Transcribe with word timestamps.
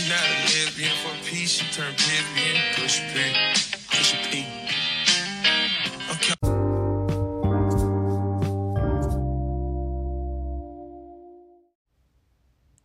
She 0.00 0.08
not 0.08 0.22
a 0.22 0.32
lesbian 0.44 0.96
for 1.02 1.14
peace, 1.28 1.50
she 1.50 1.72
turned. 1.74 1.94
Push 2.74 3.00
push. 3.12 4.46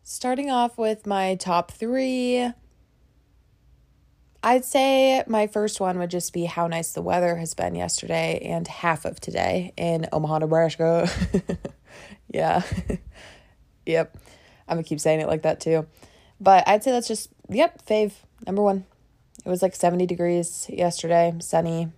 Starting 0.04 0.50
off 0.52 0.78
with 0.78 1.08
my 1.08 1.36
top 1.36 1.72
three, 1.72 2.52
I'd 4.44 4.66
say 4.66 5.24
my 5.26 5.48
first 5.48 5.80
one 5.80 5.98
would 6.00 6.12
just 6.12 6.34
be 6.34 6.44
how 6.44 6.68
nice 6.68 6.92
the 6.92 7.02
weather 7.02 7.38
has 7.38 7.54
been 7.54 7.76
yesterday 7.76 8.40
and 8.44 8.68
half 8.68 9.06
of 9.06 9.22
today 9.22 9.72
in 9.78 10.08
Omaha, 10.12 10.40
Nebraska. 10.40 11.10
yeah. 12.28 12.64
yep. 13.86 14.18
I'm 14.68 14.76
gonna 14.78 14.84
keep 14.84 15.00
saying 15.00 15.22
it 15.22 15.28
like 15.28 15.44
that 15.44 15.62
too. 15.62 15.88
But 16.40 16.68
I'd 16.68 16.84
say 16.84 16.92
that's 16.92 17.08
just, 17.08 17.30
yep, 17.50 17.86
fave, 17.86 18.14
number 18.46 18.62
one. 18.62 18.86
It 19.46 19.50
was 19.50 19.62
like 19.62 19.76
70 19.76 20.06
degrees 20.06 20.66
yesterday, 20.70 21.34
sunny. 21.40 21.90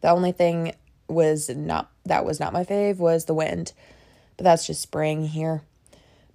The 0.00 0.10
only 0.10 0.32
thing 0.32 0.74
was 1.08 1.48
not, 1.48 1.90
that 2.04 2.24
was 2.24 2.40
not 2.40 2.52
my 2.52 2.64
fave, 2.64 2.98
was 2.98 3.24
the 3.24 3.34
wind. 3.34 3.72
But 4.36 4.44
that's 4.44 4.66
just 4.66 4.80
spring 4.80 5.26
here. 5.26 5.62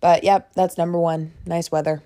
But 0.02 0.24
yep, 0.24 0.54
that's 0.54 0.78
number 0.78 1.00
one. 1.00 1.34
Nice 1.46 1.72
weather. 1.72 2.04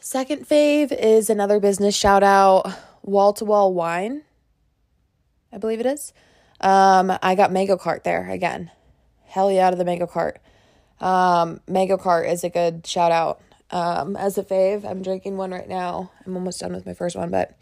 Second 0.00 0.48
fave 0.48 0.92
is 0.92 1.28
another 1.28 1.58
business 1.58 1.94
shout 1.94 2.22
out, 2.22 2.72
Wall 3.02 3.32
to 3.32 3.44
Wall 3.44 3.74
Wine. 3.74 4.22
I 5.52 5.58
believe 5.58 5.80
it 5.80 5.86
is. 5.86 6.12
Um, 6.60 7.12
I 7.22 7.34
got 7.34 7.52
Mango 7.52 7.76
Cart 7.76 8.04
there 8.04 8.30
again. 8.30 8.70
Hell 9.26 9.50
yeah, 9.50 9.66
out 9.66 9.72
of 9.72 9.78
the 9.78 9.84
Mango 9.84 10.06
Cart. 10.06 10.40
Um, 11.00 11.60
Mango 11.68 11.96
Cart 11.96 12.26
is 12.28 12.44
a 12.44 12.48
good 12.48 12.86
shout 12.86 13.12
out. 13.12 13.40
Um, 13.70 14.16
as 14.16 14.38
a 14.38 14.44
fave, 14.44 14.84
I'm 14.84 15.02
drinking 15.02 15.36
one 15.36 15.50
right 15.50 15.68
now. 15.68 16.10
I'm 16.24 16.36
almost 16.36 16.60
done 16.60 16.72
with 16.72 16.86
my 16.86 16.94
first 16.94 17.16
one, 17.16 17.30
but 17.30 17.54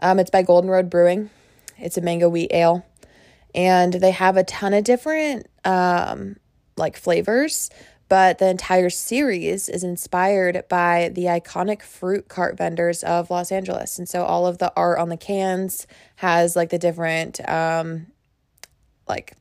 um, 0.00 0.18
it's 0.18 0.30
by 0.30 0.42
Golden 0.42 0.68
Road 0.68 0.90
Brewing. 0.90 1.30
It's 1.78 1.96
a 1.96 2.00
mango 2.00 2.28
wheat 2.28 2.52
ale, 2.52 2.84
and 3.54 3.94
they 3.94 4.10
have 4.10 4.36
a 4.36 4.44
ton 4.44 4.74
of 4.74 4.84
different 4.84 5.46
um, 5.64 6.36
like 6.76 6.96
flavors. 6.96 7.70
But 8.08 8.38
the 8.38 8.48
entire 8.48 8.90
series 8.90 9.70
is 9.70 9.84
inspired 9.84 10.64
by 10.68 11.10
the 11.14 11.24
iconic 11.24 11.80
fruit 11.80 12.28
cart 12.28 12.58
vendors 12.58 13.02
of 13.02 13.30
Los 13.30 13.50
Angeles, 13.50 13.98
and 13.98 14.06
so 14.06 14.24
all 14.24 14.46
of 14.46 14.58
the 14.58 14.70
art 14.76 14.98
on 14.98 15.08
the 15.08 15.16
cans 15.16 15.86
has 16.16 16.54
like 16.54 16.68
the 16.68 16.78
different 16.78 17.40
um, 17.48 18.08
like 19.08 19.34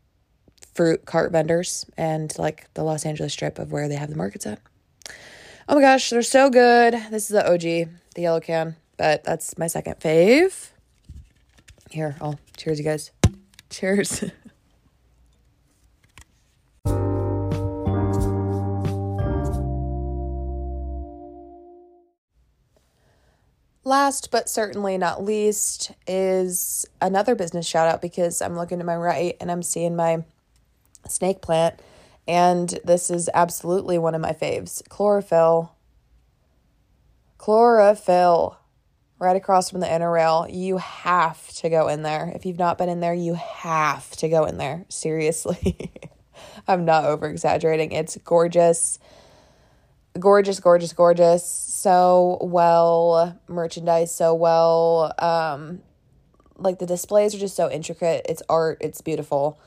fruit 0.74 1.06
cart 1.06 1.32
vendors 1.32 1.86
and 1.98 2.34
like 2.38 2.74
the 2.74 2.84
Los 2.84 3.06
Angeles 3.06 3.34
strip 3.34 3.60
of 3.60 3.72
where 3.72 3.88
they 3.88 3.96
have 3.96 4.10
the 4.10 4.16
markets 4.16 4.46
at. 4.46 4.60
Oh 5.68 5.76
my 5.76 5.82
gosh, 5.82 6.10
they're 6.10 6.22
so 6.22 6.50
good. 6.50 6.94
This 7.12 7.24
is 7.24 7.30
the 7.30 7.50
OG, 7.50 7.62
the 8.16 8.22
yellow 8.22 8.40
can, 8.40 8.76
but 8.98 9.24
that's 9.24 9.58
my 9.58 9.68
second 9.68 10.00
fave. 10.00 10.70
Here, 11.90 12.16
oh, 12.22 12.36
cheers, 12.58 12.80
you 12.80 12.86
guys. 12.86 13.12
Cheers. 13.70 14.24
Last 23.92 24.32
but 24.32 24.48
certainly 24.48 24.98
not 24.98 25.22
least 25.22 25.92
is 26.08 26.86
another 27.02 27.36
business 27.36 27.68
shout 27.68 27.90
out 27.90 28.02
because 28.02 28.42
I'm 28.42 28.56
looking 28.56 28.78
to 28.78 28.86
my 28.86 28.96
right 28.96 29.36
and 29.42 29.52
I'm 29.52 29.62
seeing 29.62 29.98
my 29.98 30.24
snake 31.10 31.42
plant. 31.42 31.78
And 32.26 32.70
this 32.86 33.10
is 33.10 33.30
absolutely 33.34 33.98
one 33.98 34.16
of 34.16 34.22
my 34.22 34.32
faves 34.32 34.82
chlorophyll. 34.88 35.76
Chlorophyll, 37.38 38.58
right 39.20 39.36
across 39.36 39.70
from 39.70 39.82
the 39.82 39.94
inner 39.94 40.10
rail. 40.10 40.48
You 40.50 40.78
have 40.78 41.50
to 41.56 41.70
go 41.70 41.90
in 41.90 42.02
there. 42.02 42.32
If 42.34 42.46
you've 42.46 42.58
not 42.58 42.78
been 42.78 42.88
in 42.88 43.02
there, 43.02 43.14
you 43.14 43.34
have 43.34 44.10
to 44.12 44.30
go 44.30 44.46
in 44.46 44.58
there. 44.58 44.86
Seriously. 44.90 45.92
I'm 46.66 46.86
not 46.86 47.04
over 47.04 47.28
exaggerating. 47.28 47.92
It's 47.92 48.18
gorgeous 48.24 49.00
gorgeous, 50.20 50.60
gorgeous, 50.60 50.94
gorgeous. 50.94 51.44
So 51.82 52.38
well 52.42 53.40
merchandised, 53.48 54.14
so 54.14 54.36
well. 54.36 55.16
Um, 55.18 55.82
like 56.56 56.78
the 56.78 56.86
displays 56.86 57.34
are 57.34 57.40
just 57.40 57.56
so 57.56 57.72
intricate. 57.72 58.28
It's 58.30 58.44
art. 58.48 58.78
It's 58.82 59.02
beautiful. 59.02 59.60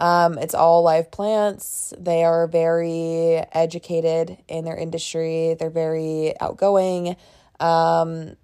Um, 0.00 0.36
it's 0.36 0.52
all 0.52 0.82
live 0.82 1.12
plants. 1.12 1.94
They 1.96 2.24
are 2.24 2.48
very 2.48 3.36
educated 3.52 4.36
in 4.48 4.64
their 4.64 4.76
industry. 4.76 5.54
They're 5.56 5.70
very 5.70 6.34
outgoing. 6.40 7.14
Um, 7.60 8.34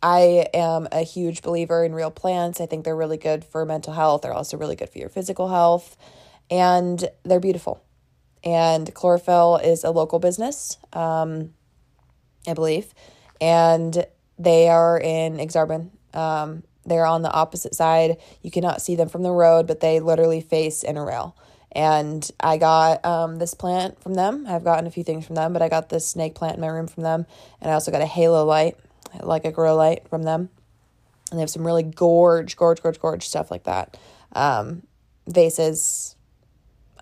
I 0.00 0.46
am 0.54 0.86
a 0.92 1.02
huge 1.02 1.42
believer 1.42 1.84
in 1.84 1.92
real 1.94 2.12
plants. 2.12 2.60
I 2.60 2.66
think 2.66 2.84
they're 2.84 2.94
really 2.94 3.16
good 3.16 3.44
for 3.44 3.66
mental 3.66 3.92
health. 3.92 4.22
They're 4.22 4.32
also 4.32 4.56
really 4.56 4.76
good 4.76 4.90
for 4.90 4.98
your 4.98 5.08
physical 5.08 5.48
health, 5.48 5.96
and 6.48 7.08
they're 7.24 7.40
beautiful 7.40 7.82
and 8.44 8.92
chlorophyll 8.94 9.56
is 9.56 9.84
a 9.84 9.90
local 9.90 10.18
business, 10.18 10.78
um, 10.92 11.54
I 12.48 12.54
believe, 12.54 12.94
and 13.40 14.06
they 14.38 14.68
are 14.68 14.98
in 14.98 15.36
Aksarben. 15.36 15.90
Um, 16.14 16.62
they're 16.86 17.06
on 17.06 17.22
the 17.22 17.30
opposite 17.30 17.74
side. 17.74 18.16
You 18.42 18.50
cannot 18.50 18.80
see 18.80 18.96
them 18.96 19.08
from 19.08 19.22
the 19.22 19.30
road, 19.30 19.66
but 19.66 19.80
they 19.80 20.00
literally 20.00 20.40
face 20.40 20.84
Interrail. 20.84 21.34
And 21.72 22.28
I 22.40 22.56
got 22.56 23.04
um, 23.04 23.36
this 23.36 23.52
plant 23.52 24.02
from 24.02 24.14
them. 24.14 24.46
I've 24.48 24.64
gotten 24.64 24.86
a 24.86 24.90
few 24.90 25.04
things 25.04 25.26
from 25.26 25.34
them, 25.34 25.52
but 25.52 25.60
I 25.60 25.68
got 25.68 25.90
this 25.90 26.08
snake 26.08 26.34
plant 26.34 26.54
in 26.54 26.60
my 26.62 26.68
room 26.68 26.86
from 26.86 27.02
them. 27.02 27.26
And 27.60 27.70
I 27.70 27.74
also 27.74 27.90
got 27.90 28.00
a 28.00 28.06
halo 28.06 28.44
light, 28.44 28.76
like 29.20 29.44
a 29.44 29.52
grow 29.52 29.76
light 29.76 30.08
from 30.08 30.22
them. 30.22 30.48
And 31.30 31.38
they 31.38 31.42
have 31.42 31.50
some 31.50 31.66
really 31.66 31.82
gorge, 31.82 32.56
gorge, 32.56 32.82
gorge, 32.82 32.98
gorge 32.98 33.28
stuff 33.28 33.50
like 33.50 33.64
that. 33.64 33.98
Um, 34.32 34.82
vases, 35.26 36.16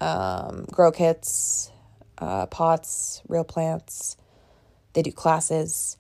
um, 0.00 0.66
grow 0.70 0.90
kits, 0.90 1.70
uh, 2.18 2.46
pots, 2.46 3.22
real 3.28 3.44
plants. 3.44 4.16
They 4.96 5.02
do 5.02 5.12
classes. 5.12 5.98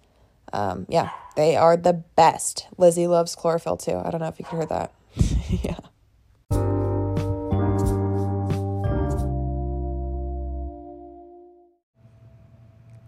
Um, 0.54 0.86
yeah, 0.88 1.10
they 1.36 1.54
are 1.54 1.76
the 1.76 1.92
best. 1.92 2.66
Lizzie 2.78 3.06
loves 3.06 3.34
chlorophyll 3.36 3.76
too. 3.76 4.00
I 4.02 4.10
don't 4.10 4.22
know 4.22 4.28
if 4.28 4.38
you 4.38 4.46
could 4.46 4.56
hear 4.56 4.66
that. 4.66 4.94
yeah. 5.62 5.76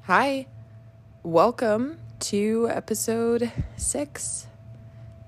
Hi, 0.03 0.47
welcome 1.23 1.99
to 2.21 2.69
episode 2.71 3.51
six. 3.79 4.47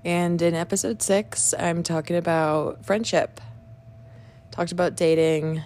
And 0.05 0.39
in 0.43 0.53
episode 0.53 1.01
six, 1.01 1.55
I'm 1.57 1.81
talking 1.81 2.17
about 2.17 2.85
friendship 2.85 3.41
talked 4.51 4.71
about 4.71 4.95
dating, 4.95 5.63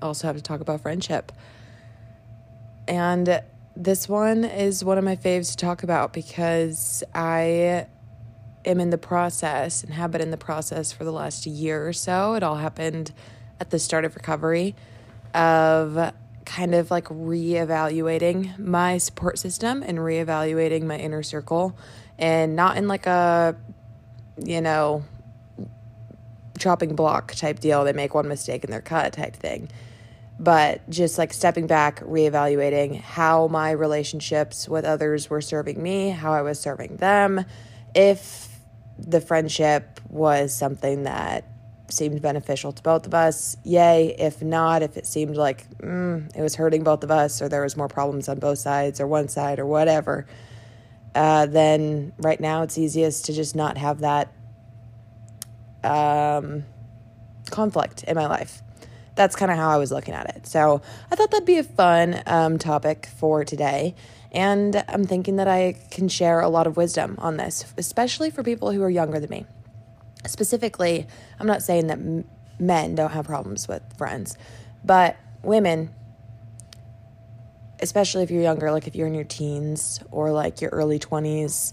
also 0.00 0.26
have 0.26 0.36
to 0.36 0.42
talk 0.42 0.60
about 0.60 0.80
friendship. 0.80 1.32
And 2.86 3.42
this 3.76 4.08
one 4.08 4.44
is 4.44 4.84
one 4.84 4.98
of 4.98 5.04
my 5.04 5.16
faves 5.16 5.50
to 5.50 5.56
talk 5.56 5.82
about 5.82 6.12
because 6.12 7.02
I 7.14 7.86
am 8.64 8.80
in 8.80 8.90
the 8.90 8.98
process 8.98 9.82
and 9.82 9.92
have 9.92 10.10
been 10.10 10.20
in 10.20 10.30
the 10.30 10.36
process 10.36 10.92
for 10.92 11.04
the 11.04 11.12
last 11.12 11.46
year 11.46 11.86
or 11.86 11.92
so. 11.92 12.34
It 12.34 12.42
all 12.42 12.56
happened 12.56 13.12
at 13.60 13.70
the 13.70 13.78
start 13.78 14.04
of 14.04 14.14
recovery 14.14 14.74
of 15.34 16.12
kind 16.44 16.74
of 16.74 16.90
like 16.90 17.06
reevaluating 17.06 18.58
my 18.58 18.98
support 18.98 19.38
system 19.38 19.82
and 19.82 19.98
reevaluating 19.98 20.82
my 20.82 20.96
inner 20.96 21.22
circle 21.22 21.76
and 22.18 22.54
not 22.54 22.76
in 22.76 22.86
like 22.86 23.06
a 23.06 23.56
you 24.44 24.60
know 24.60 25.02
chopping 26.58 26.94
block 26.94 27.34
type 27.34 27.58
deal. 27.58 27.84
They 27.84 27.92
make 27.92 28.14
one 28.14 28.28
mistake 28.28 28.62
and 28.62 28.72
they're 28.72 28.80
cut 28.80 29.12
type 29.14 29.34
thing. 29.34 29.68
But 30.38 30.88
just 30.90 31.16
like 31.16 31.32
stepping 31.32 31.66
back, 31.66 32.00
reevaluating 32.00 33.00
how 33.00 33.46
my 33.48 33.70
relationships 33.70 34.68
with 34.68 34.84
others 34.84 35.30
were 35.30 35.40
serving 35.40 35.80
me, 35.80 36.10
how 36.10 36.32
I 36.32 36.42
was 36.42 36.58
serving 36.58 36.96
them, 36.96 37.44
if 37.94 38.48
the 38.98 39.20
friendship 39.20 40.00
was 40.08 40.54
something 40.54 41.04
that 41.04 41.44
seemed 41.88 42.20
beneficial 42.22 42.72
to 42.72 42.82
both 42.82 43.06
of 43.06 43.14
us, 43.14 43.56
yay. 43.64 44.14
If 44.18 44.42
not, 44.42 44.82
if 44.82 44.96
it 44.96 45.06
seemed 45.06 45.36
like 45.36 45.68
mm, 45.78 46.34
it 46.36 46.42
was 46.42 46.54
hurting 46.56 46.82
both 46.82 47.04
of 47.04 47.10
us 47.10 47.40
or 47.40 47.48
there 47.48 47.62
was 47.62 47.76
more 47.76 47.88
problems 47.88 48.28
on 48.28 48.38
both 48.38 48.58
sides 48.58 49.00
or 49.00 49.06
one 49.06 49.28
side 49.28 49.58
or 49.58 49.66
whatever, 49.66 50.26
uh, 51.14 51.46
then 51.46 52.12
right 52.18 52.40
now 52.40 52.62
it's 52.62 52.78
easiest 52.78 53.26
to 53.26 53.32
just 53.32 53.54
not 53.54 53.76
have 53.78 54.00
that 54.00 54.32
um, 55.84 56.64
conflict 57.50 58.02
in 58.04 58.16
my 58.16 58.26
life. 58.26 58.62
That's 59.14 59.36
kind 59.36 59.50
of 59.50 59.56
how 59.56 59.70
I 59.70 59.76
was 59.76 59.92
looking 59.92 60.14
at 60.14 60.34
it. 60.36 60.46
So 60.46 60.82
I 61.10 61.16
thought 61.16 61.30
that'd 61.30 61.46
be 61.46 61.58
a 61.58 61.64
fun 61.64 62.22
um, 62.26 62.58
topic 62.58 63.08
for 63.16 63.44
today. 63.44 63.94
And 64.32 64.82
I'm 64.88 65.04
thinking 65.04 65.36
that 65.36 65.46
I 65.46 65.76
can 65.92 66.08
share 66.08 66.40
a 66.40 66.48
lot 66.48 66.66
of 66.66 66.76
wisdom 66.76 67.14
on 67.18 67.36
this, 67.36 67.72
especially 67.78 68.30
for 68.30 68.42
people 68.42 68.72
who 68.72 68.82
are 68.82 68.90
younger 68.90 69.20
than 69.20 69.30
me. 69.30 69.46
Specifically, 70.26 71.06
I'm 71.38 71.46
not 71.46 71.62
saying 71.62 71.86
that 71.86 72.00
men 72.58 72.94
don't 72.94 73.10
have 73.10 73.26
problems 73.26 73.68
with 73.68 73.82
friends, 73.96 74.36
But 74.84 75.16
women, 75.42 75.90
especially 77.80 78.22
if 78.22 78.30
you're 78.30 78.42
younger, 78.42 78.70
like 78.70 78.86
if 78.86 78.96
you're 78.96 79.06
in 79.06 79.14
your 79.14 79.24
teens 79.24 80.00
or 80.10 80.30
like 80.32 80.60
your 80.60 80.70
early 80.70 80.98
20s, 80.98 81.72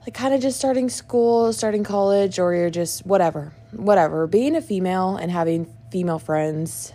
like 0.00 0.14
kind 0.14 0.34
of 0.34 0.40
just 0.40 0.58
starting 0.58 0.88
school, 0.88 1.52
starting 1.52 1.84
college, 1.84 2.38
or 2.38 2.54
you're 2.54 2.70
just 2.70 3.06
whatever, 3.06 3.52
whatever. 3.72 4.26
Being 4.26 4.54
a 4.56 4.60
female 4.60 5.16
and 5.16 5.30
having 5.30 5.73
female 5.94 6.18
friends 6.18 6.92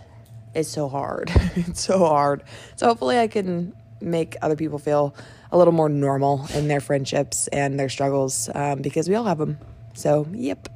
is 0.54 0.70
so 0.70 0.86
hard. 0.86 1.32
it's 1.56 1.80
so 1.80 2.00
hard. 2.00 2.42
So 2.76 2.86
hopefully 2.86 3.18
I 3.18 3.28
can 3.28 3.72
make 4.02 4.36
other 4.42 4.56
people 4.56 4.78
feel 4.78 5.14
a 5.50 5.56
little 5.56 5.72
more 5.72 5.88
normal 5.88 6.46
in 6.52 6.68
their 6.68 6.80
friendships 6.80 7.48
and 7.48 7.80
their 7.80 7.88
struggles 7.88 8.50
um, 8.54 8.82
because 8.82 9.08
we 9.08 9.14
all 9.14 9.24
have 9.24 9.38
them. 9.38 9.56
So, 9.94 10.28
yep. 10.32 10.68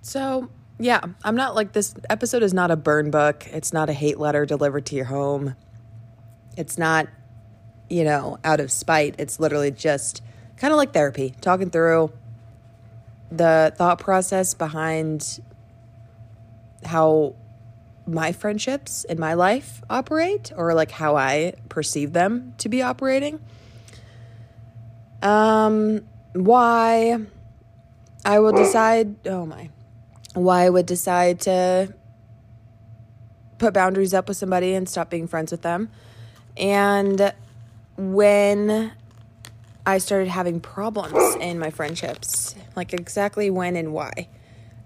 So, 0.00 0.50
yeah, 0.80 1.02
I'm 1.22 1.36
not 1.36 1.54
like 1.54 1.72
this 1.72 1.94
episode 2.10 2.42
is 2.42 2.52
not 2.52 2.72
a 2.72 2.76
burn 2.76 3.12
book. 3.12 3.46
It's 3.52 3.72
not 3.72 3.88
a 3.88 3.92
hate 3.92 4.18
letter 4.18 4.44
delivered 4.44 4.86
to 4.86 4.96
your 4.96 5.04
home. 5.04 5.54
It's 6.56 6.78
not, 6.78 7.06
you 7.88 8.02
know, 8.02 8.38
out 8.42 8.58
of 8.58 8.72
spite. 8.72 9.14
It's 9.18 9.38
literally 9.38 9.70
just 9.70 10.20
kind 10.62 10.72
of 10.72 10.78
like 10.78 10.92
therapy, 10.92 11.34
talking 11.40 11.70
through 11.70 12.12
the 13.32 13.74
thought 13.76 13.98
process 13.98 14.54
behind 14.54 15.40
how 16.84 17.34
my 18.06 18.30
friendships 18.30 19.02
in 19.02 19.18
my 19.18 19.34
life 19.34 19.82
operate 19.90 20.52
or 20.56 20.72
like 20.72 20.92
how 20.92 21.16
I 21.16 21.54
perceive 21.68 22.12
them 22.12 22.54
to 22.58 22.68
be 22.68 22.80
operating. 22.80 23.40
Um 25.20 26.02
why 26.32 27.18
I 28.24 28.38
will 28.38 28.52
decide, 28.52 29.26
oh 29.26 29.44
my, 29.44 29.68
why 30.34 30.66
I 30.66 30.70
would 30.70 30.86
decide 30.86 31.40
to 31.40 31.92
put 33.58 33.74
boundaries 33.74 34.14
up 34.14 34.28
with 34.28 34.36
somebody 34.36 34.74
and 34.74 34.88
stop 34.88 35.10
being 35.10 35.26
friends 35.26 35.50
with 35.50 35.62
them. 35.62 35.90
And 36.56 37.34
when 37.96 38.92
I 39.84 39.98
started 39.98 40.28
having 40.28 40.60
problems 40.60 41.34
in 41.40 41.58
my 41.58 41.70
friendships, 41.70 42.54
like 42.76 42.92
exactly 42.92 43.50
when 43.50 43.76
and 43.76 43.92
why. 43.92 44.28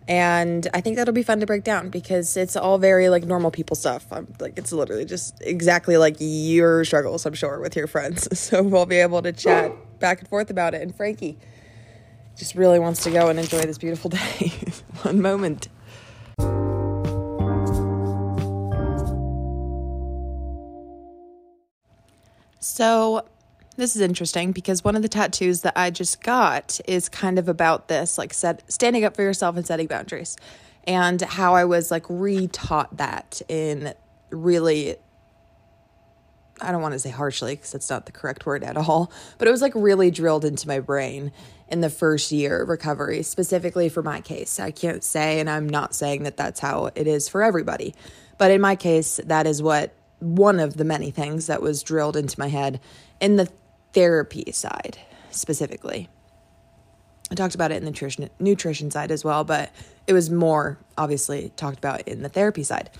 And 0.09 0.69
I 0.73 0.81
think 0.81 0.97
that'll 0.97 1.13
be 1.13 1.25
fun 1.25 1.41
to 1.41 1.47
break 1.47 1.65
down 1.65 1.91
because 1.91 2.37
it's 2.37 2.57
all 2.57 2.79
very 2.79 3.09
like 3.09 3.25
normal 3.25 3.51
people 3.51 3.75
stuff. 3.75 4.07
I'm 4.13 4.33
like 4.39 4.57
it's 4.57 4.73
literally 4.73 5.05
just 5.05 5.35
exactly 5.41 5.97
like 5.97 6.17
your 6.19 6.85
struggles, 6.85 7.27
I'm 7.27 7.35
sure, 7.35 7.61
with 7.61 7.75
your 7.77 7.89
friends. 7.89 8.29
So 8.39 8.63
we'll 8.63 8.87
be 8.87 8.97
able 8.97 9.23
to 9.23 9.33
chat 9.33 9.73
back 9.99 10.21
and 10.21 10.29
forth 10.29 10.51
about 10.51 10.75
it. 10.75 10.83
And 10.83 10.95
Frankie 10.95 11.39
just 12.37 12.55
really 12.55 12.79
wants 12.79 13.03
to 13.05 13.11
go 13.11 13.29
and 13.29 13.39
enjoy 13.39 13.63
this 13.63 13.79
beautiful 13.79 14.11
day. 14.41 14.53
One 15.03 15.21
moment. 15.21 15.69
So, 22.61 23.25
this 23.77 23.97
is 23.97 24.03
interesting 24.03 24.53
because 24.53 24.83
one 24.83 24.97
of 24.97 25.03
the 25.03 25.09
tattoos 25.09 25.63
that 25.63 25.75
I 25.77 25.91
just 25.91 26.23
got 26.23 26.81
is 26.87 27.09
kind 27.09 27.39
of 27.39 27.49
about 27.49 27.89
this, 27.89 28.19
like 28.19 28.33
set, 28.33 28.63
standing 28.71 29.05
up 29.05 29.17
for 29.17 29.23
yourself 29.23 29.57
and 29.57 29.67
setting 29.67 29.87
boundaries, 29.87 30.37
and 30.85 31.21
how 31.21 31.55
I 31.55 31.65
was 31.65 31.91
like 31.91 32.05
re-taught 32.09 32.97
that 32.97 33.43
in 33.49 33.95
really 34.31 34.97
I 36.61 36.73
don't 36.73 36.81
want 36.81 36.95
to 36.95 36.99
say 36.99 37.11
harshly 37.11 37.55
because 37.55 37.73
that's 37.73 37.91
not 37.91 38.07
the 38.07 38.13
correct 38.13 38.47
word 38.47 38.65
at 38.65 38.77
all, 38.77 39.13
but 39.39 39.47
it 39.47 39.51
was 39.51 39.61
like 39.61 39.75
really 39.75 40.11
drilled 40.11 40.45
into 40.45 40.67
my 40.67 40.81
brain 40.81 41.33
in 41.69 41.81
the 41.81 41.91
first 41.91 42.33
year 42.33 42.63
of 42.63 42.69
recovery, 42.69 43.23
specifically 43.23 43.89
for 43.89 44.03
my 44.03 44.21
case. 44.21 44.59
I 44.59 44.71
can't 44.71 45.05
say, 45.05 45.41
and 45.41 45.51
I'm 45.51 45.69
not 45.69 45.95
saying 45.95 46.23
that 46.23 46.37
that's 46.37 46.61
how 46.61 46.91
it 46.95 47.07
is 47.07 47.29
for 47.29 47.43
everybody, 47.43 47.95
but 48.39 48.51
in 48.51 48.61
my 48.61 48.77
case, 48.77 49.21
that 49.25 49.47
is 49.47 49.63
what 49.63 49.93
one 50.21 50.59
of 50.59 50.77
the 50.77 50.85
many 50.85 51.11
things 51.11 51.47
that 51.47 51.61
was 51.61 51.83
drilled 51.83 52.17
into 52.17 52.39
my 52.41 52.49
head 52.49 52.81
in 53.21 53.37
the 53.37 53.51
therapy 53.93 54.51
side 54.53 54.99
specifically. 55.31 56.09
I 57.31 57.35
talked 57.35 57.55
about 57.55 57.73
it 57.73 57.77
in 57.77 57.85
the 57.85 57.91
nutrition 57.91 58.31
nutrition 58.39 58.91
side 58.91 59.11
as 59.11 59.25
well, 59.25 59.45
but 59.45 59.71
it 60.07 60.13
was 60.13 60.31
more 60.31 60.79
obviously 60.97 61.51
talked 61.57 61.79
about 61.79 62.03
in 62.03 62.23
the 62.23 62.29
therapy 62.29 62.63
side. 62.63 62.91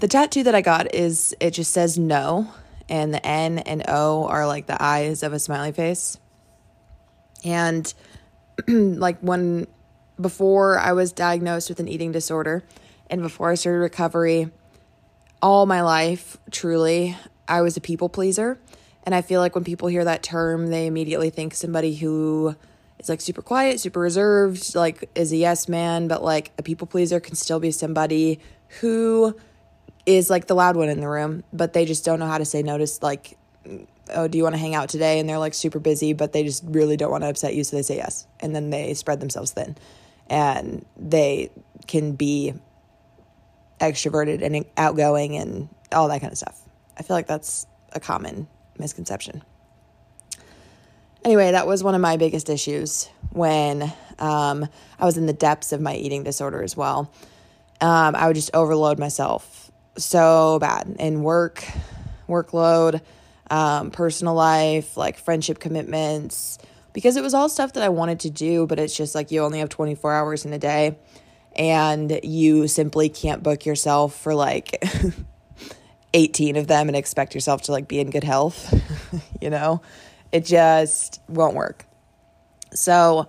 The 0.00 0.08
tattoo 0.08 0.42
that 0.44 0.54
I 0.54 0.60
got 0.60 0.94
is 0.94 1.34
it 1.40 1.52
just 1.52 1.72
says 1.72 1.98
no, 1.98 2.52
and 2.88 3.12
the 3.12 3.24
N 3.24 3.58
and 3.58 3.84
O 3.88 4.26
are 4.26 4.46
like 4.46 4.66
the 4.66 4.82
eyes 4.82 5.22
of 5.22 5.32
a 5.32 5.38
smiley 5.38 5.72
face. 5.72 6.18
And 7.44 7.92
like 8.68 9.20
when 9.20 9.66
before 10.20 10.78
I 10.78 10.92
was 10.92 11.12
diagnosed 11.12 11.68
with 11.68 11.80
an 11.80 11.88
eating 11.88 12.12
disorder 12.12 12.64
and 13.08 13.22
before 13.22 13.50
I 13.50 13.54
started 13.54 13.78
recovery, 13.78 14.50
all 15.42 15.66
my 15.66 15.82
life, 15.82 16.36
truly, 16.50 17.16
I 17.48 17.62
was 17.62 17.76
a 17.76 17.80
people 17.80 18.08
pleaser. 18.08 18.58
And 19.04 19.14
I 19.14 19.22
feel 19.22 19.40
like 19.40 19.54
when 19.54 19.64
people 19.64 19.88
hear 19.88 20.04
that 20.04 20.22
term, 20.22 20.68
they 20.68 20.86
immediately 20.86 21.30
think 21.30 21.54
somebody 21.54 21.94
who 21.94 22.54
is 22.98 23.08
like 23.08 23.20
super 23.20 23.42
quiet, 23.42 23.80
super 23.80 24.00
reserved, 24.00 24.74
like 24.74 25.08
is 25.14 25.32
a 25.32 25.36
yes 25.36 25.68
man, 25.68 26.06
but 26.06 26.22
like 26.22 26.52
a 26.58 26.62
people 26.62 26.86
pleaser 26.86 27.18
can 27.18 27.34
still 27.34 27.60
be 27.60 27.70
somebody 27.70 28.40
who 28.80 29.34
is 30.06 30.28
like 30.28 30.46
the 30.46 30.54
loud 30.54 30.76
one 30.76 30.88
in 30.88 31.00
the 31.00 31.08
room, 31.08 31.42
but 31.52 31.72
they 31.72 31.84
just 31.84 32.04
don't 32.04 32.18
know 32.18 32.26
how 32.26 32.38
to 32.38 32.44
say 32.44 32.62
no 32.62 32.76
to 32.76 32.86
like, 33.00 33.38
oh, 34.14 34.28
do 34.28 34.36
you 34.36 34.44
want 34.44 34.54
to 34.54 34.58
hang 34.58 34.74
out 34.74 34.88
today? 34.88 35.18
And 35.18 35.28
they're 35.28 35.38
like 35.38 35.54
super 35.54 35.78
busy, 35.78 36.12
but 36.12 36.32
they 36.32 36.42
just 36.42 36.64
really 36.66 36.96
don't 36.96 37.10
want 37.10 37.22
to 37.22 37.28
upset 37.28 37.54
you, 37.54 37.64
so 37.64 37.76
they 37.76 37.82
say 37.82 37.96
yes, 37.96 38.26
and 38.40 38.54
then 38.54 38.70
they 38.70 38.94
spread 38.94 39.20
themselves 39.20 39.52
thin, 39.52 39.76
and 40.28 40.84
they 40.96 41.50
can 41.86 42.12
be 42.12 42.54
extroverted 43.80 44.42
and 44.42 44.64
outgoing 44.76 45.36
and 45.36 45.68
all 45.92 46.08
that 46.08 46.20
kind 46.20 46.32
of 46.32 46.38
stuff. 46.38 46.60
I 46.98 47.02
feel 47.02 47.16
like 47.16 47.26
that's 47.26 47.66
a 47.92 48.00
common 48.00 48.46
misconception. 48.80 49.42
Anyway, 51.24 51.52
that 51.52 51.66
was 51.66 51.84
one 51.84 51.94
of 51.94 52.00
my 52.00 52.16
biggest 52.16 52.48
issues 52.48 53.08
when 53.30 53.92
um, 54.18 54.66
I 54.98 55.04
was 55.04 55.18
in 55.18 55.26
the 55.26 55.34
depths 55.34 55.72
of 55.72 55.80
my 55.80 55.94
eating 55.94 56.24
disorder 56.24 56.62
as 56.62 56.76
well. 56.76 57.12
Um, 57.80 58.14
I 58.16 58.26
would 58.26 58.36
just 58.36 58.50
overload 58.54 58.98
myself 58.98 59.70
so 59.96 60.58
bad 60.60 60.96
in 60.98 61.22
work, 61.22 61.64
workload, 62.28 63.00
um, 63.50 63.90
personal 63.90 64.34
life, 64.34 64.96
like 64.96 65.18
friendship 65.18 65.58
commitments, 65.58 66.58
because 66.92 67.16
it 67.16 67.22
was 67.22 67.34
all 67.34 67.48
stuff 67.48 67.74
that 67.74 67.82
I 67.82 67.88
wanted 67.90 68.20
to 68.20 68.30
do, 68.30 68.66
but 68.66 68.78
it's 68.78 68.96
just 68.96 69.14
like 69.14 69.30
you 69.30 69.42
only 69.42 69.58
have 69.58 69.68
24 69.68 70.14
hours 70.14 70.44
in 70.44 70.52
a 70.52 70.58
day 70.58 70.96
and 71.56 72.20
you 72.22 72.68
simply 72.68 73.08
can't 73.08 73.42
book 73.42 73.66
yourself 73.66 74.14
for 74.14 74.34
like 74.34 74.82
18 76.12 76.56
of 76.56 76.66
them 76.66 76.88
and 76.88 76.96
expect 76.96 77.34
yourself 77.34 77.62
to 77.62 77.72
like 77.72 77.88
be 77.88 78.00
in 78.00 78.10
good 78.10 78.24
health, 78.24 78.72
you 79.40 79.50
know? 79.50 79.80
It 80.32 80.44
just 80.44 81.20
won't 81.28 81.54
work. 81.54 81.86
So 82.72 83.28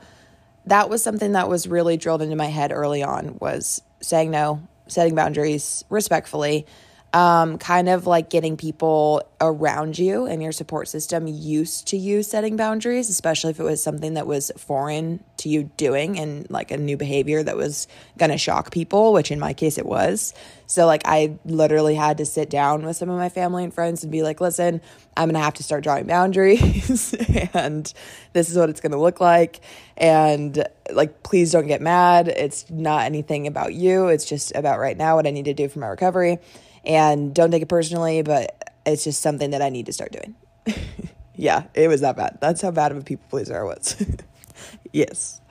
that 0.65 0.89
was 0.89 1.03
something 1.03 1.31
that 1.31 1.49
was 1.49 1.67
really 1.67 1.97
drilled 1.97 2.21
into 2.21 2.35
my 2.35 2.45
head 2.45 2.71
early 2.71 3.03
on 3.03 3.37
was 3.39 3.81
saying 4.01 4.31
no, 4.31 4.67
setting 4.87 5.15
boundaries 5.15 5.83
respectfully, 5.89 6.65
um, 7.13 7.57
kind 7.57 7.89
of 7.89 8.07
like 8.07 8.29
getting 8.29 8.55
people 8.55 9.21
around 9.41 9.99
you 9.99 10.27
and 10.27 10.41
your 10.41 10.53
support 10.53 10.87
system 10.87 11.27
used 11.27 11.87
to 11.87 11.97
you 11.97 12.23
setting 12.23 12.55
boundaries, 12.55 13.09
especially 13.09 13.51
if 13.51 13.59
it 13.59 13.63
was 13.63 13.83
something 13.83 14.13
that 14.13 14.25
was 14.25 14.49
foreign 14.55 15.21
to 15.35 15.49
you 15.49 15.69
doing 15.75 16.17
and 16.17 16.49
like 16.49 16.71
a 16.71 16.77
new 16.77 16.95
behavior 16.95 17.43
that 17.43 17.57
was 17.57 17.87
gonna 18.17 18.37
shock 18.37 18.71
people, 18.71 19.11
which 19.11 19.29
in 19.29 19.39
my 19.39 19.51
case 19.51 19.77
it 19.77 19.85
was. 19.85 20.33
So, 20.67 20.85
like, 20.85 21.01
I 21.03 21.37
literally 21.43 21.95
had 21.95 22.19
to 22.19 22.25
sit 22.25 22.49
down 22.49 22.85
with 22.85 22.95
some 22.95 23.09
of 23.09 23.17
my 23.17 23.27
family 23.27 23.65
and 23.65 23.73
friends 23.73 24.03
and 24.03 24.11
be 24.11 24.23
like, 24.23 24.39
listen, 24.39 24.79
I'm 25.17 25.27
gonna 25.27 25.43
have 25.43 25.55
to 25.55 25.63
start 25.63 25.83
drawing 25.83 26.05
boundaries, 26.05 27.13
and 27.53 27.93
this 28.31 28.49
is 28.49 28.55
what 28.55 28.69
it's 28.69 28.79
gonna 28.79 29.01
look 29.01 29.19
like. 29.19 29.59
And, 29.97 30.65
like, 30.93 31.23
please 31.23 31.51
don't 31.51 31.67
get 31.67 31.81
mad. 31.81 32.29
It's 32.29 32.69
not 32.69 33.03
anything 33.03 33.47
about 33.47 33.73
you, 33.73 34.07
it's 34.07 34.23
just 34.23 34.55
about 34.55 34.79
right 34.79 34.95
now 34.95 35.17
what 35.17 35.27
I 35.27 35.31
need 35.31 35.45
to 35.45 35.53
do 35.53 35.67
for 35.67 35.79
my 35.79 35.87
recovery 35.87 36.39
and 36.85 37.33
don't 37.33 37.51
take 37.51 37.61
it 37.61 37.69
personally, 37.69 38.21
but 38.21 38.73
it's 38.85 39.03
just 39.03 39.21
something 39.21 39.51
that 39.51 39.61
I 39.61 39.69
need 39.69 39.85
to 39.87 39.93
start 39.93 40.11
doing. 40.11 40.35
yeah, 41.35 41.63
it 41.73 41.87
was 41.87 42.01
that 42.01 42.15
bad. 42.15 42.37
That's 42.41 42.61
how 42.61 42.71
bad 42.71 42.91
of 42.91 42.97
a 42.97 43.01
people 43.01 43.25
pleaser 43.29 43.59
I 43.59 43.63
was. 43.63 44.03
yes. 44.93 45.41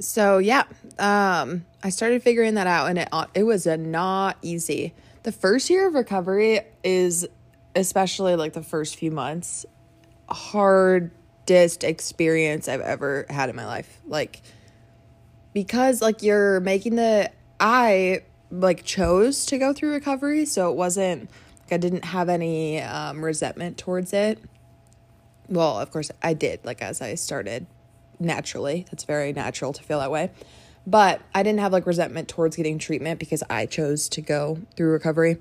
So 0.00 0.38
yeah, 0.38 0.64
um, 0.98 1.66
I 1.82 1.90
started 1.90 2.22
figuring 2.22 2.54
that 2.54 2.66
out, 2.66 2.88
and 2.88 2.98
it 2.98 3.08
it 3.34 3.42
was 3.42 3.66
a 3.66 3.76
not 3.76 4.38
easy. 4.40 4.94
The 5.24 5.32
first 5.32 5.68
year 5.68 5.86
of 5.86 5.94
recovery 5.94 6.62
is, 6.82 7.28
especially 7.76 8.34
like 8.34 8.54
the 8.54 8.62
first 8.62 8.96
few 8.96 9.10
months, 9.10 9.66
hard 10.28 11.10
hardest 11.50 11.84
experience 11.84 12.68
I've 12.68 12.80
ever 12.80 13.26
had 13.28 13.48
in 13.48 13.56
my 13.56 13.66
life. 13.66 14.00
Like, 14.06 14.42
because 15.52 16.00
like 16.00 16.22
you're 16.22 16.60
making 16.60 16.96
the, 16.96 17.30
I 17.58 18.22
like 18.50 18.84
chose 18.84 19.46
to 19.46 19.58
go 19.58 19.72
through 19.72 19.92
recovery. 19.92 20.44
So 20.44 20.70
it 20.70 20.76
wasn't 20.76 21.30
like 21.62 21.72
I 21.72 21.76
didn't 21.76 22.04
have 22.04 22.28
any 22.28 22.80
um, 22.80 23.24
resentment 23.24 23.78
towards 23.78 24.12
it. 24.12 24.38
Well, 25.48 25.80
of 25.80 25.90
course, 25.90 26.12
I 26.22 26.34
did, 26.34 26.64
like, 26.64 26.80
as 26.80 27.02
I 27.02 27.16
started 27.16 27.66
naturally. 28.20 28.86
It's 28.92 29.02
very 29.02 29.32
natural 29.32 29.72
to 29.72 29.82
feel 29.82 29.98
that 29.98 30.10
way. 30.10 30.30
But 30.86 31.20
I 31.34 31.42
didn't 31.42 31.58
have 31.58 31.72
like 31.72 31.86
resentment 31.86 32.28
towards 32.28 32.54
getting 32.54 32.78
treatment 32.78 33.18
because 33.18 33.42
I 33.50 33.66
chose 33.66 34.08
to 34.10 34.20
go 34.20 34.60
through 34.76 34.92
recovery. 34.92 35.38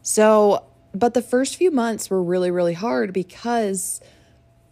So, 0.00 0.64
but 0.94 1.12
the 1.12 1.20
first 1.20 1.56
few 1.56 1.70
months 1.70 2.08
were 2.08 2.22
really, 2.22 2.50
really 2.50 2.72
hard 2.72 3.12
because 3.12 4.00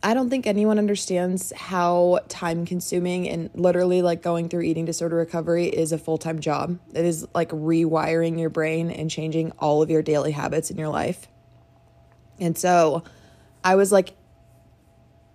I 0.02 0.14
don't 0.14 0.30
think 0.30 0.46
anyone 0.46 0.78
understands 0.78 1.52
how 1.54 2.20
time 2.28 2.64
consuming 2.64 3.28
and 3.28 3.50
literally 3.54 4.00
like 4.00 4.22
going 4.22 4.48
through 4.48 4.62
eating 4.62 4.86
disorder 4.86 5.16
recovery 5.16 5.66
is 5.66 5.92
a 5.92 5.98
full 5.98 6.16
time 6.16 6.40
job. 6.40 6.78
It 6.94 7.04
is 7.04 7.26
like 7.34 7.50
rewiring 7.50 8.40
your 8.40 8.48
brain 8.48 8.90
and 8.90 9.10
changing 9.10 9.52
all 9.58 9.82
of 9.82 9.90
your 9.90 10.00
daily 10.00 10.32
habits 10.32 10.70
in 10.70 10.78
your 10.78 10.88
life. 10.88 11.28
And 12.38 12.56
so 12.56 13.04
I 13.62 13.74
was 13.74 13.92
like 13.92 14.16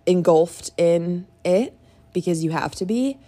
engulfed 0.04 0.72
in 0.76 1.28
it 1.44 1.76
because 2.12 2.42
you 2.42 2.50
have 2.50 2.74
to 2.76 2.86
be. 2.86 3.18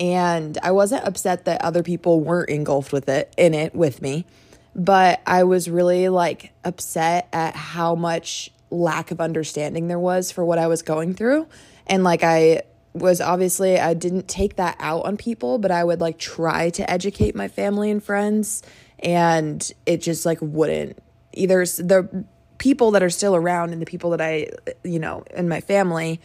And 0.00 0.58
I 0.62 0.72
wasn't 0.72 1.04
upset 1.04 1.44
that 1.44 1.62
other 1.62 1.84
people 1.84 2.20
weren't 2.20 2.50
engulfed 2.50 2.92
with 2.92 3.08
it 3.08 3.32
in 3.36 3.54
it 3.54 3.74
with 3.74 4.02
me, 4.02 4.26
but 4.74 5.20
I 5.26 5.44
was 5.44 5.68
really 5.68 6.08
like 6.08 6.52
upset 6.64 7.28
at 7.32 7.54
how 7.54 7.94
much 7.94 8.50
lack 8.70 9.10
of 9.10 9.20
understanding 9.20 9.88
there 9.88 9.98
was 9.98 10.30
for 10.30 10.44
what 10.44 10.58
I 10.58 10.66
was 10.66 10.82
going 10.82 11.14
through. 11.14 11.46
And 11.86 12.04
like 12.04 12.22
I 12.22 12.62
was 12.92 13.20
obviously 13.20 13.78
I 13.78 13.94
didn't 13.94 14.28
take 14.28 14.56
that 14.56 14.76
out 14.78 15.04
on 15.04 15.16
people, 15.16 15.58
but 15.58 15.70
I 15.70 15.84
would 15.84 16.00
like 16.00 16.18
try 16.18 16.70
to 16.70 16.90
educate 16.90 17.34
my 17.34 17.48
family 17.48 17.90
and 17.90 18.02
friends 18.02 18.62
and 19.00 19.72
it 19.86 19.98
just 19.98 20.26
like 20.26 20.38
wouldn't 20.40 20.98
either 21.32 21.64
the 21.64 22.24
people 22.58 22.90
that 22.92 23.02
are 23.02 23.10
still 23.10 23.36
around 23.36 23.72
and 23.72 23.80
the 23.80 23.86
people 23.86 24.10
that 24.10 24.20
I 24.20 24.48
you 24.82 24.98
know 24.98 25.24
in 25.34 25.48
my 25.48 25.60
family 25.60 26.20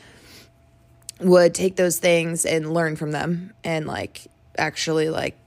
would 1.20 1.54
take 1.54 1.76
those 1.76 2.00
things 2.00 2.46
and 2.46 2.74
learn 2.74 2.96
from 2.96 3.12
them 3.12 3.54
and 3.64 3.86
like 3.86 4.28
actually 4.58 5.10
like 5.10 5.38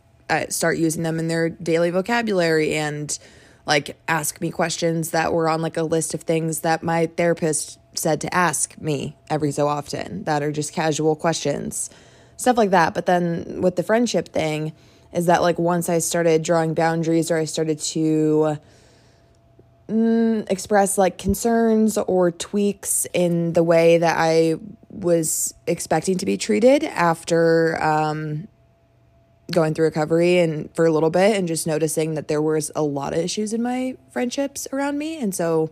start 0.48 0.78
using 0.78 1.02
them 1.02 1.18
in 1.18 1.28
their 1.28 1.48
daily 1.48 1.90
vocabulary 1.90 2.74
and 2.74 3.18
like 3.66 3.96
ask 4.06 4.40
me 4.40 4.50
questions 4.50 5.10
that 5.10 5.32
were 5.32 5.48
on 5.48 5.60
like 5.60 5.76
a 5.76 5.82
list 5.82 6.14
of 6.14 6.22
things 6.22 6.60
that 6.60 6.82
my 6.82 7.06
therapist 7.06 7.78
said 7.94 8.20
to 8.20 8.34
ask 8.34 8.78
me 8.78 9.16
every 9.28 9.50
so 9.50 9.66
often 9.66 10.24
that 10.24 10.42
are 10.42 10.52
just 10.52 10.72
casual 10.72 11.16
questions, 11.16 11.90
stuff 12.36 12.56
like 12.56 12.70
that. 12.70 12.94
But 12.94 13.06
then 13.06 13.60
with 13.60 13.76
the 13.76 13.82
friendship 13.82 14.28
thing, 14.28 14.72
is 15.12 15.26
that 15.26 15.42
like 15.42 15.58
once 15.58 15.88
I 15.88 15.98
started 15.98 16.42
drawing 16.42 16.74
boundaries 16.74 17.30
or 17.30 17.38
I 17.38 17.44
started 17.44 17.78
to 17.80 18.58
mm, 19.88 20.50
express 20.50 20.98
like 20.98 21.18
concerns 21.18 21.96
or 21.98 22.30
tweaks 22.30 23.06
in 23.12 23.52
the 23.54 23.62
way 23.62 23.98
that 23.98 24.16
I 24.18 24.56
was 24.90 25.54
expecting 25.66 26.18
to 26.18 26.26
be 26.26 26.36
treated 26.36 26.84
after 26.84 27.82
um, 27.82 28.48
going 29.50 29.74
through 29.74 29.84
recovery 29.84 30.38
and 30.38 30.74
for 30.74 30.86
a 30.86 30.90
little 30.90 31.10
bit 31.10 31.36
and 31.36 31.46
just 31.46 31.66
noticing 31.66 32.14
that 32.14 32.28
there 32.28 32.42
was 32.42 32.70
a 32.74 32.82
lot 32.82 33.12
of 33.12 33.20
issues 33.20 33.52
in 33.52 33.62
my 33.62 33.96
friendships 34.10 34.66
around 34.72 34.98
me. 34.98 35.18
And 35.18 35.34
so 35.34 35.70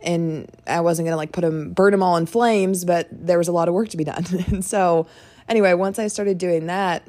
and 0.00 0.50
I 0.66 0.80
wasn't 0.80 1.06
gonna 1.06 1.16
like 1.16 1.32
put 1.32 1.40
them 1.40 1.72
burn 1.72 1.90
them 1.90 2.02
all 2.02 2.16
in 2.16 2.26
flames 2.26 2.84
but 2.84 3.08
there 3.10 3.38
was 3.38 3.48
a 3.48 3.52
lot 3.52 3.68
of 3.68 3.74
work 3.74 3.88
to 3.90 3.96
be 3.96 4.04
done. 4.04 4.24
And 4.48 4.64
so 4.64 5.06
anyway 5.48 5.74
once 5.74 5.98
I 5.98 6.06
started 6.06 6.38
doing 6.38 6.66
that 6.66 7.02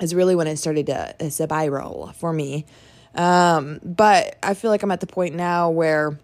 is 0.00 0.14
really 0.14 0.34
when 0.34 0.46
it 0.46 0.56
started 0.56 0.86
to, 0.86 1.14
to 1.18 1.30
spiral 1.30 2.12
for 2.16 2.32
me. 2.32 2.66
Um, 3.14 3.80
but 3.82 4.36
I 4.42 4.54
feel 4.54 4.70
like 4.70 4.82
I'm 4.82 4.90
at 4.90 5.00
the 5.00 5.06
point 5.06 5.34
now 5.34 5.70
where 5.70 6.18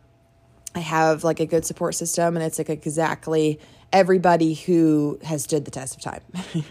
I 0.75 0.81
have 0.81 1.25
like 1.25 1.41
a 1.41 1.47
good 1.47 1.65
support 1.65 1.95
system 1.95 2.37
and 2.37 2.45
it's 2.45 2.59
like 2.59 2.69
exactly 2.69 3.61
everybody 3.93 4.55
who 4.55 5.19
has 5.23 5.43
stood 5.43 5.65
the 5.65 5.71
test 5.71 5.97
of 5.97 6.03
time 6.03 6.21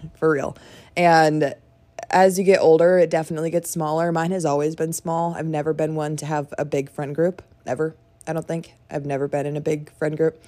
for 0.20 0.30
real. 0.30 0.58
And 0.96 1.56
as 2.10 2.38
you 2.38 2.44
get 2.44 2.60
older, 2.60 2.98
it 2.98 3.10
definitely 3.10 3.50
gets 3.50 3.70
smaller. 3.70 4.12
Mine 4.12 4.32
has 4.32 4.46
always 4.46 4.76
been 4.76 4.94
small. 4.94 5.34
I've 5.34 5.46
never 5.46 5.74
been 5.74 5.96
one 5.96 6.16
to 6.18 6.26
have 6.26 6.54
a 6.58 6.66
big 6.66 6.90
friend 6.90 7.14
group, 7.14 7.42
ever. 7.66 7.96
I 8.28 8.34
don't 8.34 8.48
think. 8.48 8.74
I've 8.90 9.06
never 9.06 9.28
been 9.28 9.46
in 9.46 9.58
a 9.58 9.62
big 9.62 9.92
friend 9.94 10.18
group. 10.18 10.42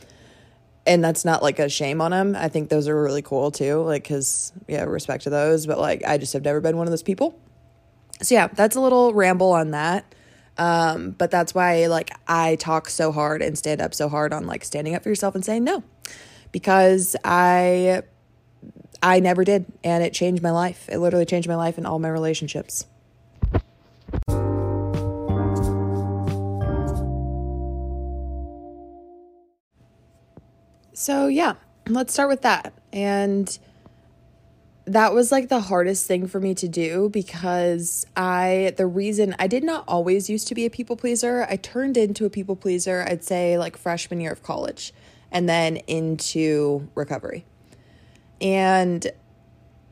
And 0.85 1.03
that's 1.03 1.25
not 1.25 1.43
like 1.43 1.59
a 1.59 1.67
shame 1.67 2.01
on 2.01 2.11
them. 2.11 2.35
I 2.35 2.47
think 2.47 2.69
those 2.69 2.87
are 2.87 3.01
really 3.01 3.21
cool 3.21 3.51
too, 3.51 3.81
like, 3.81 4.03
because, 4.03 4.53
yeah, 4.67 4.83
respect 4.83 5.23
to 5.23 5.29
those. 5.29 5.65
But 5.65 5.79
like, 5.79 6.03
I 6.05 6.17
just 6.17 6.33
have 6.33 6.43
never 6.43 6.61
been 6.61 6.77
one 6.77 6.87
of 6.87 6.91
those 6.91 7.03
people. 7.03 7.37
So, 8.21 8.35
yeah, 8.35 8.47
that's 8.47 8.75
a 8.75 8.79
little 8.79 9.13
ramble 9.13 9.51
on 9.51 9.71
that. 9.71 10.15
Um, 10.57 11.11
but 11.11 11.29
that's 11.29 11.53
why, 11.53 11.87
like, 11.87 12.09
I 12.27 12.55
talk 12.55 12.89
so 12.89 13.11
hard 13.11 13.41
and 13.41 13.57
stand 13.57 13.81
up 13.81 13.93
so 13.93 14.09
hard 14.09 14.33
on 14.33 14.47
like 14.47 14.63
standing 14.63 14.95
up 14.95 15.03
for 15.03 15.09
yourself 15.09 15.35
and 15.35 15.45
saying 15.45 15.63
no 15.63 15.83
because 16.51 17.15
I 17.23 18.01
I 19.01 19.19
never 19.19 19.43
did. 19.43 19.65
And 19.83 20.03
it 20.03 20.13
changed 20.13 20.41
my 20.41 20.51
life. 20.51 20.87
It 20.89 20.99
literally 20.99 21.25
changed 21.25 21.47
my 21.47 21.55
life 21.55 21.77
and 21.77 21.85
all 21.85 21.99
my 21.99 22.09
relationships. 22.09 22.85
So, 30.93 31.27
yeah, 31.27 31.53
let's 31.87 32.11
start 32.11 32.29
with 32.29 32.41
that. 32.41 32.73
And 32.91 33.57
that 34.85 35.13
was 35.13 35.31
like 35.31 35.49
the 35.49 35.59
hardest 35.59 36.07
thing 36.07 36.27
for 36.27 36.39
me 36.39 36.55
to 36.55 36.67
do 36.67 37.09
because 37.09 38.07
I, 38.15 38.73
the 38.77 38.87
reason 38.87 39.35
I 39.37 39.47
did 39.47 39.63
not 39.63 39.83
always 39.87 40.29
used 40.29 40.47
to 40.47 40.55
be 40.55 40.65
a 40.65 40.69
people 40.69 40.95
pleaser, 40.95 41.45
I 41.49 41.57
turned 41.57 41.97
into 41.97 42.25
a 42.25 42.29
people 42.29 42.55
pleaser, 42.55 43.05
I'd 43.07 43.23
say 43.23 43.57
like 43.57 43.77
freshman 43.77 44.21
year 44.21 44.31
of 44.31 44.41
college 44.41 44.93
and 45.31 45.47
then 45.47 45.77
into 45.87 46.87
recovery 46.95 47.45
and 48.41 49.11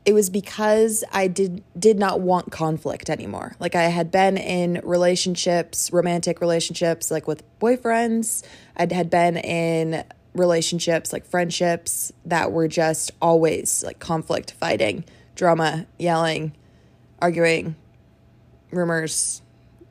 it 0.06 0.12
was 0.12 0.30
because 0.30 1.02
I 1.12 1.26
did 1.26 1.64
did 1.76 1.98
not 1.98 2.20
want 2.20 2.52
conflict 2.52 3.10
anymore. 3.10 3.56
Like 3.58 3.74
I 3.74 3.84
had 3.84 4.12
been 4.12 4.36
in 4.36 4.80
relationships, 4.84 5.92
romantic 5.92 6.40
relationships 6.40 7.10
like 7.10 7.26
with 7.26 7.42
boyfriends. 7.58 8.44
I 8.76 8.86
had 8.92 9.10
been 9.10 9.36
in 9.36 10.04
relationships 10.32 11.12
like 11.12 11.26
friendships 11.26 12.12
that 12.24 12.52
were 12.52 12.68
just 12.68 13.10
always 13.20 13.82
like 13.82 13.98
conflict, 13.98 14.52
fighting, 14.52 15.04
drama, 15.34 15.86
yelling, 15.98 16.52
arguing, 17.20 17.74
rumors, 18.70 19.42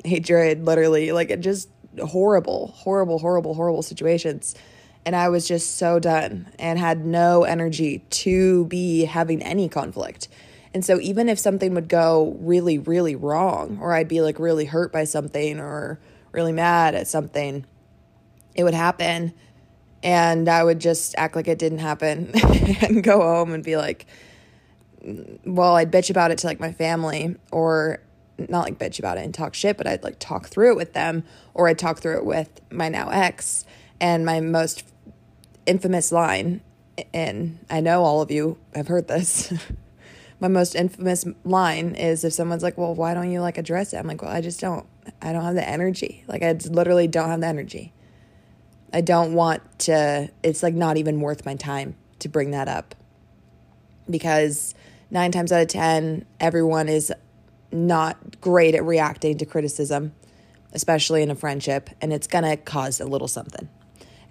hatred, 0.06 0.64
literally 0.64 1.12
like 1.12 1.30
it 1.30 1.42
just 1.42 1.68
horrible, 2.00 2.68
horrible, 2.68 3.20
horrible, 3.20 3.54
horrible 3.54 3.82
situations 3.82 4.56
and 5.06 5.16
I 5.16 5.30
was 5.30 5.48
just 5.48 5.78
so 5.78 6.00
done 6.00 6.48
and 6.58 6.80
had 6.80 7.06
no 7.06 7.44
energy 7.44 8.00
to 8.10 8.66
be 8.66 9.06
having 9.06 9.42
any 9.42 9.70
conflict. 9.70 10.28
And 10.74 10.84
so 10.84 11.00
even 11.00 11.30
if 11.30 11.40
something 11.40 11.74
would 11.76 11.88
go 11.88 12.36
really 12.40 12.78
really 12.80 13.16
wrong 13.16 13.78
or 13.82 13.94
I'd 13.94 14.08
be 14.08 14.22
like 14.22 14.40
really 14.40 14.66
hurt 14.66 14.92
by 14.92 15.06
something 15.06 15.60
or 15.60 16.00
really 16.32 16.52
mad 16.52 16.96
at 16.96 17.08
something, 17.08 17.66
it 18.56 18.64
would 18.64 18.74
happen 18.74 19.34
and 20.04 20.50
I 20.50 20.64
would 20.64 20.80
just 20.80 21.16
act 21.18 21.36
like 21.36 21.48
it 21.48 21.60
didn't 21.60 21.80
happen 21.80 22.32
and 22.82 23.04
go 23.04 23.22
home 23.22 23.54
and 23.54 23.64
be 23.64 23.78
like 23.78 24.06
well, 25.46 25.76
I'd 25.76 25.92
bitch 25.92 26.10
about 26.10 26.32
it 26.32 26.40
to 26.40 26.48
like 26.48 26.60
my 26.60 26.72
family 26.72 27.36
or 27.52 28.00
not 28.38 28.64
like 28.64 28.80
bitch 28.80 29.00
about 29.00 29.18
it 29.18 29.24
and 29.24 29.34
talk 29.34 29.54
shit, 29.54 29.78
but 29.78 29.88
I'd 29.88 30.04
like 30.04 30.18
talk 30.20 30.48
through 30.48 30.72
it 30.72 30.76
with 30.76 30.94
them 30.94 31.24
or 31.54 31.68
I'd 31.68 31.78
talk 31.78 32.00
through 32.00 32.18
it 32.18 32.26
with 32.26 32.60
my 32.72 32.90
now 32.90 33.10
ex 33.10 33.66
and 34.00 34.26
my 34.26 34.40
most 34.40 34.84
infamous 35.66 36.12
line, 36.12 36.62
and 37.14 37.60
I 37.70 37.82
know 37.82 38.04
all 38.04 38.22
of 38.22 38.32
you 38.32 38.58
have 38.74 38.88
heard 38.88 39.08
this. 39.08 39.54
My 40.40 40.48
most 40.48 40.76
infamous 40.76 41.26
line 41.44 41.96
is 41.96 42.24
if 42.24 42.34
someone's 42.34 42.64
like, 42.64 42.78
"Well, 42.78 42.94
why 42.94 43.14
don't 43.14 43.32
you 43.32 43.42
like 43.42 43.58
address 43.58 43.94
it?" 43.94 43.98
I'm 43.98 44.08
like, 44.08 44.22
"Well, 44.22 44.32
I 44.32 44.42
just 44.42 44.60
don't. 44.60 44.86
I 45.22 45.32
don't 45.32 45.44
have 45.44 45.56
the 45.56 45.68
energy. 45.68 46.24
Like 46.28 46.44
I 46.44 46.52
literally 46.70 47.08
don't 47.08 47.30
have 47.30 47.42
the 47.42 47.48
energy. 47.48 47.94
I 48.94 49.02
don't 49.02 49.34
want 49.34 49.80
to 49.80 50.30
it's 50.44 50.64
like 50.64 50.74
not 50.74 50.98
even 50.98 51.22
worth 51.22 51.46
my 51.46 51.56
time 51.56 51.96
to 52.20 52.30
bring 52.30 52.52
that 52.52 52.68
up." 52.68 52.96
Because 54.10 54.76
9 55.10 55.32
times 55.32 55.52
out 55.52 55.62
of 55.62 55.68
10, 55.68 56.26
everyone 56.40 56.90
is 56.90 57.12
not 57.72 58.40
great 58.42 58.76
at 58.76 58.84
reacting 58.84 59.38
to 59.38 59.46
criticism, 59.46 60.14
especially 60.74 61.24
in 61.24 61.32
a 61.32 61.36
friendship, 61.36 61.90
and 62.02 62.14
it's 62.14 62.28
to 62.28 62.58
cause 62.58 63.00
a 63.00 63.06
little 63.06 63.28
something. 63.28 63.68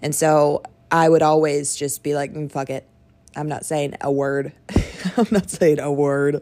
And 0.01 0.13
so 0.13 0.63
I 0.91 1.09
would 1.09 1.21
always 1.21 1.75
just 1.75 2.03
be 2.03 2.15
like, 2.15 2.33
mm, 2.33 2.51
fuck 2.51 2.69
it. 2.69 2.87
I'm 3.35 3.47
not 3.47 3.65
saying 3.65 3.95
a 4.01 4.11
word. 4.11 4.53
I'm 5.17 5.27
not 5.31 5.49
saying 5.49 5.79
a 5.79 5.91
word. 5.91 6.41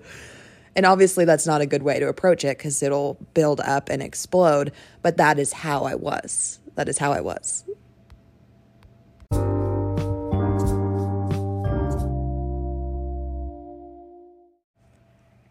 And 0.75 0.85
obviously, 0.85 1.25
that's 1.25 1.45
not 1.45 1.61
a 1.61 1.65
good 1.65 1.83
way 1.83 1.99
to 1.99 2.07
approach 2.07 2.43
it 2.43 2.57
because 2.57 2.81
it'll 2.81 3.17
build 3.33 3.59
up 3.61 3.89
and 3.89 4.01
explode. 4.01 4.71
But 5.01 5.17
that 5.17 5.39
is 5.39 5.53
how 5.53 5.83
I 5.83 5.95
was. 5.95 6.59
That 6.75 6.89
is 6.89 6.97
how 6.97 7.11
I 7.11 7.21
was. 7.21 7.63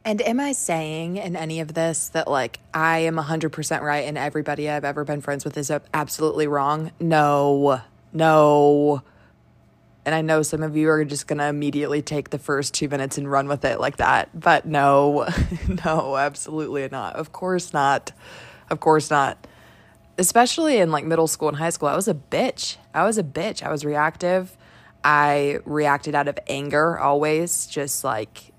And 0.05 0.21
am 0.21 0.41
I 0.41 0.53
saying 0.53 1.17
in 1.17 1.37
any 1.37 1.61
of 1.61 1.75
this 1.75 2.09
that 2.09 2.29
like 2.29 2.59
I 2.75 3.01
am 3.01 3.17
100% 3.17 3.81
right 3.83 4.01
and 4.01 4.19
everybody 4.19 4.69
I've 4.69 4.85
ever 4.85 5.05
been 5.05 5.21
friends 5.21 5.45
with 5.45 5.57
is 5.57 5.71
absolutely 5.95 6.49
wrong? 6.49 6.91
No, 6.99 7.81
no. 8.13 9.03
And 10.05 10.15
I 10.15 10.21
know 10.21 10.43
some 10.43 10.63
of 10.63 10.77
you 10.77 10.89
are 10.91 11.05
just 11.05 11.29
going 11.29 11.39
to 11.39 11.47
immediately 11.47 12.03
take 12.03 12.31
the 12.31 12.39
first 12.39 12.75
two 12.75 12.89
minutes 12.89 13.19
and 13.19 13.31
run 13.31 13.47
with 13.47 13.65
it 13.65 13.79
like 13.79 13.99
that. 13.99 14.29
But 14.39 14.67
no, 14.67 15.29
no, 15.85 16.17
absolutely 16.17 16.89
not. 16.91 17.15
Of 17.17 17.33
course 17.33 17.73
not. 17.73 18.13
Of 18.69 18.81
course 18.81 19.11
not. 19.11 19.47
Especially 20.19 20.79
in 20.79 20.91
like 20.91 21.05
middle 21.05 21.29
school 21.29 21.49
and 21.49 21.57
high 21.57 21.71
school, 21.71 21.89
I 21.89 21.95
was 21.95 22.09
a 22.09 22.15
bitch. 22.15 22.77
I 22.93 23.05
was 23.05 23.17
a 23.17 23.23
bitch. 23.23 23.63
I 23.63 23.71
was 23.71 23.85
reactive. 23.85 24.57
I 25.05 25.59
reacted 25.65 26.15
out 26.15 26.29
of 26.29 26.39
anger 26.49 26.99
always, 26.99 27.67
just 27.67 28.05
like 28.05 28.53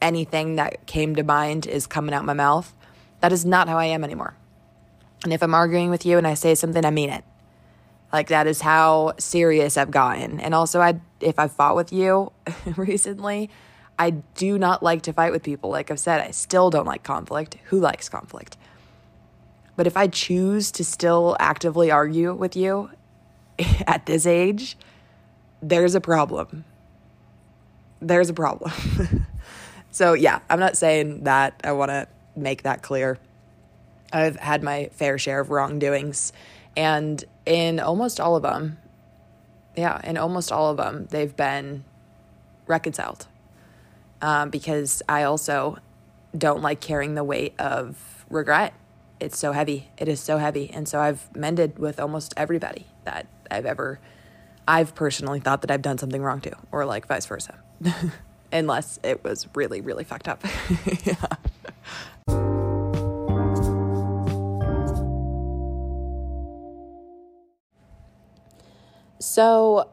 anything 0.00 0.56
that 0.56 0.86
came 0.86 1.14
to 1.16 1.22
mind 1.22 1.66
is 1.66 1.86
coming 1.86 2.14
out 2.14 2.24
my 2.24 2.34
mouth. 2.34 2.74
That 3.20 3.32
is 3.32 3.44
not 3.44 3.68
how 3.68 3.78
I 3.78 3.86
am 3.86 4.02
anymore. 4.02 4.34
And 5.24 5.32
if 5.32 5.42
I'm 5.42 5.54
arguing 5.54 5.90
with 5.90 6.04
you 6.04 6.18
and 6.18 6.26
I 6.26 6.34
say 6.34 6.54
something, 6.54 6.84
I 6.84 6.90
mean 6.90 7.10
it. 7.10 7.24
Like 8.12 8.28
that 8.28 8.46
is 8.46 8.60
how 8.60 9.14
serious 9.18 9.76
I've 9.76 9.90
gotten. 9.90 10.38
And 10.40 10.54
also 10.54 10.80
I 10.80 11.00
if 11.20 11.38
I 11.38 11.48
fought 11.48 11.76
with 11.76 11.92
you 11.92 12.32
recently, 12.76 13.50
I 13.98 14.10
do 14.10 14.58
not 14.58 14.82
like 14.82 15.02
to 15.02 15.12
fight 15.12 15.32
with 15.32 15.42
people. 15.42 15.70
Like 15.70 15.90
I've 15.90 16.00
said, 16.00 16.20
I 16.20 16.30
still 16.30 16.70
don't 16.70 16.86
like 16.86 17.02
conflict. 17.02 17.56
Who 17.66 17.80
likes 17.80 18.08
conflict? 18.08 18.56
But 19.76 19.86
if 19.86 19.96
I 19.96 20.06
choose 20.06 20.70
to 20.72 20.84
still 20.84 21.36
actively 21.40 21.90
argue 21.90 22.34
with 22.34 22.56
you 22.56 22.90
at 23.86 24.06
this 24.06 24.26
age, 24.26 24.76
there's 25.62 25.94
a 25.94 26.00
problem. 26.00 26.64
There's 28.00 28.28
a 28.28 28.34
problem. 28.34 28.72
so, 29.90 30.12
yeah, 30.12 30.40
I'm 30.50 30.58
not 30.58 30.76
saying 30.76 31.24
that. 31.24 31.60
I 31.64 31.72
want 31.72 31.90
to 31.90 32.08
make 32.34 32.64
that 32.64 32.82
clear. 32.82 33.18
I've 34.12 34.36
had 34.36 34.62
my 34.62 34.90
fair 34.92 35.18
share 35.18 35.40
of 35.40 35.50
wrongdoings, 35.50 36.32
and 36.76 37.24
in 37.46 37.80
almost 37.80 38.20
all 38.20 38.36
of 38.36 38.42
them, 38.42 38.78
yeah, 39.76 40.00
in 40.04 40.16
almost 40.16 40.52
all 40.52 40.70
of 40.70 40.76
them, 40.76 41.06
they've 41.10 41.34
been 41.34 41.84
reconciled. 42.66 43.26
Um, 44.20 44.50
because 44.50 45.02
I 45.08 45.24
also 45.24 45.78
don't 46.36 46.62
like 46.62 46.80
carrying 46.80 47.14
the 47.14 47.24
weight 47.24 47.54
of 47.58 48.24
regret. 48.30 48.72
It's 49.18 49.38
so 49.38 49.52
heavy. 49.52 49.90
It 49.98 50.08
is 50.08 50.20
so 50.20 50.38
heavy. 50.38 50.70
And 50.70 50.88
so 50.88 51.00
I've 51.00 51.34
mended 51.36 51.78
with 51.78 51.98
almost 51.98 52.32
everybody 52.36 52.86
that 53.04 53.26
I've 53.50 53.66
ever 53.66 53.98
I've 54.66 54.94
personally 54.94 55.40
thought 55.40 55.62
that 55.62 55.70
I've 55.70 55.82
done 55.82 55.98
something 55.98 56.22
wrong 56.22 56.40
too, 56.40 56.52
or 56.70 56.84
like 56.84 57.06
vice 57.06 57.26
versa, 57.26 57.58
unless 58.52 58.98
it 59.02 59.24
was 59.24 59.48
really, 59.54 59.80
really 59.80 60.04
fucked 60.04 60.28
up. 60.28 60.44
yeah. 61.04 61.14
So, 69.22 69.88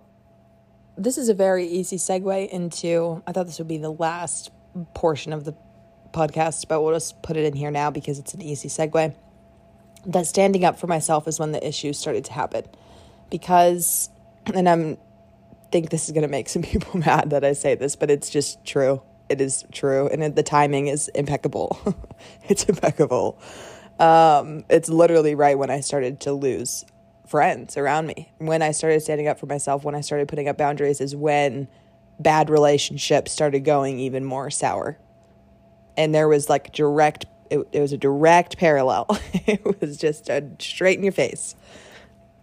this 0.98 1.20
is 1.20 1.30
a 1.30 1.36
very 1.36 1.68
easy 1.68 1.98
segue 1.98 2.50
into. 2.50 3.22
I 3.28 3.32
thought 3.32 3.46
this 3.46 3.60
would 3.60 3.68
be 3.68 3.78
the 3.78 3.92
last 3.92 4.50
portion 4.96 5.34
of 5.34 5.46
the 5.46 5.56
podcast, 6.12 6.68
but 6.68 6.82
we'll 6.82 6.96
just 6.96 7.22
put 7.22 7.38
it 7.38 7.46
in 7.46 7.54
here 7.54 7.70
now 7.70 7.92
because 7.92 8.18
it's 8.18 8.34
an 8.34 8.42
easy 8.42 8.70
segue. 8.70 9.14
That 10.08 10.26
standing 10.26 10.66
up 10.66 10.80
for 10.80 10.88
myself 10.88 11.28
is 11.28 11.40
when 11.40 11.52
the 11.52 11.66
issues 11.66 12.00
started 12.00 12.26
to 12.26 12.34
happen. 12.34 12.66
Because 13.30 14.10
and 14.48 14.68
I'm 14.68 14.98
think 15.72 15.92
this 15.92 16.06
is 16.06 16.12
going 16.12 16.24
to 16.24 16.28
make 16.28 16.50
some 16.50 16.62
people 16.74 17.00
mad 17.00 17.30
that 17.30 17.46
I 17.46 17.54
say 17.54 17.76
this, 17.76 17.96
but 17.96 18.10
it's 18.10 18.32
just 18.32 18.66
true. 18.66 19.02
It 19.30 19.42
is 19.42 19.64
true, 19.72 20.08
and 20.08 20.36
the 20.36 20.42
timing 20.42 20.88
is 20.88 21.08
impeccable. 21.10 21.78
it's 22.50 22.64
impeccable. 22.64 23.40
Um, 24.00 24.66
it's 24.72 24.90
literally 24.90 25.36
right 25.36 25.56
when 25.56 25.70
I 25.70 25.82
started 25.82 26.22
to 26.22 26.34
lose 26.34 26.84
friends 27.30 27.78
around 27.78 28.08
me. 28.08 28.32
When 28.38 28.62
I 28.62 28.72
started 28.72 29.02
standing 29.02 29.28
up 29.28 29.40
for 29.40 29.46
myself, 29.46 29.84
when 29.84 29.96
I 29.96 30.02
started 30.02 30.28
putting 30.28 30.48
up 30.48 30.58
boundaries, 30.58 31.02
is 31.02 31.16
when 31.16 31.68
bad 32.20 32.50
relationships 32.50 33.32
started 33.32 33.62
going 33.62 34.00
even 34.00 34.26
more 34.26 34.50
sour. 34.50 34.98
And 35.96 36.14
there 36.14 36.28
was 36.28 36.50
like 36.50 36.74
direct, 36.74 37.26
it, 37.50 37.60
it 37.72 37.80
was 37.80 37.94
a 37.94 37.98
direct 37.98 38.58
parallel. 38.58 39.06
it 39.34 39.82
was 39.82 39.98
just 39.98 40.30
a 40.30 40.44
straight 40.60 40.98
in 40.98 41.04
your 41.04 41.14
face. 41.14 41.56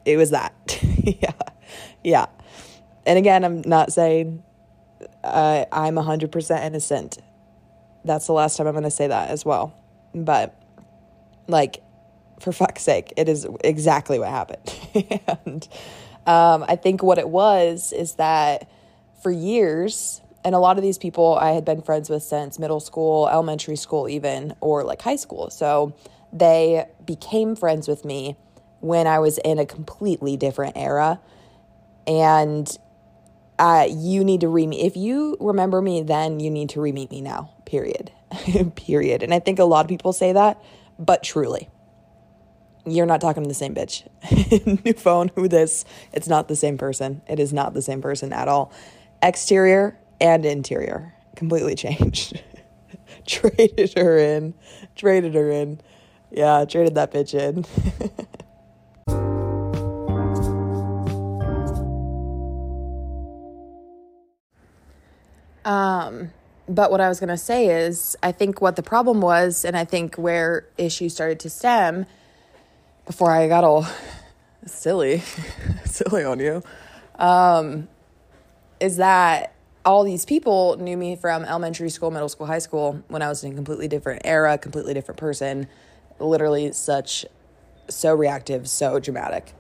It 0.04 0.16
was 0.16 0.30
that. 0.30 0.54
yeah 1.02 1.32
yeah. 2.06 2.26
And 3.04 3.18
again, 3.18 3.44
I'm 3.44 3.62
not 3.62 3.92
saying 3.92 4.42
uh, 5.24 5.64
I'm 5.72 5.96
100% 5.96 6.64
innocent. 6.64 7.18
That's 8.04 8.26
the 8.26 8.32
last 8.32 8.56
time 8.56 8.68
I'm 8.68 8.74
going 8.74 8.84
to 8.84 8.90
say 8.90 9.08
that 9.08 9.30
as 9.30 9.44
well. 9.44 9.74
But, 10.14 10.54
like, 11.48 11.82
for 12.40 12.52
fuck's 12.52 12.82
sake, 12.82 13.12
it 13.16 13.28
is 13.28 13.46
exactly 13.64 14.18
what 14.18 14.28
happened. 14.28 14.74
and 15.44 15.68
um, 16.26 16.64
I 16.68 16.76
think 16.76 17.02
what 17.02 17.18
it 17.18 17.28
was 17.28 17.92
is 17.92 18.14
that 18.14 18.68
for 19.22 19.30
years, 19.30 20.20
and 20.44 20.54
a 20.54 20.58
lot 20.58 20.76
of 20.76 20.82
these 20.82 20.98
people 20.98 21.34
I 21.34 21.52
had 21.52 21.64
been 21.64 21.82
friends 21.82 22.10
with 22.10 22.22
since 22.22 22.58
middle 22.58 22.80
school, 22.80 23.28
elementary 23.28 23.76
school, 23.76 24.08
even, 24.08 24.54
or 24.60 24.84
like 24.84 25.02
high 25.02 25.16
school. 25.16 25.50
So 25.50 25.94
they 26.32 26.86
became 27.04 27.56
friends 27.56 27.88
with 27.88 28.04
me 28.04 28.36
when 28.80 29.06
I 29.06 29.18
was 29.18 29.38
in 29.38 29.58
a 29.58 29.66
completely 29.66 30.36
different 30.36 30.76
era 30.76 31.20
and 32.06 32.78
uh, 33.58 33.86
you 33.88 34.24
need 34.24 34.42
to 34.42 34.48
re 34.48 34.66
meet. 34.66 34.84
If 34.84 34.96
you 34.96 35.36
remember 35.40 35.80
me 35.80 36.02
then, 36.02 36.40
you 36.40 36.50
need 36.50 36.70
to 36.70 36.80
re 36.80 36.92
meet 36.92 37.10
me 37.10 37.20
now, 37.20 37.54
period. 37.64 38.12
period. 38.76 39.22
And 39.22 39.32
I 39.32 39.38
think 39.38 39.58
a 39.58 39.64
lot 39.64 39.84
of 39.84 39.88
people 39.88 40.12
say 40.12 40.32
that, 40.32 40.62
but 40.98 41.22
truly, 41.22 41.68
you're 42.86 43.06
not 43.06 43.20
talking 43.20 43.42
to 43.42 43.48
the 43.48 43.54
same 43.54 43.74
bitch. 43.74 44.06
New 44.84 44.92
phone, 44.92 45.30
who 45.34 45.48
this? 45.48 45.84
It's 46.12 46.28
not 46.28 46.48
the 46.48 46.56
same 46.56 46.78
person. 46.78 47.20
It 47.28 47.40
is 47.40 47.52
not 47.52 47.74
the 47.74 47.82
same 47.82 48.00
person 48.00 48.32
at 48.32 48.48
all. 48.48 48.72
Exterior 49.22 49.98
and 50.20 50.46
interior, 50.46 51.14
completely 51.34 51.74
changed. 51.76 52.40
traded 53.26 53.98
her 53.98 54.18
in, 54.18 54.54
traded 54.94 55.34
her 55.34 55.50
in. 55.50 55.80
Yeah, 56.30 56.64
traded 56.64 56.94
that 56.94 57.12
bitch 57.12 57.34
in. 57.34 57.64
Um, 65.64 66.30
but 66.68 66.92
what 66.92 67.00
I 67.00 67.08
was 67.08 67.18
going 67.18 67.28
to 67.28 67.36
say 67.36 67.66
is, 67.66 68.16
I 68.22 68.30
think 68.30 68.60
what 68.60 68.76
the 68.76 68.84
problem 68.84 69.20
was, 69.20 69.64
and 69.64 69.76
I 69.76 69.84
think 69.84 70.14
where 70.14 70.68
issues 70.78 71.12
started 71.12 71.40
to 71.40 71.50
stem 71.50 72.06
before 73.06 73.30
I 73.30 73.48
got 73.48 73.64
all 73.64 73.86
silly, 74.66 75.22
silly 75.84 76.24
on 76.24 76.40
you, 76.40 76.62
um, 77.14 77.88
is 78.80 78.98
that 78.98 79.54
all 79.84 80.02
these 80.02 80.24
people 80.24 80.76
knew 80.78 80.96
me 80.96 81.14
from 81.14 81.44
elementary 81.44 81.88
school, 81.88 82.10
middle 82.10 82.28
school, 82.28 82.46
high 82.46 82.58
school 82.58 83.02
when 83.08 83.22
I 83.22 83.28
was 83.28 83.42
in 83.44 83.52
a 83.52 83.54
completely 83.54 83.86
different 83.86 84.22
era, 84.24 84.58
completely 84.58 84.92
different 84.92 85.18
person, 85.18 85.68
literally 86.18 86.72
such, 86.72 87.24
so 87.88 88.12
reactive, 88.14 88.68
so 88.68 88.98
dramatic. 88.98 89.52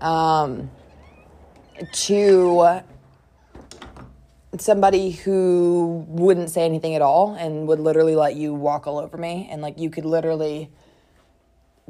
Um, 0.00 0.70
to 1.92 2.82
somebody 4.58 5.10
who 5.12 6.04
wouldn't 6.08 6.50
say 6.50 6.64
anything 6.64 6.94
at 6.94 7.02
all 7.02 7.34
and 7.34 7.68
would 7.68 7.78
literally 7.78 8.16
let 8.16 8.34
you 8.34 8.52
walk 8.54 8.86
all 8.86 8.98
over 8.98 9.16
me 9.16 9.48
and 9.50 9.62
like 9.62 9.78
you 9.78 9.90
could 9.90 10.04
literally 10.04 10.70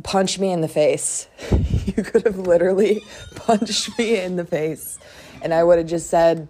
punch 0.02 0.38
me 0.38 0.50
in 0.50 0.60
the 0.60 0.68
face. 0.68 1.28
you 1.86 2.02
could 2.02 2.24
have 2.24 2.38
literally 2.38 3.02
punched 3.34 3.98
me 3.98 4.18
in 4.18 4.36
the 4.36 4.44
face 4.44 4.98
and 5.42 5.52
I 5.54 5.64
would 5.64 5.78
have 5.78 5.86
just 5.86 6.08
said 6.08 6.48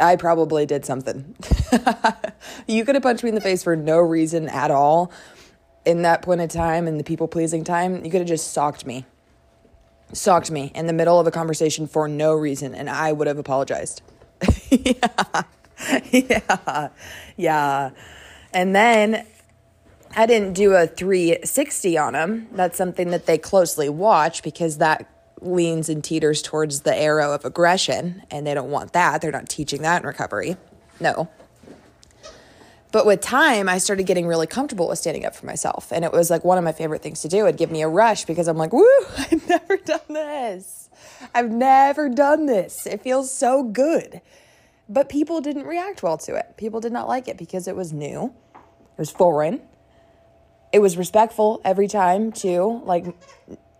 I 0.00 0.16
probably 0.16 0.66
did 0.66 0.84
something. 0.84 1.34
you 2.66 2.84
could 2.84 2.94
have 2.94 3.02
punched 3.02 3.22
me 3.22 3.28
in 3.28 3.34
the 3.34 3.40
face 3.40 3.62
for 3.62 3.76
no 3.76 3.98
reason 3.98 4.48
at 4.48 4.70
all 4.70 5.12
in 5.84 6.02
that 6.02 6.22
point 6.22 6.40
of 6.40 6.50
time 6.50 6.88
in 6.88 6.98
the 6.98 7.04
people 7.04 7.28
pleasing 7.28 7.64
time. 7.64 8.04
You 8.04 8.10
could 8.10 8.20
have 8.20 8.28
just 8.28 8.52
socked 8.52 8.86
me. 8.86 9.04
Socked 10.12 10.50
me 10.50 10.72
in 10.74 10.86
the 10.86 10.92
middle 10.92 11.18
of 11.18 11.26
a 11.26 11.30
conversation 11.30 11.86
for 11.86 12.08
no 12.08 12.34
reason 12.34 12.74
and 12.74 12.90
I 12.90 13.12
would 13.12 13.26
have 13.26 13.38
apologized. 13.38 14.02
yeah. 14.70 15.42
Yeah. 16.10 16.88
Yeah. 17.36 17.90
And 18.52 18.74
then 18.76 19.26
I 20.14 20.26
didn't 20.26 20.52
do 20.52 20.74
a 20.74 20.86
360 20.86 21.98
on 21.98 22.12
them. 22.12 22.48
That's 22.52 22.76
something 22.76 23.10
that 23.10 23.26
they 23.26 23.38
closely 23.38 23.88
watch 23.88 24.42
because 24.42 24.78
that 24.78 25.08
leans 25.40 25.88
and 25.88 26.04
teeters 26.04 26.42
towards 26.42 26.82
the 26.82 26.94
arrow 26.94 27.34
of 27.34 27.44
aggression, 27.44 28.22
and 28.30 28.46
they 28.46 28.54
don't 28.54 28.70
want 28.70 28.92
that. 28.92 29.20
They're 29.20 29.32
not 29.32 29.48
teaching 29.48 29.82
that 29.82 30.02
in 30.02 30.06
recovery. 30.06 30.56
No. 31.00 31.28
But 32.92 33.06
with 33.06 33.22
time, 33.22 33.68
I 33.68 33.78
started 33.78 34.04
getting 34.04 34.26
really 34.26 34.46
comfortable 34.46 34.86
with 34.88 34.98
standing 34.98 35.24
up 35.24 35.34
for 35.34 35.46
myself. 35.46 35.90
And 35.92 36.04
it 36.04 36.12
was 36.12 36.28
like 36.30 36.44
one 36.44 36.58
of 36.58 36.64
my 36.64 36.72
favorite 36.72 37.02
things 37.02 37.22
to 37.22 37.28
do. 37.28 37.46
It'd 37.46 37.56
give 37.56 37.70
me 37.70 37.80
a 37.82 37.88
rush 37.88 38.26
because 38.26 38.48
I'm 38.48 38.58
like, 38.58 38.72
woo, 38.72 38.86
I've 39.18 39.48
never 39.48 39.78
done 39.78 40.00
this. 40.08 40.90
I've 41.34 41.50
never 41.50 42.10
done 42.10 42.46
this. 42.46 42.86
It 42.86 43.00
feels 43.00 43.32
so 43.32 43.62
good 43.62 44.20
but 44.92 45.08
people 45.08 45.40
didn't 45.40 45.64
react 45.64 46.02
well 46.02 46.18
to 46.18 46.34
it. 46.34 46.56
People 46.56 46.80
did 46.80 46.92
not 46.92 47.08
like 47.08 47.26
it 47.26 47.38
because 47.38 47.66
it 47.66 47.74
was 47.74 47.92
new, 47.92 48.32
it 48.54 48.98
was 48.98 49.10
foreign, 49.10 49.60
it 50.72 50.80
was 50.80 50.96
respectful 50.96 51.60
every 51.64 51.88
time, 51.88 52.32
too. 52.32 52.82
Like, 52.84 53.06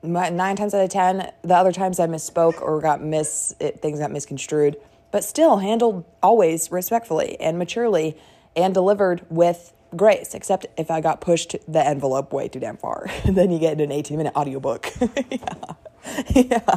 nine 0.02 0.56
times 0.56 0.74
out 0.74 0.82
of 0.82 0.90
ten, 0.90 1.32
the 1.42 1.54
other 1.54 1.72
times 1.72 2.00
I 2.00 2.06
misspoke 2.06 2.60
or 2.60 2.80
got 2.80 3.02
mis 3.02 3.54
it, 3.60 3.80
things 3.80 3.98
got 3.98 4.10
misconstrued, 4.10 4.76
but 5.10 5.24
still 5.24 5.58
handled 5.58 6.04
always 6.22 6.70
respectfully 6.70 7.40
and 7.40 7.58
maturely 7.58 8.16
and 8.56 8.74
delivered 8.74 9.24
with 9.30 9.72
grace. 9.94 10.34
Except 10.34 10.66
if 10.76 10.90
I 10.90 11.00
got 11.00 11.20
pushed 11.20 11.56
the 11.68 11.86
envelope 11.86 12.32
way 12.32 12.48
too 12.48 12.60
damn 12.60 12.76
far, 12.76 13.08
then 13.24 13.50
you 13.50 13.58
get 13.58 13.80
an 13.80 13.92
eighteen 13.92 14.18
minute 14.18 14.34
audiobook. 14.34 14.92
yeah, 15.30 15.74
yeah. 16.34 16.76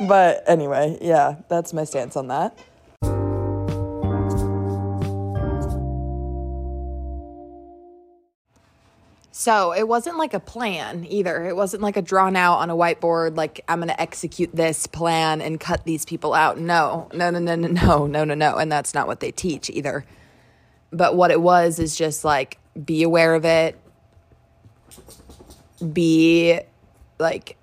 But 0.00 0.42
anyway, 0.46 0.98
yeah, 1.00 1.36
that's 1.48 1.72
my 1.72 1.84
stance 1.84 2.16
on 2.16 2.28
that. 2.28 2.58
So 9.34 9.72
it 9.72 9.88
wasn't 9.88 10.18
like 10.18 10.34
a 10.34 10.40
plan 10.40 11.06
either. 11.08 11.46
It 11.46 11.56
wasn't 11.56 11.82
like 11.82 11.96
a 11.96 12.02
drawn 12.02 12.36
out 12.36 12.58
on 12.58 12.68
a 12.68 12.76
whiteboard, 12.76 13.34
like 13.34 13.64
I'm 13.66 13.78
going 13.78 13.88
to 13.88 14.00
execute 14.00 14.54
this 14.54 14.86
plan 14.86 15.40
and 15.40 15.58
cut 15.58 15.84
these 15.84 16.04
people 16.04 16.34
out. 16.34 16.58
No, 16.58 17.08
no, 17.14 17.30
no, 17.30 17.38
no, 17.38 17.54
no, 17.54 17.66
no, 17.66 18.06
no, 18.06 18.24
no, 18.24 18.34
no. 18.34 18.56
And 18.56 18.70
that's 18.70 18.92
not 18.92 19.06
what 19.06 19.20
they 19.20 19.32
teach 19.32 19.70
either. 19.70 20.04
But 20.92 21.16
what 21.16 21.30
it 21.30 21.40
was 21.40 21.78
is 21.78 21.96
just 21.96 22.26
like 22.26 22.58
be 22.84 23.02
aware 23.02 23.34
of 23.34 23.46
it, 23.46 23.80
be 25.92 26.60
like 27.18 27.56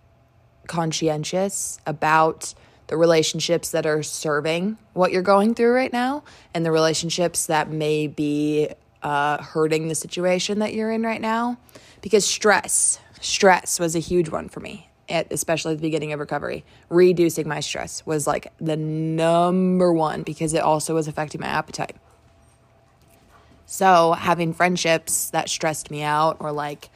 conscientious 0.65 1.79
about 1.86 2.55
the 2.88 2.97
relationships 2.97 3.69
that 3.69 3.86
are 3.86 4.01
serving 4.01 4.79
what 4.93 5.12
you're 5.12 5.21
going 5.21 5.53
through 5.53 5.73
right 5.73 5.93
now 5.93 6.23
and 6.55 6.65
the 6.65 6.71
relationships 6.71 7.45
that 7.45 7.69
may 7.69 8.08
be 8.08 8.69
uh, 9.03 9.41
hurting 9.41 9.88
the 9.88 9.95
situation 9.95 10.59
that 10.59 10.73
you're 10.73 10.91
in 10.91 11.03
right 11.03 11.21
now. 11.21 11.57
Because 12.01 12.25
stress, 12.25 12.99
stress 13.21 13.79
was 13.79 13.95
a 13.95 13.99
huge 13.99 14.29
one 14.29 14.49
for 14.49 14.59
me, 14.59 14.89
at, 15.09 15.31
especially 15.31 15.73
at 15.73 15.77
the 15.77 15.81
beginning 15.81 16.13
of 16.13 16.19
recovery. 16.19 16.63
Reducing 16.89 17.47
my 17.47 17.59
stress 17.59 18.05
was 18.05 18.27
like 18.27 18.51
the 18.59 18.77
number 18.77 19.91
one 19.91 20.23
because 20.23 20.53
it 20.53 20.62
also 20.62 20.95
was 20.95 21.07
affecting 21.07 21.41
my 21.41 21.47
appetite. 21.47 21.95
So, 23.65 24.13
having 24.13 24.53
friendships 24.53 25.29
that 25.29 25.47
stressed 25.47 25.91
me 25.91 26.01
out 26.01 26.38
or 26.39 26.51
like 26.51 26.89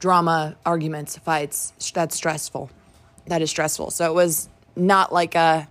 drama, 0.00 0.56
arguments, 0.66 1.16
fights, 1.16 1.72
that's 1.94 2.16
stressful. 2.16 2.70
That 3.26 3.40
is 3.40 3.50
stressful. 3.50 3.90
So, 3.90 4.10
it 4.10 4.14
was 4.14 4.48
not 4.74 5.12
like 5.12 5.36
a 5.36 5.68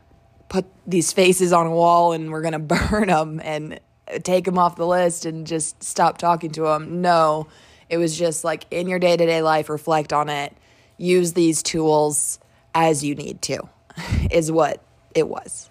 put 0.47 0.65
these 0.87 1.11
faces 1.11 1.51
on 1.51 1.67
a 1.67 1.71
wall 1.71 2.13
and 2.13 2.31
we're 2.31 2.41
going 2.41 2.53
to 2.53 2.59
burn 2.59 3.07
them 3.07 3.41
and 3.43 3.79
take 4.23 4.45
them 4.45 4.57
off 4.57 4.75
the 4.75 4.87
list 4.87 5.25
and 5.25 5.47
just 5.47 5.83
stop 5.83 6.17
talking 6.17 6.51
to 6.51 6.61
them. 6.61 7.01
No, 7.01 7.47
it 7.89 7.97
was 7.97 8.17
just 8.17 8.43
like 8.43 8.65
in 8.71 8.87
your 8.87 8.99
day 8.99 9.17
to 9.17 9.25
day 9.25 9.41
life, 9.41 9.69
reflect 9.69 10.13
on 10.13 10.29
it, 10.29 10.55
use 10.97 11.33
these 11.33 11.63
tools 11.63 12.39
as 12.73 13.03
you 13.03 13.15
need 13.15 13.41
to, 13.43 13.61
is 14.31 14.51
what 14.51 14.81
it 15.13 15.27
was. 15.27 15.69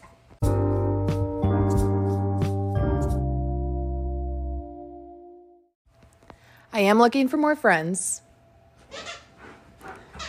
I 6.73 6.81
am 6.81 6.99
looking 6.99 7.29
for 7.29 7.37
more 7.37 7.55
friends. 7.55 8.21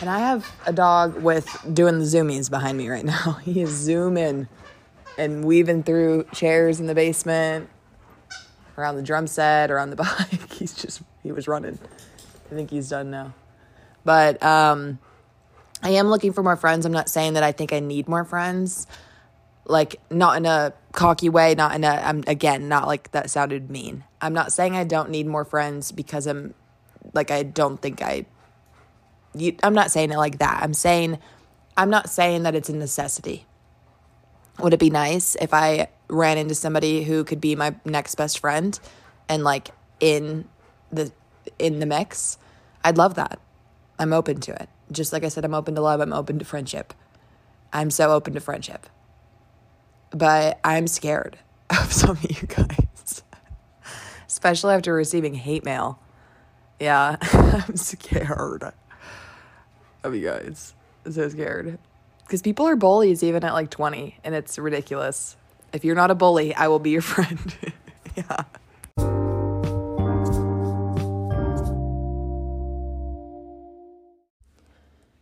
And 0.00 0.10
I 0.10 0.18
have 0.18 0.48
a 0.66 0.72
dog 0.72 1.22
with 1.22 1.48
doing 1.72 1.98
the 1.98 2.04
zoomies 2.04 2.50
behind 2.50 2.76
me 2.76 2.88
right 2.88 3.04
now. 3.04 3.38
He 3.42 3.62
is 3.62 3.70
zooming 3.70 4.46
and 5.18 5.44
weaving 5.44 5.82
through 5.84 6.26
chairs 6.32 6.78
in 6.78 6.86
the 6.86 6.94
basement 6.94 7.70
around 8.78 8.96
the 8.96 9.02
drum 9.02 9.26
set 9.26 9.70
or 9.70 9.78
on 9.78 9.90
the 9.90 9.96
bike. 10.30 10.52
he's 10.52 10.74
just 10.74 11.02
he 11.22 11.32
was 11.32 11.48
running. 11.48 11.78
I 12.50 12.54
think 12.54 12.70
he's 12.70 12.88
done 12.88 13.10
now. 13.10 13.34
But 14.04 14.42
um 14.42 14.98
I 15.82 15.90
am 15.90 16.08
looking 16.08 16.32
for 16.32 16.42
more 16.42 16.56
friends. 16.56 16.86
I'm 16.86 16.92
not 16.92 17.08
saying 17.08 17.34
that 17.34 17.42
I 17.42 17.52
think 17.52 17.72
I 17.72 17.80
need 17.80 18.08
more 18.08 18.24
friends. 18.24 18.86
Like 19.64 20.00
not 20.10 20.36
in 20.36 20.46
a 20.46 20.72
cocky 20.92 21.28
way, 21.28 21.54
not 21.54 21.74
in 21.74 21.84
a 21.84 21.88
I'm 21.88 22.22
again, 22.26 22.68
not 22.68 22.86
like 22.86 23.10
that 23.12 23.30
sounded 23.30 23.70
mean. 23.70 24.04
I'm 24.20 24.32
not 24.32 24.52
saying 24.52 24.76
I 24.76 24.84
don't 24.84 25.10
need 25.10 25.26
more 25.26 25.44
friends 25.44 25.92
because 25.92 26.26
I'm 26.26 26.54
like 27.12 27.30
I 27.30 27.42
don't 27.42 27.80
think 27.80 28.02
I 28.02 28.26
you, 29.34 29.54
I'm 29.62 29.74
not 29.74 29.90
saying 29.90 30.12
it 30.12 30.16
like 30.16 30.38
that. 30.38 30.62
I'm 30.62 30.74
saying 30.74 31.18
I'm 31.76 31.90
not 31.90 32.08
saying 32.08 32.44
that 32.44 32.54
it's 32.54 32.68
a 32.68 32.76
necessity. 32.76 33.46
Would 34.58 34.72
it 34.72 34.80
be 34.80 34.90
nice 34.90 35.36
if 35.40 35.52
I 35.52 35.88
ran 36.08 36.38
into 36.38 36.54
somebody 36.54 37.02
who 37.04 37.24
could 37.24 37.40
be 37.40 37.54
my 37.56 37.74
next 37.84 38.14
best 38.14 38.38
friend 38.38 38.78
and 39.28 39.44
like 39.44 39.68
in 40.00 40.46
the 40.90 41.12
in 41.58 41.78
the 41.78 41.86
mix? 41.86 42.38
I'd 42.82 42.96
love 42.96 43.14
that. 43.14 43.38
I'm 43.98 44.12
open 44.12 44.40
to 44.42 44.54
it. 44.54 44.68
Just 44.90 45.12
like 45.12 45.24
I 45.24 45.28
said 45.28 45.44
I'm 45.44 45.54
open 45.54 45.74
to 45.74 45.80
love, 45.80 46.00
I'm 46.00 46.12
open 46.12 46.38
to 46.38 46.44
friendship. 46.44 46.94
I'm 47.72 47.90
so 47.90 48.12
open 48.12 48.34
to 48.34 48.40
friendship. 48.40 48.86
But 50.10 50.60
I'm 50.64 50.86
scared 50.86 51.38
of 51.70 51.92
some 51.92 52.10
of 52.10 52.22
you 52.22 52.46
guys. 52.46 53.22
Especially 54.26 54.74
after 54.74 54.94
receiving 54.94 55.34
hate 55.34 55.64
mail. 55.64 55.98
Yeah, 56.80 57.16
I'm 57.22 57.76
scared 57.76 58.72
of 60.02 60.14
you 60.14 60.26
guys. 60.26 60.74
So 61.10 61.28
scared 61.28 61.78
because 62.26 62.42
people 62.42 62.66
are 62.66 62.74
bullies 62.74 63.22
even 63.22 63.44
at 63.44 63.52
like 63.52 63.70
20 63.70 64.18
and 64.24 64.34
it's 64.34 64.58
ridiculous. 64.58 65.36
If 65.72 65.84
you're 65.84 65.94
not 65.94 66.10
a 66.10 66.14
bully 66.14 66.54
i 66.54 66.68
will 66.68 66.78
be 66.78 66.90
your 66.90 67.02
friend. 67.14 67.56
Yeah. 68.16 68.44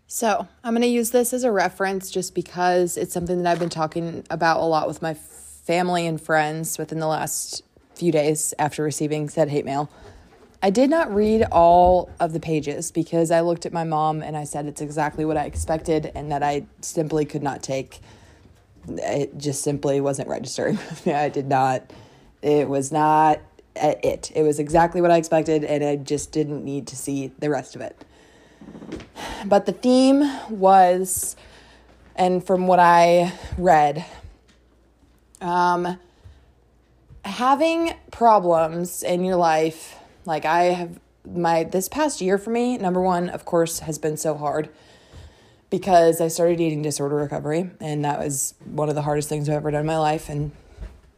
So 0.06 0.48
i'm 0.62 0.72
going 0.72 0.82
to 0.82 0.88
use 0.88 1.10
this 1.10 1.32
as 1.32 1.44
a 1.44 1.52
reference 1.52 2.10
just 2.10 2.34
because 2.34 2.96
it's 2.96 3.12
something 3.12 3.42
that 3.42 3.50
i've 3.50 3.58
been 3.58 3.68
talking 3.68 4.24
about 4.30 4.60
a 4.60 4.64
lot 4.64 4.86
with 4.86 5.02
my 5.02 5.12
family 5.12 6.06
and 6.06 6.20
friends 6.20 6.78
within 6.78 7.00
the 7.00 7.06
last 7.06 7.62
few 7.94 8.12
days 8.12 8.54
after 8.58 8.82
receiving 8.82 9.28
said 9.28 9.48
hate 9.48 9.64
mail 9.64 9.90
I 10.64 10.70
did 10.70 10.88
not 10.88 11.14
read 11.14 11.42
all 11.52 12.08
of 12.18 12.32
the 12.32 12.40
pages 12.40 12.90
because 12.90 13.30
I 13.30 13.42
looked 13.42 13.66
at 13.66 13.72
my 13.74 13.84
mom 13.84 14.22
and 14.22 14.34
I 14.34 14.44
said 14.44 14.64
it's 14.64 14.80
exactly 14.80 15.26
what 15.26 15.36
I 15.36 15.44
expected 15.44 16.10
and 16.14 16.32
that 16.32 16.42
I 16.42 16.64
simply 16.80 17.26
could 17.26 17.42
not 17.42 17.62
take. 17.62 18.00
It 18.88 19.36
just 19.36 19.62
simply 19.62 20.00
wasn't 20.00 20.30
registering 20.30 20.76
with 20.88 21.04
me. 21.04 21.12
I 21.12 21.28
did 21.28 21.48
not, 21.48 21.92
it 22.40 22.66
was 22.66 22.90
not 22.90 23.40
it. 23.76 24.32
It 24.34 24.42
was 24.42 24.58
exactly 24.58 25.02
what 25.02 25.10
I 25.10 25.18
expected 25.18 25.64
and 25.64 25.84
I 25.84 25.96
just 25.96 26.32
didn't 26.32 26.64
need 26.64 26.86
to 26.86 26.96
see 26.96 27.30
the 27.40 27.50
rest 27.50 27.76
of 27.76 27.82
it. 27.82 28.02
But 29.44 29.66
the 29.66 29.72
theme 29.72 30.22
was, 30.48 31.36
and 32.16 32.42
from 32.42 32.66
what 32.66 32.78
I 32.78 33.34
read, 33.58 34.02
um, 35.42 36.00
having 37.22 37.92
problems 38.10 39.02
in 39.02 39.24
your 39.24 39.36
life 39.36 39.98
like 40.26 40.44
I 40.44 40.64
have 40.64 40.98
my 41.26 41.64
this 41.64 41.88
past 41.88 42.20
year 42.20 42.38
for 42.38 42.50
me, 42.50 42.76
number 42.76 43.00
one, 43.00 43.28
of 43.28 43.44
course, 43.44 43.80
has 43.80 43.98
been 43.98 44.16
so 44.16 44.34
hard 44.36 44.68
because 45.70 46.20
I 46.20 46.28
started 46.28 46.60
eating 46.60 46.82
disorder 46.82 47.16
recovery, 47.16 47.70
and 47.80 48.04
that 48.04 48.18
was 48.18 48.54
one 48.64 48.88
of 48.88 48.94
the 48.94 49.02
hardest 49.02 49.28
things 49.28 49.48
I've 49.48 49.56
ever 49.56 49.70
done 49.70 49.80
in 49.80 49.86
my 49.86 49.98
life, 49.98 50.28
and 50.28 50.52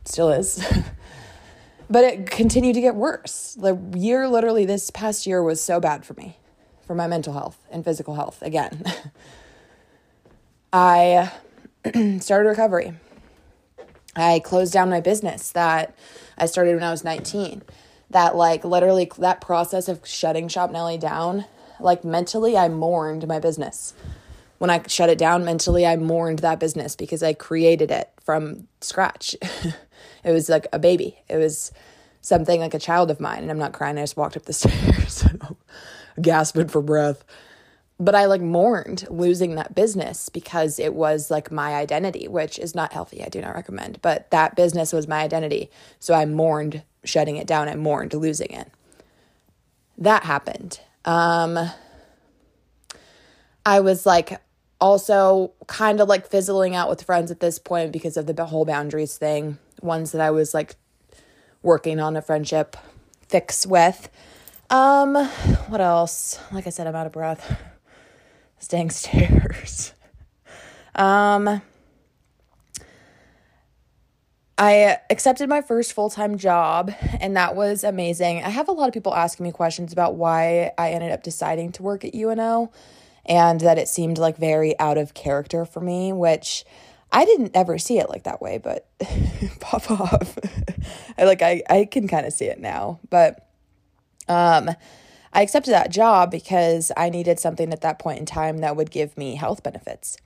still 0.05 0.31
is. 0.31 0.65
but 1.91 2.05
it 2.05 2.31
continued 2.31 2.75
to 2.75 2.81
get 2.81 2.95
worse. 2.95 3.57
The 3.61 3.77
year, 3.95 4.29
literally, 4.29 4.65
this 4.65 4.91
past 4.91 5.27
year 5.27 5.43
was 5.43 5.61
so 5.61 5.81
bad 5.81 6.05
for 6.05 6.15
me, 6.15 6.39
for 6.87 6.95
my 6.95 7.07
mental 7.07 7.33
health 7.33 7.59
and 7.71 7.85
physical 7.85 8.15
health. 8.15 8.41
Again, 8.43 8.85
I 10.73 11.33
started 12.21 12.49
recovery. 12.49 12.95
I 14.15 14.39
closed 14.39 14.73
down 14.73 14.89
my 14.89 15.01
business 15.01 15.51
that 15.53 15.95
I 16.39 16.47
started 16.47 16.75
when 16.75 16.83
I 16.83 16.91
was 16.91 17.05
19 17.05 17.63
that 18.11 18.37
like 18.37 18.65
literally 18.65 19.11
that 19.19 19.41
process 19.41 19.89
of 19.89 20.07
shutting 20.07 20.49
Shop 20.49 20.71
Nelly 20.71 20.99
down, 20.99 21.45
like 21.81 22.05
mentally 22.05 22.57
I 22.57 22.69
mourned 22.69 23.27
my 23.27 23.39
business. 23.39 23.95
When 24.59 24.71
I 24.71 24.83
shut 24.87 25.11
it 25.11 25.19
down 25.19 25.45
mentally, 25.45 25.87
I 25.87 25.97
mourned 25.97 26.39
that 26.39 26.61
business 26.61 26.97
because 26.97 27.23
I 27.23 27.35
created 27.35 27.91
it 27.91 28.11
from 28.25 28.69
scratch. 28.81 29.37
it 30.25 30.31
was 30.31 30.49
like 30.49 30.67
a 30.73 30.79
baby. 30.79 31.19
It 31.29 31.37
was 31.37 31.73
something 32.23 32.61
like 32.61 32.75
a 32.75 32.79
child 32.79 33.11
of 33.11 33.21
mine. 33.21 33.43
And 33.43 33.51
I'm 33.51 33.59
not 33.59 33.73
crying. 33.73 33.99
I 33.99 34.03
just 34.03 34.17
walked 34.17 34.37
up 34.37 34.45
the 34.45 34.53
stairs, 34.55 35.25
gasping 36.21 36.69
for 36.69 36.81
breath. 36.83 37.25
But 37.99 38.15
I 38.15 38.27
like 38.27 38.43
mourned 38.43 39.07
losing 39.09 39.55
that 39.55 39.75
business 39.75 40.29
because 40.29 40.79
it 40.79 40.95
was 40.95 41.31
like 41.31 41.51
my 41.51 41.75
identity, 41.75 42.29
which 42.29 42.59
is 42.59 42.75
not 42.75 42.93
healthy. 42.93 43.25
I 43.25 43.29
do 43.29 43.41
not 43.41 43.55
recommend. 43.55 44.03
But 44.03 44.31
that 44.31 44.55
business 44.55 44.93
was 44.93 45.09
my 45.09 45.23
identity. 45.23 45.71
So 45.99 46.13
I 46.13 46.27
mourned 46.27 46.83
shutting 47.05 47.37
it 47.37 47.47
down 47.47 47.69
I 47.69 47.75
mourned 47.75 48.13
losing 48.13 48.51
it. 48.51 48.71
That 49.97 50.25
happened. 50.25 50.81
Um, 51.05 51.71
I 53.65 53.81
was 53.81 54.05
like 54.05 54.41
also 54.81 55.53
kind 55.67 56.01
of 56.01 56.09
like 56.09 56.29
fizzling 56.29 56.75
out 56.75 56.89
with 56.89 57.03
friends 57.03 57.31
at 57.31 57.41
this 57.41 57.59
point 57.59 57.93
because 57.93 58.17
of 58.17 58.27
the 58.27 58.45
whole 58.47 58.65
boundaries 58.65 59.17
thing. 59.17 59.59
ones 59.81 60.13
that 60.13 60.21
I 60.21 60.31
was 60.31 60.53
like 60.53 60.75
working 61.63 61.99
on 62.01 62.17
a 62.17 62.23
friendship 62.23 62.77
fix 63.29 63.67
with. 63.67 64.09
Um, 64.69 65.15
what 65.69 65.81
else? 65.81 66.39
Like 66.53 66.67
I 66.67 66.71
said, 66.71 66.87
I'm 66.87 66.95
out 66.95 67.07
of 67.07 67.13
breath. 67.13 67.59
Staying 68.59 68.91
stairs. 68.91 69.93
Um, 70.95 71.63
I 74.59 74.99
accepted 75.11 75.49
my 75.49 75.61
first 75.61 75.93
full 75.93 76.09
time 76.09 76.39
job, 76.39 76.93
and 77.21 77.37
that 77.37 77.55
was 77.55 77.85
amazing. 77.85 78.43
I 78.43 78.49
have 78.49 78.69
a 78.69 78.73
lot 78.73 78.89
of 78.89 78.95
people 78.95 79.15
asking 79.15 79.45
me 79.45 79.53
questions 79.53 79.93
about 79.93 80.15
why 80.15 80.73
I 80.79 80.91
ended 80.91 81.13
up 81.13 81.23
deciding 81.23 81.73
to 81.73 81.83
work 81.83 82.05
at 82.05 82.15
UNO 82.15 82.73
and 83.27 83.61
that 83.61 83.77
it 83.77 83.89
seemed 83.89 84.19
like 84.19 84.37
very 84.39 84.79
out 84.79 84.97
of 84.97 85.13
character 85.13 85.65
for 85.65 85.81
me, 85.81 86.13
which 86.13 86.65
I 87.13 87.25
didn't 87.25 87.53
ever 87.55 87.77
see 87.77 87.99
it 87.99 88.09
like 88.09 88.23
that 88.23 88.41
way, 88.41 88.59
but 88.59 88.89
pop 89.61 89.91
off. 89.91 90.39
I 91.19 91.25
like 91.25 91.43
I, 91.43 91.63
I 91.69 91.85
can 91.85 92.09
kind 92.09 92.25
of 92.25 92.33
see 92.33 92.47
it 92.47 92.61
now. 92.61 93.01
But 93.11 93.47
um 94.29 94.71
I 95.37 95.43
accepted 95.43 95.73
that 95.73 95.91
job 95.91 96.31
because 96.31 96.91
I 96.97 97.11
needed 97.11 97.39
something 97.39 97.71
at 97.71 97.83
that 97.83 97.99
point 97.99 98.19
in 98.19 98.25
time 98.25 98.59
that 98.59 98.75
would 98.75 98.91
give 98.91 99.19
me 99.19 99.35
health 99.35 99.63
benefits. 99.63 100.17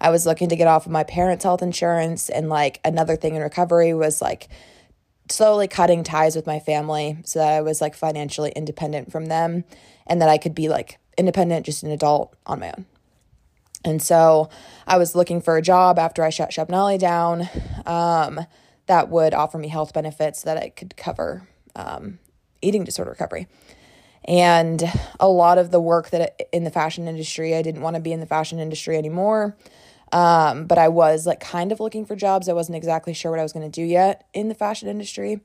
I 0.00 0.08
was 0.08 0.24
looking 0.24 0.48
to 0.48 0.56
get 0.56 0.66
off 0.66 0.86
of 0.86 0.92
my 0.92 1.04
parents' 1.04 1.44
health 1.44 1.60
insurance 1.60 2.30
and 2.30 2.48
like 2.48 2.80
another 2.82 3.14
thing 3.14 3.34
in 3.34 3.42
recovery 3.42 3.92
was 3.92 4.22
like 4.22 4.48
slowly 5.30 5.68
cutting 5.68 6.02
ties 6.02 6.34
with 6.34 6.46
my 6.46 6.60
family 6.60 7.18
so 7.26 7.40
that 7.40 7.52
I 7.52 7.60
was 7.60 7.82
like 7.82 7.94
financially 7.94 8.52
independent 8.56 9.12
from 9.12 9.26
them 9.26 9.64
and 10.06 10.22
that 10.22 10.30
I 10.30 10.38
could 10.38 10.54
be 10.54 10.70
like 10.70 10.98
independent, 11.18 11.66
just 11.66 11.82
an 11.82 11.90
adult 11.90 12.34
on 12.46 12.60
my 12.60 12.68
own. 12.68 12.86
And 13.84 14.00
so 14.00 14.48
I 14.86 14.96
was 14.96 15.14
looking 15.14 15.42
for 15.42 15.58
a 15.58 15.62
job 15.62 15.98
after 15.98 16.24
I 16.24 16.30
shut 16.30 16.70
Nolly 16.70 16.96
down 16.96 17.50
um, 17.84 18.40
that 18.86 19.10
would 19.10 19.34
offer 19.34 19.58
me 19.58 19.68
health 19.68 19.92
benefits 19.92 20.40
that 20.40 20.56
I 20.56 20.70
could 20.70 20.96
cover 20.96 21.46
um, 21.76 22.18
eating 22.62 22.84
disorder 22.84 23.10
recovery. 23.10 23.46
And 24.26 24.82
a 25.20 25.28
lot 25.28 25.58
of 25.58 25.70
the 25.70 25.80
work 25.80 26.10
that 26.10 26.40
in 26.52 26.64
the 26.64 26.70
fashion 26.70 27.08
industry, 27.08 27.54
I 27.54 27.62
didn't 27.62 27.82
want 27.82 27.96
to 27.96 28.00
be 28.00 28.12
in 28.12 28.20
the 28.20 28.26
fashion 28.26 28.58
industry 28.58 28.96
anymore. 28.96 29.56
Um, 30.12 30.66
but 30.66 30.78
I 30.78 30.88
was 30.88 31.26
like 31.26 31.40
kind 31.40 31.72
of 31.72 31.80
looking 31.80 32.06
for 32.06 32.16
jobs. 32.16 32.48
I 32.48 32.52
wasn't 32.52 32.76
exactly 32.76 33.12
sure 33.12 33.30
what 33.30 33.40
I 33.40 33.42
was 33.42 33.52
going 33.52 33.70
to 33.70 33.80
do 33.80 33.84
yet 33.84 34.26
in 34.32 34.48
the 34.48 34.54
fashion 34.54 34.88
industry. 34.88 35.40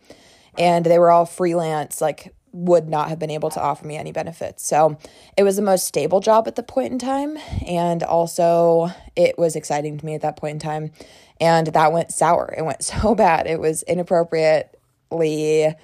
And 0.57 0.85
they 0.85 0.99
were 0.99 1.11
all 1.11 1.25
freelance, 1.25 2.01
like 2.01 2.33
would 2.51 2.87
not 2.87 3.09
have 3.09 3.19
been 3.19 3.29
able 3.29 3.49
to 3.51 3.61
offer 3.61 3.85
me 3.85 3.95
any 3.95 4.11
benefits. 4.11 4.65
So 4.65 4.97
it 5.37 5.43
was 5.43 5.55
the 5.55 5.61
most 5.61 5.85
stable 5.85 6.19
job 6.19 6.47
at 6.47 6.55
the 6.55 6.63
point 6.63 6.91
in 6.91 6.99
time. 6.99 7.37
And 7.65 8.03
also, 8.03 8.89
it 9.15 9.37
was 9.37 9.55
exciting 9.55 9.97
to 9.97 10.05
me 10.05 10.15
at 10.15 10.21
that 10.21 10.37
point 10.37 10.53
in 10.53 10.59
time. 10.59 10.91
And 11.39 11.67
that 11.67 11.91
went 11.91 12.11
sour. 12.11 12.53
It 12.57 12.63
went 12.63 12.83
so 12.83 13.15
bad. 13.15 13.47
It 13.47 13.59
was 13.59 13.83
inappropriately 13.83 15.75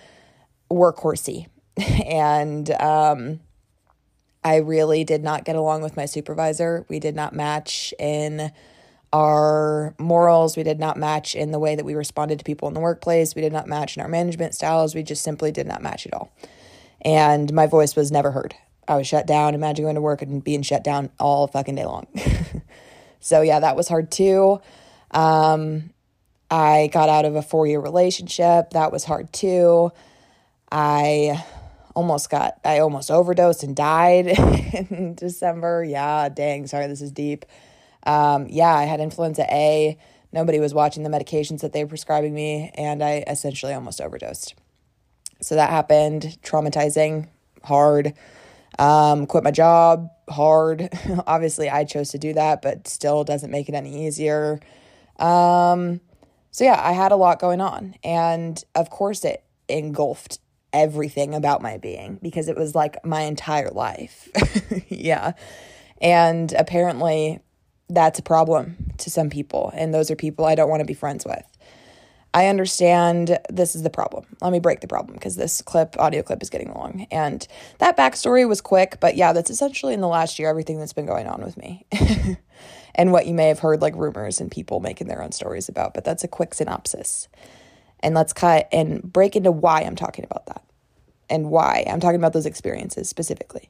workhorsey. 0.72 1.48
and 2.06 2.70
um, 2.72 3.40
I 4.44 4.58
really 4.58 5.04
did 5.04 5.24
not 5.24 5.44
get 5.44 5.56
along 5.56 5.82
with 5.82 5.98
my 5.98 6.06
supervisor. 6.06 6.86
We 6.88 7.00
did 7.00 7.16
not 7.16 7.34
match 7.34 7.94
in 8.00 8.52
our 9.12 9.96
morals. 9.98 10.58
We 10.58 10.64
did 10.64 10.80
not 10.80 10.98
match 10.98 11.36
in 11.36 11.52
the 11.52 11.60
way 11.60 11.76
that 11.76 11.86
we 11.86 11.96
responded 11.96 12.40
to 12.40 12.46
people 12.46 12.68
in 12.68 12.74
the 12.74 12.80
workplace. 12.80 13.36
We 13.36 13.42
did 13.42 13.54
not 13.54 13.68
match 13.68 13.96
in 13.96 14.04
our 14.04 14.10
management 14.10 14.54
styles. 14.56 14.94
We 14.94 15.04
just 15.04 15.24
simply 15.24 15.52
did 15.52 15.68
not 15.68 15.82
match 15.82 16.06
at 16.06 16.14
all. 16.14 16.34
And 17.02 17.54
my 17.54 17.68
voice 17.68 17.96
was 17.96 18.12
never 18.12 18.32
heard. 18.32 18.56
I 18.88 18.98
was 18.98 19.08
shut 19.08 19.26
down. 19.26 19.56
Imagine 19.56 19.86
going 19.86 19.96
to 19.96 20.02
work 20.02 20.22
and 20.22 20.44
being 20.44 20.62
shut 20.62 20.84
down 20.84 21.10
all 21.20 21.48
fucking 21.48 21.76
day 21.76 21.86
long. 21.86 22.08
so, 23.20 23.42
yeah, 23.42 23.60
that 23.60 23.76
was 23.76 23.88
hard 23.88 24.12
too. 24.12 24.60
Um, 25.12 25.92
I 26.52 26.90
got 26.92 27.10
out 27.10 27.26
of 27.26 27.36
a 27.36 27.42
four 27.42 27.68
year 27.68 27.80
relationship. 27.80 28.72
That 28.72 28.92
was 28.92 29.04
hard 29.04 29.32
too. 29.34 29.92
I 30.72 31.44
almost 31.96 32.30
got, 32.30 32.60
I 32.64 32.80
almost 32.80 33.10
overdosed 33.10 33.64
and 33.64 33.76
died 33.76 34.28
in 34.90 35.16
December. 35.16 35.84
Yeah, 35.84 36.30
dang, 36.30 36.68
sorry, 36.68 36.88
this 36.88 37.02
is 37.02 37.12
deep. 37.12 37.46
Um, 38.06 38.48
yeah, 38.50 38.74
I 38.74 38.84
had 38.84 39.00
influenza 39.00 39.46
A. 39.52 39.98
Nobody 40.32 40.60
was 40.60 40.74
watching 40.74 41.04
the 41.04 41.10
medications 41.10 41.62
that 41.62 41.74
they 41.74 41.84
were 41.84 41.90
prescribing 41.90 42.34
me, 42.34 42.72
and 42.76 43.02
I 43.02 43.24
essentially 43.28 43.74
almost 43.74 44.02
overdosed. 44.02 44.54
So 45.42 45.56
that 45.56 45.70
happened, 45.70 46.38
traumatizing, 46.44 47.30
hard. 47.64 48.14
Um, 48.78 49.26
quit 49.26 49.44
my 49.44 49.52
job, 49.52 50.10
hard. 50.30 50.90
Obviously, 51.28 51.70
I 51.70 51.86
chose 51.86 52.10
to 52.10 52.18
do 52.18 52.34
that, 52.34 52.62
but 52.62 52.88
still 52.88 53.24
doesn't 53.24 53.50
make 53.50 53.70
it 53.70 53.76
any 53.76 54.06
easier. 54.06 54.60
Um, 55.18 56.02
so 56.52 56.66
yeah, 56.66 56.80
I 56.82 56.92
had 56.92 57.12
a 57.12 57.16
lot 57.16 57.40
going 57.40 57.62
on, 57.62 57.96
and 58.04 58.62
of 58.76 58.90
course, 58.90 59.24
it 59.24 59.44
engulfed 59.70 60.40
everything 60.76 61.34
about 61.34 61.62
my 61.62 61.78
being 61.78 62.20
because 62.22 62.48
it 62.48 62.58
was 62.58 62.76
like 62.76 63.04
my 63.04 63.22
entire 63.22 63.72
life. 63.72 64.30
yeah. 64.90 65.34
And 66.02 66.54
apparently, 66.54 67.40
that's 67.90 68.20
a 68.20 68.24
problem 68.24 68.94
to 68.98 69.10
some 69.10 69.30
people. 69.30 69.72
And 69.74 69.94
those 69.94 70.12
are 70.12 70.16
people 70.16 70.46
I 70.46 70.56
don't 70.56 70.70
want 70.70 70.82
to 70.82 70.86
be 70.86 70.94
friends 70.94 71.26
with. 71.26 71.46
I 72.34 72.48
understand 72.48 73.40
this 73.50 73.76
is 73.76 73.84
the 73.84 73.90
problem. 73.90 74.26
Let 74.42 74.52
me 74.52 74.60
break 74.60 74.82
the 74.82 74.90
problem 74.90 75.14
because 75.14 75.38
this 75.38 75.62
clip, 75.62 75.96
audio 75.98 76.22
clip, 76.22 76.44
is 76.44 76.50
getting 76.50 76.74
long. 76.74 77.08
And 77.10 77.48
that 77.80 77.96
backstory 77.96 78.46
was 78.46 78.60
quick, 78.60 78.98
but 79.00 79.16
yeah, 79.16 79.32
that's 79.32 79.50
essentially 79.50 79.94
in 79.94 80.02
the 80.02 80.10
last 80.10 80.38
year 80.38 80.50
everything 80.50 80.78
that's 80.78 80.92
been 80.92 81.06
going 81.06 81.28
on 81.28 81.42
with 81.42 81.56
me. 81.56 81.86
and 82.96 83.14
what 83.14 83.26
you 83.26 83.34
may 83.34 83.48
have 83.48 83.60
heard 83.60 83.82
like 83.82 83.96
rumors 83.96 84.42
and 84.42 84.52
people 84.52 84.82
making 84.82 85.08
their 85.08 85.24
own 85.24 85.32
stories 85.32 85.70
about, 85.70 85.94
but 85.94 86.04
that's 86.04 86.26
a 86.26 86.28
quick 86.28 86.54
synopsis. 86.54 87.30
And 88.02 88.14
let's 88.14 88.34
cut 88.34 88.68
and 88.72 89.02
break 89.02 89.36
into 89.36 89.52
why 89.52 89.82
I'm 89.82 89.96
talking 89.96 90.26
about 90.26 90.46
that 90.48 90.64
and 91.30 91.50
why 91.50 91.86
I'm 91.88 92.00
talking 92.00 92.20
about 92.20 92.34
those 92.34 92.46
experiences 92.46 93.10
specifically. 93.10 93.70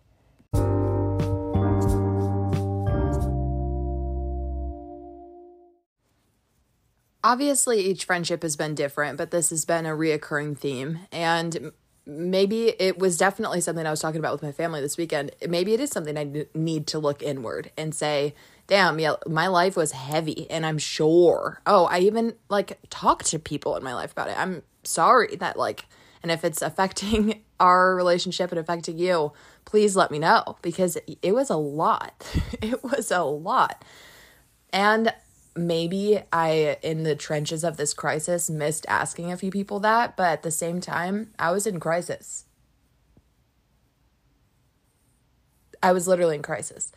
obviously 7.25 7.79
each 7.79 8.05
friendship 8.05 8.43
has 8.43 8.55
been 8.55 8.75
different, 8.75 9.17
but 9.17 9.31
this 9.31 9.49
has 9.49 9.65
been 9.65 9.85
a 9.85 9.89
reoccurring 9.89 10.57
theme. 10.57 10.99
And 11.11 11.71
maybe 12.05 12.67
it 12.79 12.99
was 12.99 13.17
definitely 13.17 13.61
something 13.61 13.85
I 13.85 13.89
was 13.89 13.99
talking 13.99 14.19
about 14.19 14.33
with 14.33 14.43
my 14.43 14.51
family 14.51 14.79
this 14.79 14.95
weekend. 14.95 15.31
Maybe 15.49 15.73
it 15.73 15.79
is 15.79 15.89
something 15.89 16.17
I 16.17 16.45
need 16.53 16.85
to 16.88 16.99
look 16.99 17.23
inward 17.23 17.71
and 17.75 17.95
say, 17.95 18.35
damn, 18.67 18.99
yeah, 18.99 19.15
my 19.28 19.47
life 19.47 19.75
was 19.75 19.91
heavy. 19.91 20.49
And 20.49 20.65
I'm 20.65 20.78
sure, 20.78 21.62
oh, 21.65 21.86
I 21.86 21.99
even 21.99 22.36
like 22.49 22.80
talked 22.89 23.28
to 23.28 23.39
people 23.39 23.75
in 23.75 23.84
my 23.84 23.93
life 23.93 24.12
about 24.12 24.30
it. 24.30 24.39
I'm 24.39 24.63
sorry 24.84 25.36
that, 25.38 25.58
like, 25.58 25.86
and 26.23 26.32
if 26.32 26.43
it's 26.43 26.62
affecting 26.62 27.43
our 27.60 27.95
relationship 27.95 28.51
and 28.51 28.60
affecting 28.60 28.97
you, 28.97 29.32
please 29.65 29.95
let 29.95 30.12
me 30.12 30.19
know 30.19 30.58
because 30.62 30.97
it 31.21 31.32
was 31.34 31.49
a 31.49 31.58
lot. 31.58 32.25
it 32.62 32.84
was 32.84 33.12
a 33.12 33.23
lot. 33.23 33.84
And 34.73 35.13
maybe 35.56 36.21
I, 36.34 36.78
in 36.82 37.04
the 37.04 37.15
trenches 37.15 37.63
of 37.63 37.78
this 37.78 37.93
crisis, 37.93 38.49
missed 38.49 38.86
asking 38.89 39.32
a 39.32 39.38
few 39.38 39.51
people 39.51 39.80
that, 39.82 40.17
but 40.17 40.28
at 40.28 40.43
the 40.43 40.51
same 40.51 40.82
time, 40.82 41.32
I 41.39 41.51
was 41.51 41.65
in 41.65 41.80
crisis. 41.80 42.45
I 45.82 45.91
was 45.91 46.08
literally 46.08 46.36
in 46.36 46.41
crisis. 46.41 46.91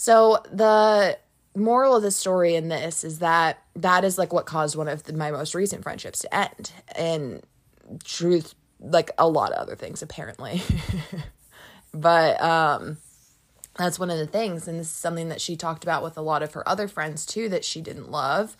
So, 0.00 0.44
the 0.52 1.18
moral 1.56 1.96
of 1.96 2.04
the 2.04 2.12
story 2.12 2.54
in 2.54 2.68
this 2.68 3.02
is 3.02 3.18
that 3.18 3.64
that 3.74 4.04
is 4.04 4.16
like 4.16 4.32
what 4.32 4.46
caused 4.46 4.76
one 4.76 4.86
of 4.86 5.02
the, 5.02 5.12
my 5.12 5.32
most 5.32 5.56
recent 5.56 5.82
friendships 5.82 6.20
to 6.20 6.32
end. 6.32 6.70
And 6.94 7.42
truth, 8.04 8.54
like 8.78 9.10
a 9.18 9.28
lot 9.28 9.50
of 9.50 9.58
other 9.58 9.74
things, 9.74 10.00
apparently. 10.00 10.62
but, 11.92 12.40
um, 12.40 12.98
that's 13.74 13.98
one 13.98 14.08
of 14.08 14.18
the 14.18 14.26
things 14.28 14.68
and 14.68 14.78
this 14.78 14.86
is 14.86 14.92
something 14.92 15.30
that 15.30 15.40
she 15.40 15.56
talked 15.56 15.82
about 15.82 16.04
with 16.04 16.16
a 16.16 16.22
lot 16.22 16.44
of 16.44 16.52
her 16.54 16.68
other 16.68 16.86
friends 16.86 17.24
too 17.24 17.48
that 17.48 17.64
she 17.64 17.80
didn't 17.80 18.10
love 18.10 18.56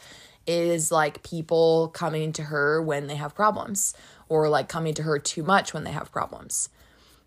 is 0.46 0.92
like 0.92 1.24
people 1.24 1.88
coming 1.88 2.33
to 2.33 2.44
her 2.44 2.81
when 2.81 3.09
they 3.09 3.16
have 3.16 3.35
problems 3.35 3.94
or 4.29 4.48
like 4.48 4.68
coming 4.68 4.94
to 4.94 5.03
her 5.03 5.18
too 5.18 5.42
much 5.42 5.74
when 5.74 5.83
they 5.83 5.90
have 5.90 6.12
problems 6.12 6.68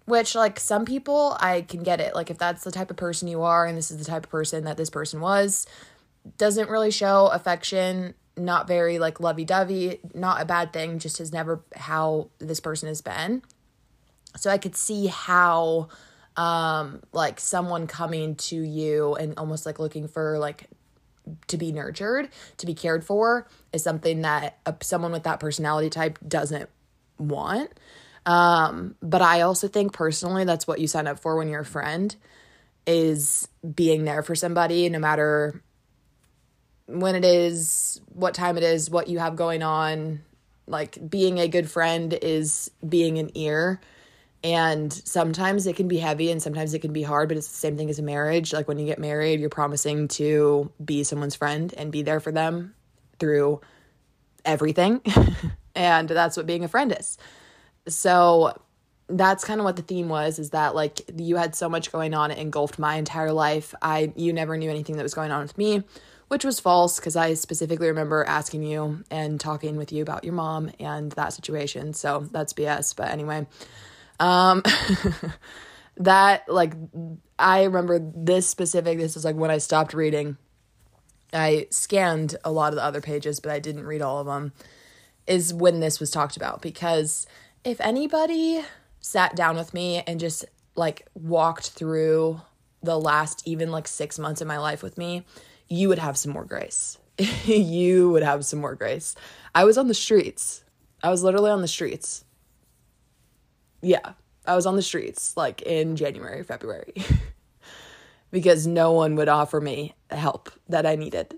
which 0.06 0.36
like 0.36 0.60
some 0.60 0.86
people 0.86 1.38
I 1.40 1.62
can 1.62 1.84
get 1.84 2.02
it. 2.02 2.16
Like 2.16 2.30
if 2.30 2.38
that's 2.38 2.64
the 2.64 2.72
type 2.72 2.92
of 2.92 2.98
person 2.98 3.28
you 3.28 3.42
are 3.44 3.66
and 3.66 3.78
this 3.78 3.92
is 3.92 3.98
the 3.98 4.06
type 4.06 4.26
of 4.26 4.30
person 4.30 4.64
that 4.66 4.78
this 4.78 4.90
person 4.90 5.22
was 5.22 5.66
doesn't 6.38 6.70
really 6.70 6.92
show 6.92 7.28
affection 7.28 8.14
not 8.38 8.68
very 8.68 9.00
like 9.00 9.20
lovey-dovey 9.20 10.00
not 10.14 10.42
a 10.42 10.46
bad 10.46 10.72
thing 10.72 11.00
just 11.00 11.20
is 11.20 11.34
never 11.34 11.64
how 11.76 12.30
this 12.40 12.60
person 12.60 12.88
has 12.88 13.02
been. 13.02 13.42
So 14.38 14.50
I 14.50 14.58
could 14.58 14.76
see 14.76 15.08
how 15.08 15.90
um 16.38 17.02
like 17.12 17.40
someone 17.40 17.88
coming 17.88 18.36
to 18.36 18.56
you 18.56 19.16
and 19.16 19.38
almost 19.38 19.66
like 19.66 19.80
looking 19.80 20.08
for 20.08 20.40
like 20.40 20.68
to 21.48 21.58
be 21.58 21.72
nurtured 21.72 22.30
to 22.58 22.66
be 22.66 22.74
cared 22.74 23.04
for 23.04 23.48
is 23.74 23.84
something 23.84 24.22
that 24.22 24.58
a, 24.66 24.76
someone 24.82 25.12
with 25.12 25.24
that 25.24 25.40
personality 25.40 25.90
type 25.90 26.18
doesn't 26.26 26.70
want 27.18 27.70
um 28.26 28.96
but 29.02 29.22
i 29.22 29.42
also 29.42 29.68
think 29.68 29.94
personally 29.94 30.44
that's 30.44 30.68
what 30.68 30.80
you 30.80 30.88
sign 30.88 31.08
up 31.08 31.20
for 31.20 31.38
when 31.38 31.50
you're 31.50 31.62
a 31.62 31.66
friend 31.66 32.16
is 32.86 33.48
being 33.76 34.06
there 34.06 34.22
for 34.22 34.36
somebody 34.36 34.90
no 34.90 35.00
matter 35.00 35.62
when 36.92 37.16
it 37.16 37.26
is, 37.26 38.02
what 38.14 38.34
time 38.34 38.58
it 38.58 38.64
is, 38.64 38.90
what 38.90 39.08
you 39.08 39.20
have 39.20 39.36
going 39.36 39.64
on. 39.64 40.22
Like 40.68 40.98
being 41.10 41.40
a 41.40 41.48
good 41.48 41.70
friend 41.70 42.14
is 42.14 42.72
being 42.88 43.18
an 43.18 43.32
ear. 43.36 43.80
And 44.44 44.92
sometimes 44.92 45.68
it 45.68 45.76
can 45.76 45.88
be 45.88 45.98
heavy 45.98 46.32
and 46.32 46.42
sometimes 46.42 46.74
it 46.74 46.80
can 46.80 46.94
be 46.94 47.04
hard, 47.04 47.30
but 47.30 47.38
it's 47.38 47.48
the 47.48 47.58
same 47.58 47.78
thing 47.78 47.90
as 47.90 48.00
a 48.00 48.04
marriage. 48.04 48.54
Like 48.54 48.68
when 48.68 48.80
you 48.80 48.86
get 48.86 48.98
married, 48.98 49.40
you're 49.40 49.50
promising 49.50 50.08
to 50.10 50.72
be 50.84 51.04
someone's 51.04 51.36
friend 51.36 51.74
and 51.78 51.92
be 51.92 52.02
there 52.02 52.20
for 52.20 52.32
them 52.32 52.74
through 53.20 53.62
everything. 54.44 55.02
and 55.76 56.10
that's 56.10 56.38
what 56.38 56.48
being 56.48 56.64
a 56.64 56.68
friend 56.68 56.96
is. 56.98 57.18
So 57.88 58.54
that's 59.08 59.44
kind 59.44 59.60
of 59.60 59.66
what 59.66 59.76
the 59.76 59.82
theme 59.82 60.10
was 60.10 60.40
is 60.40 60.52
that 60.52 60.74
like 60.74 61.02
you 61.18 61.36
had 61.36 61.54
so 61.56 61.68
much 61.68 61.92
going 61.92 62.14
on 62.14 62.32
it 62.32 62.38
engulfed 62.38 62.80
my 62.80 62.96
entire 62.96 63.32
life. 63.32 63.74
I 63.82 64.14
you 64.16 64.34
never 64.34 64.58
knew 64.58 64.70
anything 64.70 64.98
that 64.98 65.04
was 65.04 65.14
going 65.14 65.32
on 65.32 65.42
with 65.42 65.58
me 65.58 65.84
which 66.32 66.46
was 66.46 66.62
false 66.62 66.98
because 66.98 67.18
i 67.18 67.34
specifically 67.34 67.88
remember 67.88 68.24
asking 68.24 68.64
you 68.64 69.04
and 69.12 69.38
talking 69.38 69.76
with 69.76 69.92
you 69.92 70.02
about 70.02 70.24
your 70.24 70.34
mom 70.34 70.72
and 70.80 71.12
that 71.12 71.34
situation. 71.34 71.94
So 71.94 72.26
that's 72.32 72.54
bs 72.54 72.96
but 72.96 73.10
anyway 73.10 73.46
um 74.20 74.64
that 75.98 76.48
like 76.48 76.74
i 77.38 77.64
remember 77.64 78.00
this 78.00 78.48
specific 78.48 78.98
this 78.98 79.18
is 79.18 79.26
like 79.26 79.36
when 79.36 79.52
i 79.52 79.58
stopped 79.58 79.94
reading. 79.94 80.38
I 81.34 81.68
scanned 81.70 82.36
a 82.44 82.52
lot 82.52 82.70
of 82.70 82.76
the 82.76 82.84
other 82.84 83.02
pages 83.02 83.42
but 83.42 83.52
i 83.52 83.60
didn't 83.60 83.86
read 83.86 84.02
all 84.02 84.20
of 84.20 84.28
them 84.28 84.54
is 85.28 85.54
when 85.54 85.82
this 85.82 86.00
was 86.00 86.12
talked 86.12 86.38
about 86.38 86.62
because 86.62 87.28
if 87.64 87.80
anybody 87.82 88.64
sat 89.00 89.36
down 89.36 89.56
with 89.56 89.74
me 89.74 90.04
and 90.08 90.20
just 90.20 90.46
like 90.76 91.08
walked 91.14 91.70
through 91.72 92.42
the 92.84 93.00
last 93.00 93.44
even 93.46 93.72
like 93.72 93.88
six 93.88 94.18
months 94.18 94.42
of 94.42 94.48
my 94.48 94.58
life 94.58 94.82
with 94.82 94.98
me, 94.98 95.26
you 95.68 95.90
would 95.90 96.00
have 96.00 96.18
some 96.18 96.32
more 96.32 96.46
grace. 96.46 96.98
you 97.46 98.10
would 98.10 98.24
have 98.24 98.46
some 98.46 98.60
more 98.60 98.76
grace. 98.76 99.16
I 99.54 99.64
was 99.64 99.78
on 99.78 99.88
the 99.88 99.94
streets. 99.94 100.64
I 101.04 101.10
was 101.10 101.24
literally 101.24 101.52
on 101.52 101.62
the 101.62 101.68
streets. 101.68 102.24
Yeah, 103.82 104.14
I 104.46 104.56
was 104.56 104.66
on 104.66 104.76
the 104.76 104.82
streets 104.82 105.36
like 105.36 105.62
in 105.62 105.96
January, 105.96 106.44
February. 106.44 106.94
because 108.32 108.66
no 108.66 108.94
one 108.94 109.16
would 109.16 109.30
offer 109.30 109.60
me 109.60 109.94
the 110.10 110.16
help 110.16 110.50
that 110.70 110.86
I 110.86 110.96
needed 110.96 111.38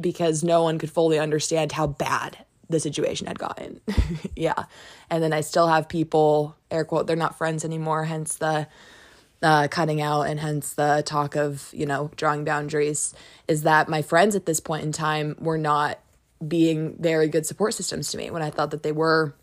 because 0.00 0.42
no 0.42 0.64
one 0.64 0.78
could 0.78 0.90
fully 0.90 1.18
understand 1.18 1.72
how 1.72 1.86
bad 1.86 2.44
the 2.72 2.80
situation 2.80 3.26
had 3.26 3.38
gotten. 3.38 3.80
yeah. 4.36 4.64
And 5.10 5.22
then 5.22 5.32
I 5.32 5.42
still 5.42 5.68
have 5.68 5.88
people, 5.88 6.56
air 6.70 6.84
quote, 6.84 7.06
they're 7.06 7.16
not 7.16 7.38
friends 7.38 7.64
anymore, 7.64 8.04
hence 8.04 8.36
the 8.36 8.66
uh, 9.42 9.68
cutting 9.68 10.00
out 10.00 10.22
and 10.22 10.38
hence 10.38 10.74
the 10.74 11.02
talk 11.04 11.36
of, 11.36 11.68
you 11.72 11.86
know, 11.86 12.10
drawing 12.16 12.44
boundaries, 12.44 13.14
is 13.48 13.62
that 13.62 13.88
my 13.88 14.02
friends 14.02 14.36
at 14.36 14.46
this 14.46 14.60
point 14.60 14.84
in 14.84 14.92
time 14.92 15.36
were 15.38 15.58
not 15.58 15.98
being 16.46 16.96
very 16.98 17.28
good 17.28 17.46
support 17.46 17.74
systems 17.74 18.10
to 18.10 18.18
me 18.18 18.30
when 18.30 18.42
I 18.42 18.50
thought 18.50 18.70
that 18.70 18.82
they 18.82 18.92
were. 18.92 19.34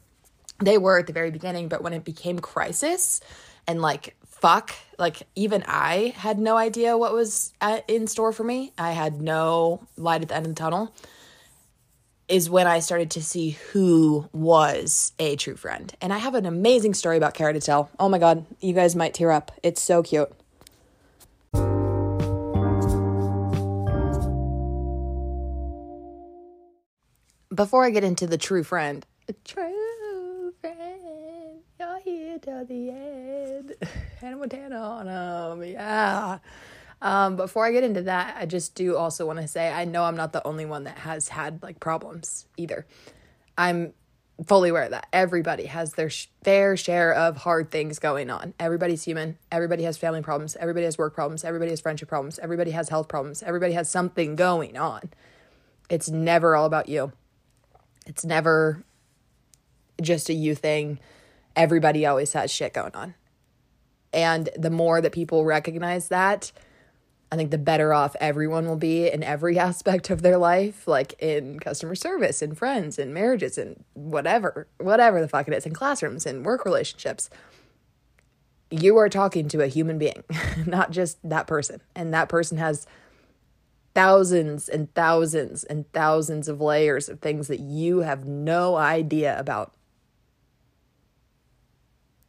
They 0.61 0.77
were 0.77 0.99
at 0.99 1.07
the 1.07 1.13
very 1.13 1.31
beginning, 1.31 1.69
but 1.69 1.81
when 1.81 1.93
it 1.93 2.03
became 2.03 2.39
crisis 2.39 3.21
and 3.65 3.81
like 3.81 4.17
fuck, 4.25 4.73
like 4.97 5.23
even 5.35 5.63
I 5.67 6.13
had 6.17 6.37
no 6.37 6.57
idea 6.57 6.97
what 6.97 7.13
was 7.13 7.53
at, 7.61 7.89
in 7.89 8.07
store 8.07 8.33
for 8.33 8.43
me. 8.43 8.73
I 8.77 8.91
had 8.91 9.21
no 9.21 9.81
light 9.95 10.21
at 10.21 10.29
the 10.29 10.35
end 10.35 10.45
of 10.47 10.55
the 10.55 10.59
tunnel 10.59 10.93
is 12.29 12.49
when 12.49 12.67
I 12.67 12.79
started 12.79 13.09
to 13.11 13.23
see 13.23 13.57
who 13.71 14.29
was 14.31 15.13
a 15.17 15.35
true 15.35 15.55
friend. 15.55 15.93
And 15.99 16.13
I 16.13 16.19
have 16.19 16.35
an 16.35 16.45
amazing 16.45 16.93
story 16.93 17.17
about 17.17 17.33
Kara 17.33 17.53
to 17.53 17.59
tell. 17.59 17.89
Oh 17.99 18.07
my 18.07 18.19
God, 18.19 18.45
you 18.61 18.73
guys 18.73 18.95
might 18.95 19.15
tear 19.15 19.31
up. 19.31 19.51
It's 19.63 19.81
so 19.81 20.03
cute. 20.03 20.31
Before 27.53 27.83
I 27.83 27.89
get 27.89 28.03
into 28.03 28.27
the 28.27 28.37
true 28.37 28.63
friend, 28.63 29.05
true 29.43 30.53
friend, 30.61 31.61
you're 31.79 31.99
here 31.99 32.39
till 32.39 32.63
the 32.63 32.89
end. 32.91 33.73
Hannah 34.21 34.37
Montana 34.37 34.77
on 34.77 35.05
them, 35.07 35.63
yeah. 35.67 36.37
Um, 37.01 37.35
before 37.35 37.65
I 37.65 37.71
get 37.71 37.83
into 37.83 38.01
that, 38.03 38.35
I 38.37 38.45
just 38.45 38.75
do 38.75 38.97
also 38.97 39.25
want 39.25 39.39
to 39.39 39.47
say 39.47 39.71
I 39.71 39.85
know 39.85 40.03
I'm 40.03 40.17
not 40.17 40.33
the 40.33 40.45
only 40.45 40.65
one 40.65 40.83
that 40.83 40.99
has 40.99 41.29
had 41.29 41.63
like 41.63 41.79
problems 41.79 42.45
either. 42.57 42.85
I'm 43.57 43.93
fully 44.45 44.69
aware 44.69 44.89
that 44.89 45.07
everybody 45.11 45.65
has 45.65 45.93
their 45.93 46.09
sh- 46.09 46.27
fair 46.43 46.77
share 46.77 47.13
of 47.13 47.37
hard 47.37 47.71
things 47.71 47.99
going 47.99 48.29
on. 48.29 48.53
Everybody's 48.59 49.03
human. 49.03 49.37
Everybody 49.51 49.83
has 49.83 49.97
family 49.97 50.21
problems. 50.21 50.55
Everybody 50.57 50.85
has 50.85 50.97
work 50.97 51.13
problems. 51.13 51.43
Everybody 51.43 51.71
has 51.71 51.81
friendship 51.81 52.07
problems. 52.07 52.39
Everybody 52.39 52.71
has 52.71 52.89
health 52.89 53.07
problems. 53.07 53.43
Everybody 53.43 53.73
has 53.73 53.89
something 53.89 54.35
going 54.35 54.77
on. 54.77 55.09
It's 55.89 56.09
never 56.09 56.55
all 56.55 56.65
about 56.65 56.87
you. 56.87 57.11
It's 58.05 58.23
never 58.23 58.83
just 60.01 60.29
a 60.29 60.33
you 60.33 60.55
thing. 60.55 60.99
Everybody 61.55 62.05
always 62.05 62.33
has 62.33 62.51
shit 62.51 62.73
going 62.73 62.95
on. 62.95 63.15
And 64.13 64.49
the 64.57 64.69
more 64.69 65.01
that 65.01 65.11
people 65.11 65.45
recognize 65.45 66.07
that, 66.07 66.51
I 67.31 67.35
think 67.35 67.51
the 67.51 67.57
better 67.57 67.93
off 67.93 68.15
everyone 68.19 68.67
will 68.67 68.75
be 68.75 69.07
in 69.07 69.23
every 69.23 69.59
aspect 69.59 70.09
of 70.09 70.21
their 70.21 70.37
life, 70.37 70.87
like 70.87 71.13
in 71.19 71.59
customer 71.59 71.95
service, 71.95 72.41
in 72.41 72.55
friends, 72.55 72.97
in 72.97 73.13
marriages, 73.13 73.57
and 73.57 73.83
whatever, 73.93 74.67
whatever 74.77 75.21
the 75.21 75.27
fuck 75.27 75.47
it 75.47 75.53
is, 75.53 75.65
in 75.65 75.73
classrooms, 75.73 76.25
in 76.25 76.43
work 76.43 76.65
relationships. 76.65 77.29
You 78.71 78.97
are 78.97 79.09
talking 79.09 79.47
to 79.49 79.61
a 79.61 79.67
human 79.67 79.97
being, 79.97 80.23
not 80.65 80.91
just 80.91 81.17
that 81.27 81.47
person. 81.47 81.81
And 81.95 82.13
that 82.13 82.29
person 82.29 82.57
has 82.57 82.85
thousands 83.95 84.69
and 84.69 84.93
thousands 84.93 85.63
and 85.63 85.91
thousands 85.91 86.47
of 86.47 86.61
layers 86.61 87.09
of 87.09 87.19
things 87.19 87.47
that 87.47 87.59
you 87.59 87.99
have 87.99 88.25
no 88.25 88.75
idea 88.75 89.37
about 89.39 89.73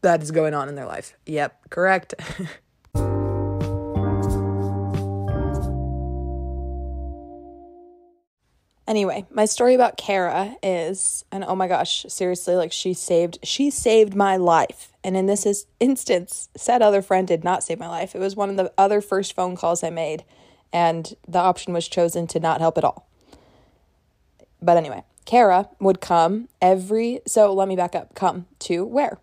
that 0.03 0.23
is 0.23 0.31
going 0.31 0.55
on 0.55 0.69
in 0.69 0.75
their 0.75 0.87
life. 0.87 1.15
Yep, 1.27 1.71
correct. 1.71 2.15
Anyway, 8.87 9.25
my 9.31 9.45
story 9.45 9.75
about 9.75 9.97
Kara 9.97 10.57
is, 10.63 11.25
and 11.31 11.45
oh 11.45 11.55
my 11.55 11.69
gosh, 11.69 12.05
seriously, 12.09 12.57
like 12.57 12.73
she 12.73 12.93
saved, 12.93 13.39
she 13.45 13.71
saved 13.71 14.15
my 14.15 14.37
life. 14.37 14.93
And 15.05 15.17
in 15.17 15.27
this 15.27 15.47
is, 15.47 15.67
instance, 15.79 16.49
said 16.57 16.83
other 16.83 17.03
friend 17.03 17.27
did 17.29 17.45
not 17.45 17.63
save 17.63 17.79
my 17.79 17.89
life. 17.89 18.15
It 18.15 18.19
was 18.19 18.35
one 18.35 18.51
of 18.51 18.57
the 18.57 18.73
other 18.77 19.01
first 19.01 19.35
phone 19.35 19.55
calls 19.55 19.85
I 19.85 19.91
made, 19.91 20.25
and 20.73 21.15
the 21.29 21.39
option 21.39 21.73
was 21.73 21.89
chosen 21.89 22.27
to 22.29 22.41
not 22.41 22.61
help 22.61 22.79
at 22.79 22.85
all. 22.85 23.07
But 24.61 24.77
anyway, 24.77 25.05
Kara 25.25 25.69
would 25.79 26.01
come 26.01 26.49
every, 26.61 27.21
so 27.27 27.53
let 27.55 27.69
me 27.69 27.77
back 27.77 27.95
up, 27.95 28.15
come 28.15 28.47
to 28.61 28.85
where? 28.85 29.19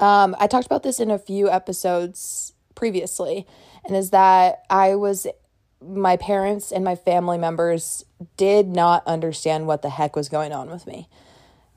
Um, 0.00 0.34
I 0.38 0.46
talked 0.46 0.66
about 0.66 0.82
this 0.82 1.00
in 1.00 1.10
a 1.10 1.18
few 1.18 1.48
episodes 1.48 2.52
previously, 2.74 3.46
and 3.84 3.96
is 3.96 4.10
that 4.10 4.64
I 4.68 4.96
was 4.96 5.26
my 5.80 6.16
parents 6.16 6.72
and 6.72 6.84
my 6.84 6.96
family 6.96 7.38
members 7.38 8.04
did 8.36 8.68
not 8.68 9.06
understand 9.06 9.66
what 9.66 9.82
the 9.82 9.90
heck 9.90 10.16
was 10.16 10.28
going 10.28 10.52
on 10.52 10.70
with 10.70 10.86
me. 10.86 11.08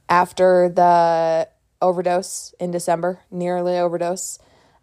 After 0.10 0.70
the 0.70 1.48
overdose 1.82 2.54
in 2.60 2.72
December, 2.72 3.22
nearly 3.30 3.78
overdose, 3.78 4.40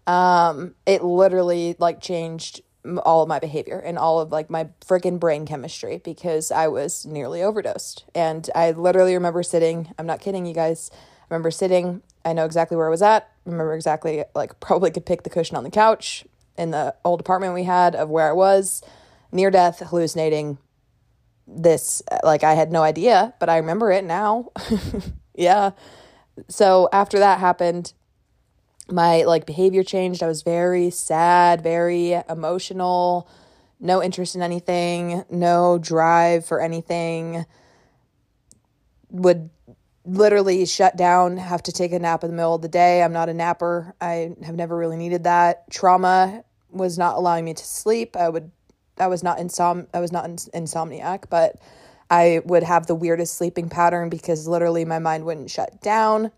um, 0.07 0.75
it 0.87 1.03
literally 1.03 1.77
like 1.79 2.01
changed 2.01 2.63
all 3.05 3.23
of 3.23 3.29
my 3.29 3.39
behavior 3.39 3.79
and 3.79 3.99
all 3.99 4.21
of 4.21 4.33
like 4.33 4.49
my 4.49 4.69
freaking 4.81 5.19
brain 5.21 5.45
chemistry 5.45 6.01
because 6.03 6.51
I 6.51 6.69
was 6.69 7.05
nearly 7.05 7.43
overdosed. 7.43 8.05
And 8.15 8.49
I 8.55 8.71
literally 8.71 9.15
remember 9.15 9.43
sitting, 9.43 9.93
I'm 9.99 10.07
not 10.07 10.21
kidding 10.21 10.47
you 10.47 10.55
guys. 10.55 10.91
I 10.93 11.35
remember 11.35 11.51
sitting, 11.51 12.03
I 12.25 12.33
know 12.33 12.45
exactly 12.45 12.77
where 12.77 12.87
I 12.87 12.91
was 12.91 13.03
at. 13.03 13.31
Remember 13.45 13.75
exactly 13.75 14.25
like 14.35 14.59
probably 14.61 14.91
could 14.91 15.07
pick 15.07 15.25
the 15.25 15.31
cushion 15.31 15.57
on 15.57 15.65
the 15.65 15.71
couch 15.71 16.25
in 16.57 16.71
the 16.71 16.95
old 17.05 17.21
apartment 17.21 17.55
we 17.55 17.65
had 17.65 17.95
of 17.95 18.09
where 18.09 18.29
I 18.29 18.33
was 18.33 18.83
near 19.33 19.51
death, 19.51 19.81
hallucinating 19.81 20.59
this. 21.47 22.03
Like, 22.23 22.45
I 22.45 22.55
had 22.55 22.73
no 22.73 22.83
idea, 22.83 23.35
but 23.41 23.49
I 23.49 23.59
remember 23.59 23.91
it 23.91 24.05
now. 24.05 24.51
yeah. 25.35 25.71
So 26.49 26.89
after 26.93 27.19
that 27.19 27.41
happened, 27.41 27.93
my 28.91 29.25
like 29.25 29.47
behavior 29.47 29.83
changed. 29.83 30.23
I 30.23 30.27
was 30.27 30.43
very 30.43 30.91
sad, 30.91 31.63
very 31.63 32.13
emotional, 32.29 33.29
no 33.81 34.03
interest 34.03 34.35
in 34.35 34.43
anything, 34.43 35.25
no 35.31 35.79
drive 35.79 36.47
for 36.47 36.61
anything. 36.61 37.45
Would 39.11 39.51
literally 40.05 40.65
shut 40.65 40.97
down, 40.97 41.37
have 41.37 41.63
to 41.65 41.73
take 41.73 41.93
a 41.93 41.99
nap 41.99 42.25
in 42.25 42.31
the 42.31 42.37
middle 42.37 42.55
of 42.55 42.63
the 42.63 42.69
day. 42.69 43.03
I'm 43.03 43.13
not 43.13 43.29
a 43.29 43.35
napper. 43.35 43.95
I 44.01 44.35
have 44.45 44.57
never 44.57 44.77
really 44.77 44.97
needed 44.97 45.25
that. 45.25 45.71
Trauma 45.71 46.45
was 46.71 46.99
not 46.99 47.17
allowing 47.17 47.45
me 47.45 47.55
to 47.55 47.65
sleep. 47.65 48.17
I 48.17 48.29
would 48.29 48.51
I 49.01 49.07
was 49.09 49.23
not 49.23 49.39
insom 49.39 49.87
I 49.95 50.01
was 50.01 50.13
not 50.13 50.25
ins- 50.27 50.49
insomniac, 50.55 51.25
but 51.31 51.61
I 52.11 52.41
would 52.45 52.63
have 52.63 52.87
the 52.87 52.95
weirdest 52.95 53.37
sleeping 53.37 53.69
pattern 53.69 54.09
because 54.09 54.49
literally 54.49 54.85
my 54.85 54.99
mind 54.99 55.25
wouldn't 55.25 55.51
shut 55.51 55.81
down. 55.83 56.31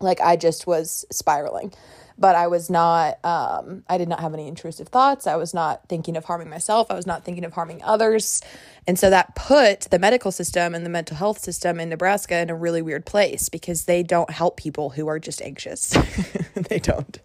Like 0.00 0.20
I 0.20 0.36
just 0.36 0.66
was 0.66 1.06
spiraling. 1.10 1.72
but 2.18 2.36
I 2.36 2.46
was 2.46 2.70
not, 2.70 3.18
um, 3.24 3.84
I 3.88 3.98
did 3.98 4.08
not 4.08 4.20
have 4.20 4.34
any 4.34 4.46
intrusive 4.46 4.88
thoughts. 4.88 5.26
I 5.26 5.36
was 5.36 5.54
not 5.54 5.88
thinking 5.88 6.16
of 6.16 6.24
harming 6.24 6.50
myself. 6.50 6.90
I 6.90 6.94
was 6.94 7.06
not 7.06 7.24
thinking 7.24 7.44
of 7.44 7.52
harming 7.54 7.82
others. 7.82 8.42
And 8.86 8.98
so 8.98 9.10
that 9.10 9.34
put 9.34 9.82
the 9.90 9.98
medical 9.98 10.30
system 10.30 10.74
and 10.74 10.84
the 10.84 10.90
mental 10.90 11.16
health 11.16 11.38
system 11.38 11.80
in 11.80 11.88
Nebraska 11.88 12.38
in 12.38 12.50
a 12.50 12.54
really 12.54 12.82
weird 12.82 13.06
place 13.06 13.48
because 13.48 13.84
they 13.84 14.02
don't 14.02 14.30
help 14.30 14.56
people 14.56 14.90
who 14.90 15.08
are 15.08 15.18
just 15.18 15.40
anxious. 15.40 15.96
they 16.54 16.78
don't. 16.78 17.18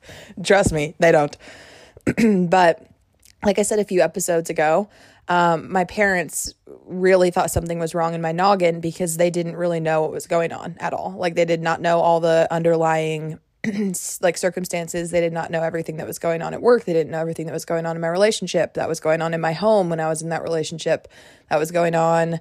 Trust 0.43 0.71
me, 0.71 0.95
they 0.99 1.11
don't. 1.11 1.37
but 2.49 2.86
like 3.47 3.57
I 3.57 3.63
said 3.63 3.79
a 3.79 3.85
few 3.85 4.01
episodes 4.01 4.49
ago, 4.49 4.89
um, 5.29 5.71
my 5.71 5.85
parents 5.85 6.53
really 6.85 7.31
thought 7.31 7.49
something 7.49 7.79
was 7.79 7.95
wrong 7.95 8.13
in 8.13 8.21
my 8.21 8.33
noggin 8.33 8.81
because 8.81 9.17
they 9.17 9.29
didn't 9.29 9.55
really 9.55 9.79
know 9.79 10.01
what 10.01 10.11
was 10.11 10.27
going 10.27 10.51
on 10.51 10.75
at 10.79 10.93
all. 10.93 11.15
Like 11.17 11.35
they 11.35 11.45
did 11.45 11.61
not 11.61 11.81
know 11.81 11.99
all 11.99 12.19
the 12.19 12.47
underlying 12.51 13.39
like 14.21 14.37
circumstances. 14.37 15.11
They 15.11 15.21
did 15.21 15.33
not 15.33 15.49
know 15.49 15.63
everything 15.63 15.97
that 15.97 16.05
was 16.05 16.19
going 16.19 16.41
on 16.41 16.53
at 16.53 16.61
work. 16.61 16.83
They 16.83 16.93
didn't 16.93 17.11
know 17.11 17.19
everything 17.19 17.45
that 17.47 17.53
was 17.53 17.65
going 17.65 17.85
on 17.85 17.95
in 17.95 18.01
my 18.01 18.09
relationship, 18.09 18.73
that 18.75 18.89
was 18.89 18.99
going 18.99 19.21
on 19.21 19.33
in 19.33 19.41
my 19.41 19.53
home 19.53 19.89
when 19.89 19.99
I 19.99 20.09
was 20.09 20.21
in 20.21 20.29
that 20.29 20.43
relationship, 20.43 21.07
that 21.49 21.57
was 21.57 21.71
going 21.71 21.95
on 21.95 22.39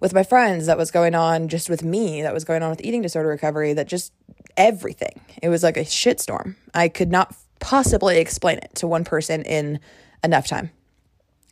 with 0.00 0.12
my 0.12 0.24
friends, 0.24 0.66
that 0.66 0.78
was 0.78 0.90
going 0.90 1.14
on 1.14 1.46
just 1.48 1.70
with 1.70 1.84
me, 1.84 2.22
that 2.22 2.34
was 2.34 2.44
going 2.44 2.62
on 2.62 2.70
with 2.70 2.80
eating 2.82 3.02
disorder 3.02 3.28
recovery, 3.28 3.72
that 3.74 3.86
just 3.86 4.12
everything. 4.56 5.20
It 5.42 5.48
was 5.48 5.62
like 5.62 5.76
a 5.76 5.84
shitstorm. 5.84 6.56
I 6.74 6.88
could 6.88 7.10
not 7.10 7.34
possibly 7.60 8.18
explain 8.18 8.58
it 8.58 8.74
to 8.76 8.88
one 8.88 9.04
person 9.04 9.42
in 9.42 9.78
enough 10.22 10.46
time, 10.46 10.70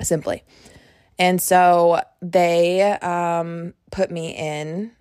simply. 0.03 0.45
And 1.19 1.43
so 1.43 2.01
they 2.23 2.83
um, 2.83 3.75
put 3.91 4.11
me 4.11 4.35
in 4.37 4.93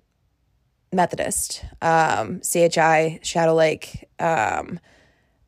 Methodist, 0.92 1.64
um, 1.82 2.42
CHI, 2.42 3.20
Shadow 3.22 3.54
Lake, 3.54 4.08
um, 4.20 4.80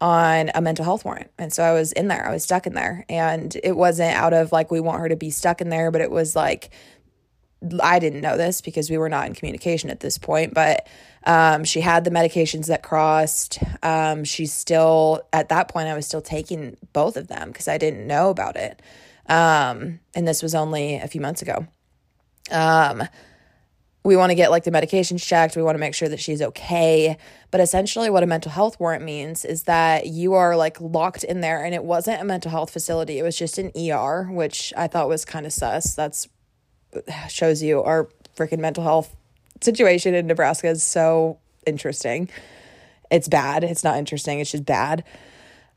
on 0.02 0.52
a 0.56 0.62
mental 0.62 0.86
health 0.86 1.04
warrant. 1.04 1.32
And 1.38 1.52
so 1.52 1.64
I 1.64 1.74
was 1.74 1.92
in 1.92 2.08
there, 2.08 2.26
I 2.26 2.32
was 2.32 2.44
stuck 2.44 2.68
in 2.68 2.74
there. 2.74 3.06
And 3.10 3.56
it 3.64 3.76
wasn't 3.76 4.16
out 4.16 4.34
of 4.34 4.52
like, 4.52 4.72
we 4.72 4.80
want 4.80 5.02
her 5.02 5.10
to 5.10 5.16
be 5.16 5.30
stuck 5.30 5.60
in 5.60 5.70
there, 5.70 5.92
but 5.92 6.02
it 6.02 6.12
was 6.12 6.36
like, 6.36 6.70
I 7.82 8.00
didn't 8.00 8.22
know 8.22 8.38
this 8.38 8.62
because 8.62 8.90
we 8.90 8.98
were 8.98 9.10
not 9.10 9.28
in 9.28 9.34
communication 9.34 9.90
at 9.90 10.00
this 10.00 10.18
point, 10.18 10.54
but 10.54 10.88
um, 11.26 11.64
she 11.66 11.82
had 11.82 12.06
the 12.06 12.12
medications 12.12 12.68
that 12.68 12.84
crossed. 12.84 13.60
Um, 13.84 14.24
she's 14.24 14.54
still, 14.54 15.22
at 15.34 15.50
that 15.50 15.68
point, 15.68 15.90
I 15.90 15.94
was 15.94 16.08
still 16.08 16.22
taking 16.22 16.78
both 16.94 17.18
of 17.18 17.28
them 17.28 17.50
because 17.50 17.68
I 17.68 17.78
didn't 17.78 18.08
know 18.08 18.30
about 18.30 18.56
it. 18.56 18.82
Um, 19.28 20.00
and 20.16 20.28
this 20.28 20.42
was 20.42 20.56
only 20.56 20.96
a 20.96 21.08
few 21.08 21.22
months 21.22 21.42
ago. 21.42 21.68
Um, 22.50 23.04
we 24.04 24.16
want 24.16 24.32
to 24.32 24.36
get 24.36 24.50
like 24.50 24.64
the 24.64 24.72
medications 24.72 25.24
checked. 25.24 25.56
We 25.56 25.62
want 25.62 25.76
to 25.76 25.80
make 25.80 25.94
sure 25.94 26.08
that 26.08 26.20
she's 26.20 26.42
okay. 26.42 27.18
But 27.52 27.60
essentially, 27.60 28.10
what 28.10 28.24
a 28.24 28.28
mental 28.28 28.52
health 28.52 28.80
warrant 28.80 29.04
means 29.04 29.44
is 29.44 29.64
that 29.64 30.08
you 30.08 30.34
are 30.34 30.56
like 30.56 30.80
locked 30.80 31.26
in 31.26 31.42
there, 31.42 31.64
and 31.64 31.76
it 31.76 31.84
wasn't 31.84 32.22
a 32.22 32.26
mental 32.26 32.50
health 32.50 32.72
facility. 32.72 33.20
It 33.20 33.24
was 33.24 33.38
just 33.38 33.58
an 33.58 33.72
ER, 33.78 34.30
which 34.32 34.74
I 34.78 34.88
thought 34.88 35.10
was 35.10 35.26
kind 35.26 35.46
of 35.46 35.52
sus. 35.52 35.94
That's 35.94 36.28
shows 37.30 37.62
you 37.62 37.84
our 37.84 38.10
freaking 38.36 38.60
mental 38.60 38.84
health 38.84 39.16
situation 39.62 40.14
in 40.14 40.28
Nebraska 40.28 40.68
is 40.68 40.84
so 40.84 41.38
interesting. 41.66 42.30
It's 43.12 43.28
bad. 43.28 43.64
It's 43.64 43.84
not 43.84 43.98
interesting. 43.98 44.40
It's 44.40 44.52
just 44.52 44.66
bad. 44.66 45.04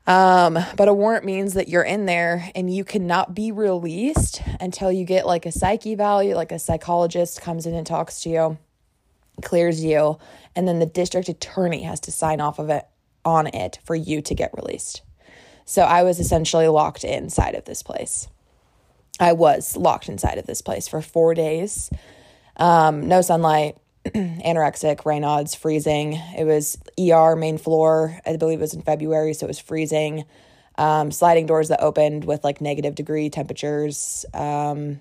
Um, 0.05 0.59
but 0.75 0.87
a 0.87 0.93
warrant 0.93 1.23
means 1.23 1.53
that 1.53 1.69
you're 1.69 1.83
in 1.83 2.05
there 2.05 2.49
and 2.55 2.73
you 2.73 2.83
cannot 2.83 3.33
be 3.33 3.51
released 3.51 4.41
until 4.59 4.91
you 4.91 5.05
get 5.05 5.25
like 5.25 5.45
a 5.45 5.51
psych 5.51 5.85
eval, 5.87 6.35
like 6.35 6.51
a 6.51 6.59
psychologist 6.59 7.41
comes 7.41 7.65
in 7.65 7.73
and 7.73 7.87
talks 7.87 8.21
to 8.21 8.29
you, 8.29 8.57
clears 9.41 9.83
you, 9.83 10.19
and 10.55 10.67
then 10.67 10.79
the 10.79 10.85
district 10.85 11.29
attorney 11.29 11.83
has 11.83 12.01
to 12.01 12.11
sign 12.11 12.41
off 12.41 12.59
of 12.59 12.69
it 12.69 12.85
on 13.23 13.47
it 13.47 13.79
for 13.85 13.95
you 13.95 14.21
to 14.21 14.35
get 14.35 14.51
released. 14.53 15.01
So 15.65 15.83
I 15.83 16.03
was 16.03 16.19
essentially 16.19 16.67
locked 16.67 17.05
inside 17.05 17.55
of 17.55 17.63
this 17.63 17.81
place. 17.81 18.27
I 19.19 19.33
was 19.33 19.75
locked 19.75 20.09
inside 20.09 20.37
of 20.37 20.45
this 20.45 20.61
place 20.61 20.87
for 20.87 21.01
four 21.01 21.33
days. 21.33 21.89
Um, 22.57 23.07
no 23.07 23.21
sunlight, 23.21 23.77
anorexic, 24.05 24.97
Raynaud's, 24.97 25.55
freezing. 25.55 26.13
It 26.37 26.45
was 26.45 26.77
ER 26.99 27.35
main 27.35 27.57
floor. 27.57 28.19
I 28.25 28.35
believe 28.37 28.59
it 28.59 28.61
was 28.61 28.73
in 28.73 28.81
February, 28.81 29.33
so 29.33 29.45
it 29.45 29.49
was 29.49 29.59
freezing. 29.59 30.25
Um, 30.75 31.11
sliding 31.11 31.45
doors 31.45 31.69
that 31.69 31.81
opened 31.81 32.25
with 32.25 32.43
like 32.43 32.59
negative 32.59 32.95
degree 32.95 33.29
temperatures. 33.29 34.25
Um, 34.33 34.99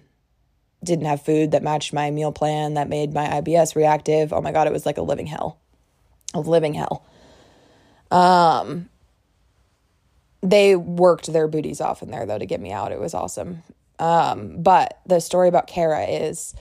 didn't 0.84 1.06
have 1.06 1.22
food 1.22 1.52
that 1.52 1.62
matched 1.62 1.92
my 1.92 2.10
meal 2.10 2.32
plan 2.32 2.74
that 2.74 2.88
made 2.88 3.14
my 3.14 3.26
IBS 3.26 3.76
reactive. 3.76 4.32
Oh 4.32 4.40
my 4.40 4.52
god, 4.52 4.66
it 4.66 4.72
was 4.72 4.86
like 4.86 4.98
a 4.98 5.02
living 5.02 5.26
hell. 5.26 5.58
A 6.34 6.40
living 6.40 6.74
hell. 6.74 7.04
Um 8.10 8.88
they 10.42 10.74
worked 10.74 11.32
their 11.32 11.46
booties 11.46 11.80
off 11.80 12.02
in 12.02 12.10
there 12.10 12.26
though 12.26 12.38
to 12.38 12.46
get 12.46 12.60
me 12.60 12.72
out. 12.72 12.90
It 12.90 12.98
was 12.98 13.14
awesome. 13.14 13.62
Um, 13.98 14.62
but 14.62 15.00
the 15.06 15.20
story 15.20 15.48
about 15.48 15.66
Kara 15.66 16.04
is 16.04 16.54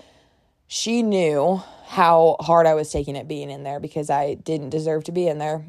she 0.67 1.03
knew 1.03 1.61
how 1.87 2.37
hard 2.39 2.65
I 2.65 2.73
was 2.73 2.91
taking 2.91 3.15
it 3.15 3.27
being 3.27 3.49
in 3.49 3.63
there 3.63 3.79
because 3.79 4.09
I 4.09 4.35
didn't 4.35 4.69
deserve 4.69 5.03
to 5.05 5.11
be 5.11 5.27
in 5.27 5.37
there. 5.37 5.65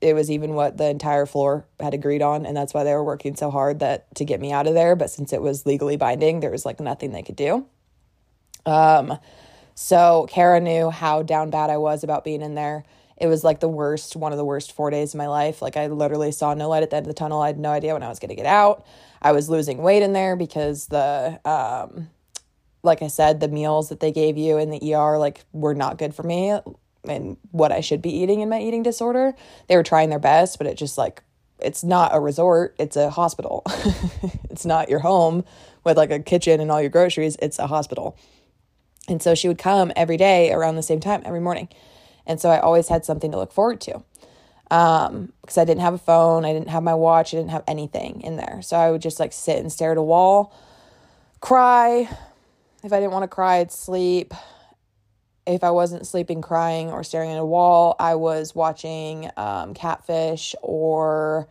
It 0.00 0.14
was 0.14 0.30
even 0.30 0.54
what 0.54 0.76
the 0.76 0.88
entire 0.88 1.26
floor 1.26 1.66
had 1.80 1.94
agreed 1.94 2.22
on, 2.22 2.46
and 2.46 2.56
that's 2.56 2.74
why 2.74 2.84
they 2.84 2.94
were 2.94 3.04
working 3.04 3.36
so 3.36 3.50
hard 3.50 3.80
that 3.80 4.14
to 4.16 4.24
get 4.24 4.40
me 4.40 4.52
out 4.52 4.66
of 4.66 4.74
there. 4.74 4.96
But 4.96 5.10
since 5.10 5.32
it 5.32 5.42
was 5.42 5.66
legally 5.66 5.96
binding, 5.96 6.40
there 6.40 6.50
was 6.50 6.64
like 6.64 6.80
nothing 6.80 7.12
they 7.12 7.22
could 7.22 7.36
do. 7.36 7.66
Um, 8.66 9.18
so 9.74 10.26
Kara 10.30 10.60
knew 10.60 10.90
how 10.90 11.22
down 11.22 11.50
bad 11.50 11.70
I 11.70 11.76
was 11.76 12.04
about 12.04 12.24
being 12.24 12.42
in 12.42 12.54
there. 12.54 12.84
It 13.16 13.26
was 13.26 13.44
like 13.44 13.60
the 13.60 13.68
worst, 13.68 14.16
one 14.16 14.32
of 14.32 14.38
the 14.38 14.44
worst 14.44 14.72
four 14.72 14.90
days 14.90 15.14
of 15.14 15.18
my 15.18 15.28
life. 15.28 15.62
Like 15.62 15.76
I 15.76 15.86
literally 15.86 16.32
saw 16.32 16.54
no 16.54 16.68
light 16.68 16.82
at 16.82 16.90
the 16.90 16.96
end 16.96 17.06
of 17.06 17.08
the 17.08 17.18
tunnel. 17.18 17.40
I 17.40 17.48
had 17.48 17.58
no 17.58 17.70
idea 17.70 17.92
when 17.92 18.02
I 18.02 18.08
was 18.08 18.18
going 18.18 18.30
to 18.30 18.34
get 18.34 18.46
out. 18.46 18.86
I 19.24 19.32
was 19.32 19.48
losing 19.48 19.78
weight 19.78 20.02
in 20.02 20.12
there 20.12 20.36
because 20.36 20.86
the 20.86 21.40
um, 21.46 22.10
like 22.82 23.02
I 23.02 23.08
said, 23.08 23.40
the 23.40 23.48
meals 23.48 23.88
that 23.88 24.00
they 24.00 24.12
gave 24.12 24.36
you 24.36 24.58
in 24.58 24.70
the 24.70 24.94
ER 24.94 25.18
like 25.18 25.44
were 25.52 25.74
not 25.74 25.98
good 25.98 26.14
for 26.14 26.22
me 26.22 26.56
and 27.08 27.36
what 27.50 27.72
I 27.72 27.80
should 27.80 28.02
be 28.02 28.14
eating 28.14 28.40
in 28.40 28.50
my 28.50 28.60
eating 28.60 28.82
disorder. 28.82 29.34
They 29.66 29.76
were 29.76 29.82
trying 29.82 30.10
their 30.10 30.18
best, 30.18 30.58
but 30.58 30.66
it 30.66 30.76
just 30.76 30.98
like 30.98 31.22
it's 31.58 31.82
not 31.82 32.14
a 32.14 32.20
resort, 32.20 32.76
it's 32.78 32.96
a 32.96 33.10
hospital. 33.10 33.62
it's 34.50 34.66
not 34.66 34.90
your 34.90 35.00
home 35.00 35.44
with 35.82 35.96
like 35.96 36.10
a 36.10 36.18
kitchen 36.18 36.60
and 36.60 36.70
all 36.70 36.80
your 36.80 36.90
groceries, 36.90 37.36
it's 37.40 37.58
a 37.58 37.66
hospital. 37.66 38.18
And 39.08 39.22
so 39.22 39.34
she 39.34 39.48
would 39.48 39.58
come 39.58 39.90
every 39.96 40.16
day 40.16 40.52
around 40.52 40.76
the 40.76 40.82
same 40.82 41.00
time 41.00 41.22
every 41.24 41.40
morning. 41.40 41.68
And 42.26 42.40
so 42.40 42.50
I 42.50 42.58
always 42.58 42.88
had 42.88 43.04
something 43.04 43.30
to 43.32 43.38
look 43.38 43.52
forward 43.52 43.80
to. 43.82 44.02
Um, 44.70 45.32
because 45.42 45.58
I 45.58 45.64
didn't 45.64 45.82
have 45.82 45.94
a 45.94 45.98
phone, 45.98 46.44
I 46.44 46.52
didn't 46.52 46.70
have 46.70 46.82
my 46.82 46.94
watch, 46.94 47.34
I 47.34 47.36
didn't 47.36 47.50
have 47.50 47.64
anything 47.68 48.22
in 48.22 48.36
there. 48.36 48.60
So 48.62 48.76
I 48.76 48.90
would 48.90 49.02
just 49.02 49.20
like 49.20 49.32
sit 49.32 49.58
and 49.58 49.70
stare 49.70 49.92
at 49.92 49.98
a 49.98 50.02
wall, 50.02 50.54
cry, 51.40 52.08
if 52.84 52.92
I 52.92 53.00
didn't 53.00 53.12
want 53.12 53.22
to 53.22 53.28
cry, 53.28 53.56
I'd 53.56 53.72
sleep. 53.72 54.34
If 55.46 55.64
I 55.64 55.70
wasn't 55.70 56.06
sleeping, 56.06 56.42
crying, 56.42 56.90
or 56.90 57.02
staring 57.02 57.30
at 57.30 57.38
a 57.38 57.44
wall, 57.44 57.96
I 57.98 58.14
was 58.14 58.54
watching 58.54 59.30
um, 59.38 59.72
Catfish 59.72 60.54
or 60.60 61.48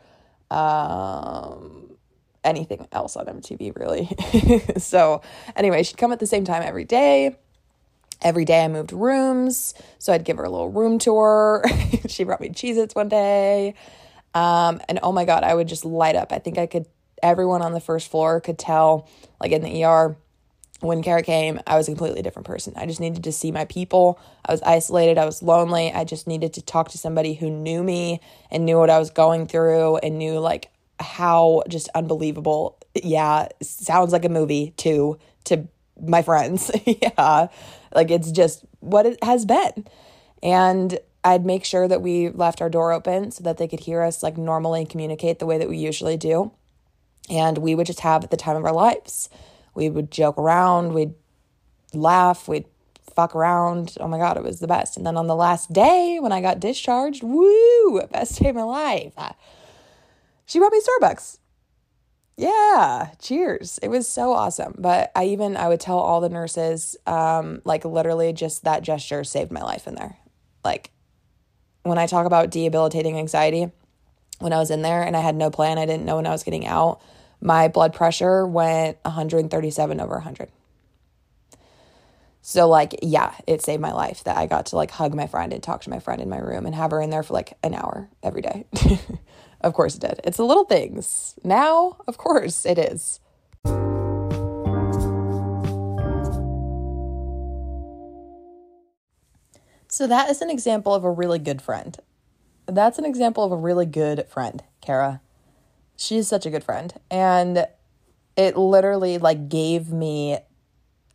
um, 0.51 1.97
anything 2.43 2.87
else 2.91 3.15
on 3.15 3.25
MTV, 3.25 3.75
really. 3.75 4.09
so, 4.77 5.21
anyway, 5.55 5.81
she'd 5.81 5.97
come 5.97 6.11
at 6.11 6.19
the 6.19 6.27
same 6.27 6.45
time 6.45 6.61
every 6.63 6.85
day. 6.85 7.35
Every 8.23 8.45
day 8.45 8.63
I 8.63 8.67
moved 8.67 8.91
rooms. 8.91 9.73
So 9.99 10.13
I'd 10.13 10.23
give 10.23 10.37
her 10.37 10.43
a 10.43 10.49
little 10.49 10.69
room 10.69 10.99
tour. 10.99 11.63
she 12.07 12.23
brought 12.23 12.41
me 12.41 12.49
Cheez 12.49 12.77
Its 12.77 12.95
one 12.95 13.09
day. 13.09 13.75
Um, 14.33 14.81
and 14.89 14.99
oh 15.03 15.11
my 15.11 15.25
God, 15.25 15.43
I 15.43 15.53
would 15.53 15.67
just 15.67 15.85
light 15.85 16.15
up. 16.15 16.31
I 16.31 16.39
think 16.39 16.57
I 16.57 16.65
could, 16.65 16.85
everyone 17.21 17.61
on 17.61 17.73
the 17.73 17.79
first 17.79 18.09
floor 18.09 18.41
could 18.41 18.57
tell, 18.57 19.07
like 19.39 19.51
in 19.51 19.61
the 19.61 19.83
ER, 19.83 20.15
when 20.83 21.01
Kara 21.01 21.23
came, 21.23 21.61
I 21.65 21.77
was 21.77 21.87
a 21.87 21.91
completely 21.91 22.21
different 22.21 22.45
person. 22.45 22.73
I 22.75 22.85
just 22.85 22.99
needed 22.99 23.23
to 23.23 23.31
see 23.31 23.51
my 23.51 23.65
people. 23.65 24.19
I 24.45 24.51
was 24.51 24.61
isolated. 24.63 25.17
I 25.17 25.25
was 25.25 25.41
lonely. 25.41 25.93
I 25.93 26.03
just 26.03 26.27
needed 26.27 26.53
to 26.53 26.61
talk 26.61 26.89
to 26.89 26.97
somebody 26.97 27.33
who 27.33 27.49
knew 27.49 27.81
me 27.83 28.19
and 28.51 28.65
knew 28.65 28.77
what 28.77 28.89
I 28.89 28.99
was 28.99 29.09
going 29.09 29.47
through 29.47 29.97
and 29.97 30.17
knew 30.17 30.39
like 30.39 30.69
how 30.99 31.63
just 31.69 31.87
unbelievable. 31.95 32.77
Yeah, 32.95 33.47
sounds 33.61 34.11
like 34.11 34.25
a 34.25 34.29
movie 34.29 34.73
too 34.75 35.19
to 35.45 35.67
my 36.01 36.21
friends. 36.21 36.69
yeah. 36.85 37.47
Like 37.93 38.11
it's 38.11 38.31
just 38.31 38.65
what 38.79 39.05
it 39.05 39.23
has 39.23 39.45
been. 39.45 39.85
And 40.41 40.99
I'd 41.23 41.45
make 41.45 41.63
sure 41.63 41.87
that 41.87 42.01
we 42.01 42.29
left 42.29 42.61
our 42.61 42.69
door 42.69 42.91
open 42.91 43.31
so 43.31 43.43
that 43.43 43.57
they 43.57 43.67
could 43.67 43.81
hear 43.81 44.01
us 44.01 44.23
like 44.23 44.37
normally 44.37 44.85
communicate 44.85 45.39
the 45.39 45.45
way 45.45 45.57
that 45.57 45.69
we 45.69 45.77
usually 45.77 46.17
do. 46.17 46.51
And 47.29 47.59
we 47.59 47.75
would 47.75 47.87
just 47.87 48.01
have 48.01 48.29
the 48.29 48.37
time 48.37 48.57
of 48.57 48.65
our 48.65 48.73
lives 48.73 49.29
we 49.75 49.89
would 49.89 50.11
joke 50.11 50.37
around, 50.37 50.93
we'd 50.93 51.13
laugh, 51.93 52.47
we'd 52.47 52.65
fuck 53.15 53.35
around. 53.35 53.95
Oh 53.99 54.07
my 54.07 54.17
God, 54.17 54.37
it 54.37 54.43
was 54.43 54.59
the 54.59 54.67
best. 54.67 54.97
And 54.97 55.05
then 55.05 55.17
on 55.17 55.27
the 55.27 55.35
last 55.35 55.73
day 55.73 56.17
when 56.19 56.31
I 56.31 56.41
got 56.41 56.59
discharged, 56.59 57.23
woo, 57.23 58.01
best 58.11 58.39
day 58.39 58.49
of 58.49 58.55
my 58.55 58.63
life. 58.63 59.13
She 60.45 60.59
brought 60.59 60.71
me 60.71 60.81
Starbucks. 60.81 61.39
Yeah, 62.35 63.09
cheers. 63.19 63.79
It 63.83 63.89
was 63.89 64.07
so 64.07 64.33
awesome. 64.33 64.75
But 64.77 65.11
I 65.15 65.25
even 65.25 65.55
I 65.55 65.67
would 65.67 65.79
tell 65.79 65.99
all 65.99 66.21
the 66.21 66.29
nurses 66.29 66.97
um 67.05 67.61
like 67.63 67.85
literally 67.85 68.33
just 68.33 68.63
that 68.63 68.81
gesture 68.81 69.23
saved 69.23 69.51
my 69.51 69.61
life 69.61 69.87
in 69.87 69.95
there. 69.95 70.17
Like 70.63 70.89
when 71.83 71.97
I 71.97 72.07
talk 72.07 72.25
about 72.25 72.49
debilitating 72.49 73.17
anxiety, 73.17 73.71
when 74.39 74.53
I 74.53 74.57
was 74.57 74.71
in 74.71 74.81
there 74.81 75.01
and 75.01 75.15
I 75.15 75.21
had 75.21 75.35
no 75.35 75.49
plan. 75.49 75.77
I 75.77 75.85
didn't 75.85 76.05
know 76.05 76.17
when 76.17 76.27
I 76.27 76.31
was 76.31 76.43
getting 76.43 76.67
out. 76.67 77.01
My 77.41 77.67
blood 77.67 77.93
pressure 77.93 78.45
went 78.45 78.97
137 79.03 79.99
over 79.99 80.15
100. 80.15 80.49
So 82.41 82.67
like, 82.67 82.99
yeah, 83.01 83.33
it 83.47 83.61
saved 83.61 83.81
my 83.81 83.93
life 83.93 84.25
that 84.25 84.37
I 84.37 84.47
got 84.47 84.67
to 84.67 84.75
like 84.75 84.91
hug 84.91 85.13
my 85.15 85.27
friend 85.27 85.53
and 85.53 85.63
talk 85.63 85.81
to 85.83 85.89
my 85.89 85.99
friend 85.99 86.21
in 86.21 86.29
my 86.29 86.39
room 86.39 86.65
and 86.65 86.75
have 86.75 86.91
her 86.91 87.01
in 87.01 87.09
there 87.09 87.23
for 87.23 87.33
like 87.33 87.57
an 87.63 87.73
hour 87.73 88.09
every 88.21 88.41
day. 88.41 88.65
of 89.63 89.73
course 89.73 89.95
it 89.95 90.01
did. 90.01 90.19
It's 90.23 90.37
the 90.37 90.45
little 90.45 90.65
things. 90.65 91.35
Now, 91.43 91.97
of 92.07 92.17
course 92.17 92.65
it 92.65 92.77
is. 92.77 93.19
So 99.87 100.07
that 100.07 100.29
is 100.29 100.41
an 100.41 100.49
example 100.49 100.93
of 100.95 101.03
a 101.03 101.11
really 101.11 101.37
good 101.37 101.61
friend. 101.61 101.95
That's 102.65 102.97
an 102.97 103.05
example 103.05 103.43
of 103.43 103.51
a 103.51 103.55
really 103.55 103.85
good 103.85 104.25
friend, 104.27 104.63
Kara. 104.81 105.21
She's 105.95 106.27
such 106.27 106.45
a 106.45 106.49
good 106.49 106.63
friend. 106.63 106.93
And 107.11 107.67
it 108.35 108.57
literally 108.57 109.19
like 109.19 109.49
gave 109.49 109.91
me 109.91 110.39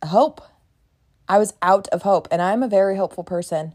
hope. 0.05 0.41
I 1.27 1.37
was 1.37 1.53
out 1.61 1.87
of 1.89 2.03
hope 2.03 2.27
and 2.31 2.41
I'm 2.41 2.63
a 2.63 2.67
very 2.69 2.95
hopeful 2.95 3.23
person. 3.23 3.73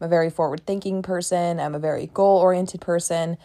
I'm 0.00 0.06
a 0.06 0.08
very 0.08 0.30
forward 0.30 0.66
thinking 0.66 1.02
person. 1.02 1.60
I'm 1.60 1.74
a 1.74 1.78
very 1.78 2.06
goal 2.06 2.38
oriented 2.38 2.80
person. 2.80 3.36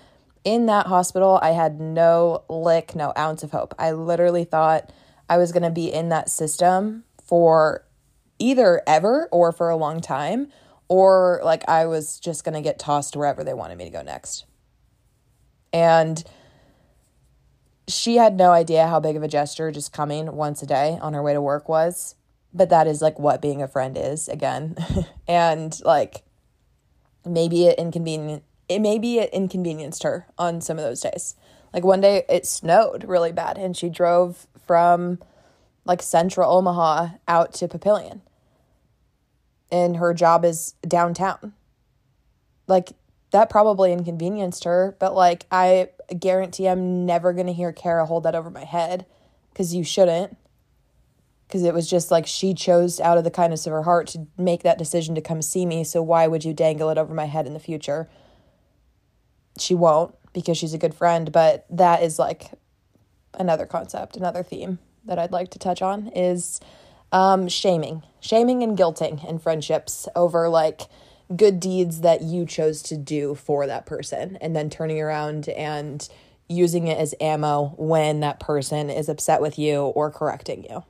In 0.45 0.67
that 0.67 0.85
hospital, 0.85 1.39
I 1.41 1.51
had 1.51 1.81
no 1.81 2.43
lick, 2.47 2.95
no 2.95 3.11
ounce 3.17 3.43
of 3.43 3.51
hope. 3.51 3.73
I 3.77 3.91
literally 3.91 4.45
thought 4.45 4.91
I 5.27 5.37
was 5.37 5.51
going 5.51 5.63
to 5.63 5.71
be 5.71 5.91
in 5.91 6.09
that 6.09 6.29
system 6.29 7.03
for 7.23 7.83
either 8.39 8.81
ever 8.85 9.27
or 9.31 9.51
for 9.51 9.69
a 9.69 9.75
long 9.75 9.99
time 10.01 10.51
or 10.87 11.41
like 11.43 11.67
I 11.67 11.85
was 11.85 12.19
just 12.19 12.43
going 12.43 12.53
to 12.53 12.61
get 12.61 12.79
tossed 12.79 13.15
wherever 13.15 13.43
they 13.43 13.53
wanted 13.53 13.77
me 13.77 13.85
to 13.85 13.91
go 13.91 14.01
next. 14.01 14.45
And 15.73 16.23
she 17.87 18.15
had 18.15 18.35
no 18.35 18.51
idea 18.51 18.87
how 18.87 18.99
big 18.99 19.15
of 19.15 19.23
a 19.23 19.27
gesture 19.27 19.71
just 19.71 19.91
coming 19.91 20.35
once 20.35 20.61
a 20.61 20.65
day 20.65 20.97
on 21.01 21.13
her 21.13 21.21
way 21.21 21.33
to 21.33 21.41
work 21.41 21.67
was. 21.67 22.15
But 22.53 22.69
that 22.69 22.87
is 22.87 23.01
like 23.01 23.19
what 23.19 23.41
being 23.41 23.61
a 23.61 23.67
friend 23.67 23.97
is 23.97 24.27
again. 24.27 24.77
and 25.27 25.77
like 25.83 26.23
maybe 27.25 27.65
it 27.65 27.77
inconvenient 27.77 28.43
it 28.67 28.79
maybe 28.79 29.19
it 29.19 29.29
inconvenienced 29.31 30.03
her 30.03 30.27
on 30.37 30.61
some 30.61 30.77
of 30.77 30.83
those 30.83 31.01
days. 31.01 31.35
Like 31.73 31.83
one 31.83 32.01
day 32.01 32.23
it 32.29 32.45
snowed 32.45 33.03
really 33.03 33.31
bad 33.31 33.57
and 33.57 33.75
she 33.75 33.89
drove 33.89 34.47
from 34.65 35.19
like 35.83 36.01
central 36.01 36.51
Omaha 36.51 37.09
out 37.27 37.53
to 37.55 37.67
Papillion 37.67 38.21
and 39.71 39.97
her 39.97 40.13
job 40.13 40.45
is 40.45 40.73
downtown. 40.87 41.53
Like 42.67 42.93
that 43.31 43.49
probably 43.49 43.91
inconvenienced 43.91 44.63
her, 44.63 44.95
but 44.99 45.13
like 45.13 45.45
I 45.51 45.89
guarantee 46.17 46.67
I'm 46.67 47.05
never 47.05 47.33
going 47.33 47.47
to 47.47 47.53
hear 47.53 47.71
Kara 47.71 48.05
hold 48.05 48.23
that 48.23 48.35
over 48.35 48.49
my 48.49 48.63
head 48.63 49.05
cuz 49.53 49.75
you 49.75 49.83
shouldn't. 49.83 50.37
Cuz 51.49 51.63
it 51.63 51.73
was 51.73 51.89
just 51.89 52.09
like 52.09 52.25
she 52.25 52.53
chose 52.53 52.99
out 52.99 53.17
of 53.17 53.23
the 53.23 53.31
kindness 53.31 53.67
of 53.67 53.73
her 53.73 53.83
heart 53.83 54.07
to 54.07 54.27
make 54.37 54.63
that 54.63 54.77
decision 54.77 55.13
to 55.13 55.21
come 55.21 55.41
see 55.41 55.65
me, 55.65 55.83
so 55.83 56.01
why 56.01 56.25
would 56.25 56.43
you 56.43 56.53
dangle 56.53 56.89
it 56.89 56.97
over 56.97 57.13
my 57.13 57.25
head 57.25 57.45
in 57.45 57.53
the 57.53 57.59
future? 57.59 58.09
She 59.57 59.73
won't 59.73 60.15
because 60.33 60.57
she's 60.57 60.73
a 60.73 60.77
good 60.77 60.93
friend, 60.93 61.31
but 61.31 61.65
that 61.69 62.03
is 62.03 62.19
like 62.19 62.51
another 63.33 63.65
concept, 63.65 64.17
another 64.17 64.43
theme 64.43 64.79
that 65.05 65.17
I'd 65.17 65.31
like 65.31 65.49
to 65.51 65.59
touch 65.59 65.81
on 65.81 66.07
is 66.15 66.59
um, 67.11 67.47
shaming, 67.47 68.03
shaming 68.19 68.63
and 68.63 68.77
guilting 68.77 69.27
in 69.27 69.39
friendships 69.39 70.07
over 70.15 70.49
like 70.49 70.81
good 71.35 71.59
deeds 71.59 72.01
that 72.01 72.21
you 72.21 72.45
chose 72.45 72.81
to 72.83 72.97
do 72.97 73.33
for 73.35 73.65
that 73.65 73.85
person, 73.85 74.37
and 74.41 74.55
then 74.55 74.69
turning 74.69 75.01
around 75.01 75.49
and 75.49 76.07
using 76.47 76.87
it 76.87 76.97
as 76.97 77.15
ammo 77.19 77.73
when 77.77 78.19
that 78.19 78.39
person 78.39 78.89
is 78.89 79.09
upset 79.09 79.41
with 79.41 79.57
you 79.57 79.81
or 79.81 80.11
correcting 80.11 80.63
you. 80.69 80.83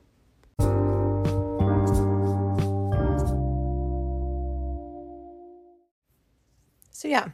So, 6.90 7.08
yeah, 7.08 7.28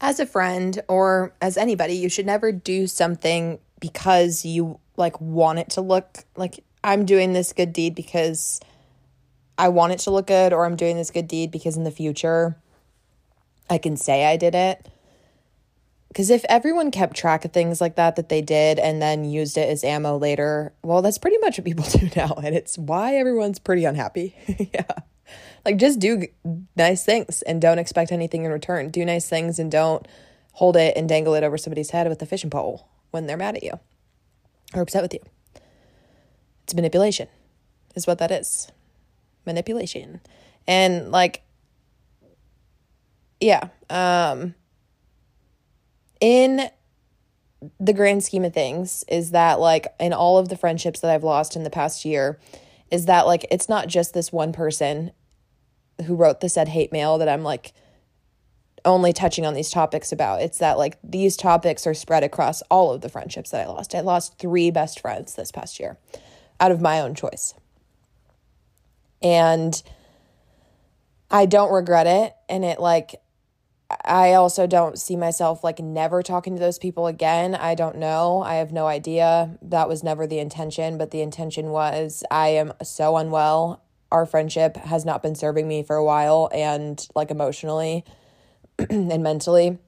as 0.00 0.20
a 0.20 0.26
friend 0.26 0.80
or 0.88 1.34
as 1.40 1.56
anybody, 1.56 1.94
you 1.94 2.08
should 2.08 2.26
never 2.26 2.52
do 2.52 2.86
something 2.86 3.58
because 3.80 4.44
you 4.44 4.78
like 4.96 5.20
want 5.20 5.58
it 5.58 5.70
to 5.70 5.80
look 5.80 6.24
like 6.36 6.64
I'm 6.82 7.04
doing 7.04 7.32
this 7.32 7.52
good 7.52 7.72
deed 7.72 7.94
because 7.94 8.60
I 9.56 9.68
want 9.68 9.92
it 9.92 9.98
to 10.00 10.10
look 10.10 10.28
good, 10.28 10.52
or 10.52 10.64
I'm 10.64 10.76
doing 10.76 10.96
this 10.96 11.10
good 11.10 11.26
deed 11.26 11.50
because 11.50 11.76
in 11.76 11.84
the 11.84 11.90
future 11.90 12.56
I 13.68 13.78
can 13.78 13.96
say 13.96 14.24
I 14.24 14.36
did 14.36 14.54
it. 14.54 14.88
Because 16.08 16.30
if 16.30 16.44
everyone 16.48 16.90
kept 16.90 17.16
track 17.16 17.44
of 17.44 17.52
things 17.52 17.80
like 17.80 17.96
that 17.96 18.16
that 18.16 18.28
they 18.28 18.40
did 18.40 18.78
and 18.78 19.02
then 19.02 19.24
used 19.24 19.58
it 19.58 19.68
as 19.68 19.84
ammo 19.84 20.16
later, 20.16 20.72
well, 20.82 21.02
that's 21.02 21.18
pretty 21.18 21.36
much 21.38 21.58
what 21.58 21.64
people 21.64 21.84
do 21.92 22.08
now. 22.16 22.34
And 22.42 22.54
it's 22.54 22.78
why 22.78 23.16
everyone's 23.16 23.58
pretty 23.58 23.84
unhappy. 23.84 24.34
yeah. 24.72 24.86
Like 25.64 25.76
just 25.76 25.98
do 25.98 26.26
nice 26.76 27.04
things 27.04 27.42
and 27.42 27.60
don't 27.60 27.78
expect 27.78 28.12
anything 28.12 28.44
in 28.44 28.52
return. 28.52 28.90
Do 28.90 29.04
nice 29.04 29.28
things 29.28 29.58
and 29.58 29.70
don't 29.70 30.06
hold 30.52 30.76
it 30.76 30.96
and 30.96 31.08
dangle 31.08 31.34
it 31.34 31.44
over 31.44 31.56
somebody's 31.56 31.90
head 31.90 32.08
with 32.08 32.20
a 32.22 32.26
fishing 32.26 32.50
pole 32.50 32.88
when 33.10 33.26
they're 33.26 33.36
mad 33.36 33.56
at 33.56 33.62
you 33.62 33.78
or 34.74 34.82
upset 34.82 35.02
with 35.02 35.14
you. 35.14 35.20
It's 36.64 36.74
manipulation, 36.74 37.28
is 37.94 38.06
what 38.06 38.18
that 38.18 38.30
is. 38.30 38.70
Manipulation. 39.46 40.20
And 40.66 41.10
like, 41.10 41.42
yeah, 43.40 43.68
um, 43.88 44.54
in 46.20 46.68
the 47.80 47.92
grand 47.92 48.24
scheme 48.24 48.44
of 48.44 48.52
things, 48.52 49.04
is 49.08 49.30
that 49.30 49.60
like 49.60 49.86
in 49.98 50.12
all 50.12 50.38
of 50.38 50.48
the 50.48 50.56
friendships 50.56 51.00
that 51.00 51.10
I've 51.10 51.24
lost 51.24 51.56
in 51.56 51.62
the 51.62 51.70
past 51.70 52.04
year, 52.04 52.38
is 52.90 53.06
that 53.06 53.26
like 53.26 53.46
it's 53.50 53.68
not 53.68 53.88
just 53.88 54.12
this 54.12 54.32
one 54.32 54.52
person 54.52 55.12
who 56.06 56.14
wrote 56.14 56.40
the 56.40 56.48
said 56.48 56.68
hate 56.68 56.92
mail 56.92 57.18
that 57.18 57.28
I'm 57.28 57.42
like 57.42 57.72
only 58.84 59.12
touching 59.12 59.44
on 59.44 59.54
these 59.54 59.70
topics 59.70 60.12
about. 60.12 60.42
It's 60.42 60.58
that 60.58 60.78
like 60.78 60.98
these 61.02 61.36
topics 61.36 61.86
are 61.86 61.94
spread 61.94 62.24
across 62.24 62.62
all 62.70 62.92
of 62.92 63.00
the 63.00 63.08
friendships 63.08 63.50
that 63.50 63.66
I 63.66 63.68
lost. 63.68 63.94
I 63.94 64.00
lost 64.00 64.38
three 64.38 64.70
best 64.70 65.00
friends 65.00 65.34
this 65.34 65.52
past 65.52 65.78
year 65.80 65.98
out 66.60 66.72
of 66.72 66.80
my 66.80 67.00
own 67.00 67.14
choice. 67.14 67.54
And 69.22 69.80
I 71.30 71.46
don't 71.46 71.72
regret 71.72 72.06
it. 72.06 72.34
And 72.48 72.64
it, 72.64 72.80
like, 72.80 73.20
I 74.04 74.34
also 74.34 74.66
don't 74.66 74.98
see 74.98 75.16
myself 75.16 75.64
like 75.64 75.78
never 75.78 76.22
talking 76.22 76.54
to 76.54 76.60
those 76.60 76.78
people 76.78 77.06
again. 77.06 77.54
I 77.54 77.74
don't 77.74 77.96
know. 77.96 78.42
I 78.42 78.56
have 78.56 78.70
no 78.70 78.86
idea. 78.86 79.58
That 79.62 79.88
was 79.88 80.02
never 80.02 80.26
the 80.26 80.38
intention, 80.38 80.98
but 80.98 81.10
the 81.10 81.22
intention 81.22 81.70
was 81.70 82.22
I 82.30 82.48
am 82.48 82.74
so 82.82 83.16
unwell. 83.16 83.82
Our 84.10 84.26
friendship 84.26 84.76
has 84.76 85.04
not 85.04 85.22
been 85.22 85.34
serving 85.34 85.68
me 85.68 85.82
for 85.82 85.96
a 85.96 86.04
while 86.04 86.50
and 86.52 87.06
like 87.14 87.30
emotionally 87.30 88.04
and 88.90 89.22
mentally. 89.22 89.78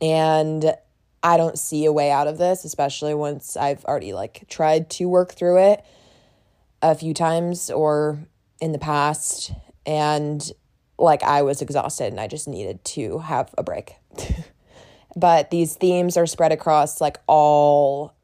And 0.00 0.74
I 1.22 1.36
don't 1.36 1.58
see 1.58 1.84
a 1.84 1.92
way 1.92 2.10
out 2.10 2.26
of 2.26 2.38
this, 2.38 2.64
especially 2.64 3.14
once 3.14 3.56
I've 3.56 3.84
already 3.84 4.12
like 4.12 4.44
tried 4.48 4.90
to 4.90 5.08
work 5.08 5.32
through 5.32 5.58
it 5.58 5.84
a 6.82 6.94
few 6.94 7.14
times 7.14 7.70
or 7.70 8.18
in 8.60 8.72
the 8.72 8.78
past 8.78 9.52
and 9.86 10.50
like 10.98 11.22
I 11.22 11.42
was 11.42 11.62
exhausted 11.62 12.12
and 12.12 12.20
I 12.20 12.28
just 12.28 12.46
needed 12.48 12.84
to 12.86 13.18
have 13.18 13.54
a 13.58 13.62
break. 13.62 13.94
but 15.16 15.50
these 15.50 15.74
themes 15.74 16.16
are 16.16 16.26
spread 16.26 16.52
across 16.52 17.00
like 17.00 17.18
all 17.26 18.14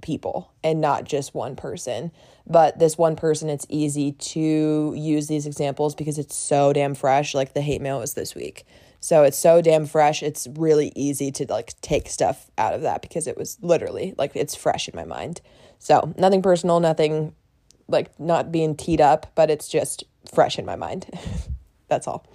people 0.00 0.52
and 0.62 0.80
not 0.80 1.04
just 1.04 1.34
one 1.34 1.56
person. 1.56 2.12
But 2.46 2.78
this 2.78 2.98
one 2.98 3.16
person, 3.16 3.48
it's 3.48 3.66
easy 3.68 4.12
to 4.12 4.94
use 4.96 5.28
these 5.28 5.46
examples 5.46 5.94
because 5.94 6.18
it's 6.18 6.34
so 6.34 6.72
damn 6.72 6.94
fresh. 6.94 7.34
Like 7.34 7.54
the 7.54 7.60
hate 7.60 7.80
mail 7.80 8.00
was 8.00 8.14
this 8.14 8.34
week. 8.34 8.66
So 9.00 9.22
it's 9.22 9.38
so 9.38 9.62
damn 9.62 9.86
fresh. 9.86 10.22
It's 10.22 10.46
really 10.46 10.92
easy 10.94 11.30
to 11.32 11.46
like 11.48 11.80
take 11.80 12.08
stuff 12.08 12.50
out 12.58 12.74
of 12.74 12.82
that 12.82 13.02
because 13.02 13.26
it 13.26 13.36
was 13.36 13.58
literally 13.62 14.14
like 14.18 14.32
it's 14.34 14.54
fresh 14.54 14.88
in 14.88 14.96
my 14.96 15.04
mind. 15.04 15.40
So 15.78 16.12
nothing 16.18 16.42
personal, 16.42 16.80
nothing 16.80 17.34
like 17.88 18.18
not 18.20 18.52
being 18.52 18.76
teed 18.76 19.00
up, 19.00 19.32
but 19.34 19.50
it's 19.50 19.68
just 19.68 20.04
fresh 20.32 20.58
in 20.58 20.66
my 20.66 20.76
mind. 20.76 21.06
That's 21.88 22.06
all. 22.06 22.26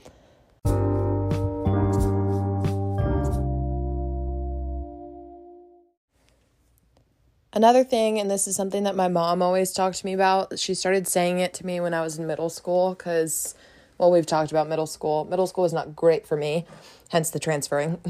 Another 7.55 7.85
thing, 7.85 8.19
and 8.19 8.29
this 8.29 8.49
is 8.49 8.55
something 8.57 8.83
that 8.83 8.97
my 8.97 9.07
mom 9.07 9.41
always 9.41 9.71
talked 9.71 9.97
to 9.99 10.05
me 10.05 10.11
about, 10.11 10.59
she 10.59 10.73
started 10.73 11.07
saying 11.07 11.39
it 11.39 11.53
to 11.53 11.65
me 11.65 11.79
when 11.79 11.93
I 11.93 12.01
was 12.01 12.19
in 12.19 12.27
middle 12.27 12.49
school 12.49 12.93
because 12.93 13.55
well, 13.97 14.11
we've 14.11 14.25
talked 14.25 14.51
about 14.51 14.67
middle 14.67 14.87
school. 14.87 15.23
Middle 15.23 15.47
school 15.47 15.63
is 15.63 15.71
not 15.71 15.95
great 15.95 16.27
for 16.27 16.35
me, 16.35 16.65
hence 17.09 17.29
the 17.29 17.39
transferring. 17.39 18.01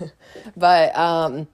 but 0.56 0.94
um, 0.94 1.48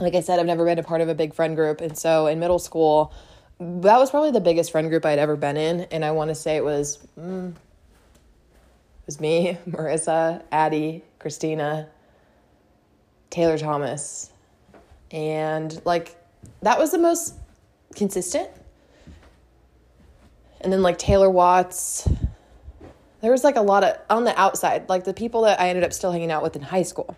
like 0.00 0.14
I 0.14 0.20
said, 0.20 0.38
I've 0.38 0.46
never 0.46 0.64
been 0.64 0.78
a 0.78 0.82
part 0.82 1.02
of 1.02 1.10
a 1.10 1.14
big 1.14 1.34
friend 1.34 1.54
group. 1.54 1.82
And 1.82 1.96
so 1.96 2.26
in 2.26 2.40
middle 2.40 2.58
school, 2.58 3.12
that 3.60 3.98
was 3.98 4.10
probably 4.10 4.30
the 4.30 4.40
biggest 4.40 4.72
friend 4.72 4.88
group 4.88 5.04
I'd 5.04 5.18
ever 5.18 5.36
been 5.36 5.58
in. 5.58 5.82
And 5.90 6.06
I 6.06 6.12
want 6.12 6.30
to 6.30 6.34
say 6.34 6.56
it 6.56 6.64
was, 6.64 7.06
mm, 7.20 7.50
it 7.50 9.06
was 9.06 9.20
me, 9.20 9.58
Marissa, 9.68 10.42
Addie, 10.50 11.04
Christina, 11.18 11.88
Taylor 13.28 13.58
Thomas. 13.58 14.30
And 15.10 15.78
like 15.84 16.16
that 16.62 16.78
was 16.78 16.90
the 16.90 16.98
most 16.98 17.34
consistent. 17.94 18.48
And 20.60 20.72
then 20.72 20.82
like 20.82 20.98
Taylor 20.98 21.30
Watts. 21.30 22.08
There 23.20 23.30
was 23.30 23.44
like 23.44 23.56
a 23.56 23.62
lot 23.62 23.84
of 23.84 23.96
on 24.10 24.24
the 24.24 24.38
outside, 24.40 24.88
like 24.88 25.04
the 25.04 25.14
people 25.14 25.42
that 25.42 25.60
I 25.60 25.68
ended 25.68 25.84
up 25.84 25.92
still 25.92 26.10
hanging 26.10 26.30
out 26.30 26.42
with 26.42 26.56
in 26.56 26.62
high 26.62 26.82
school. 26.82 27.16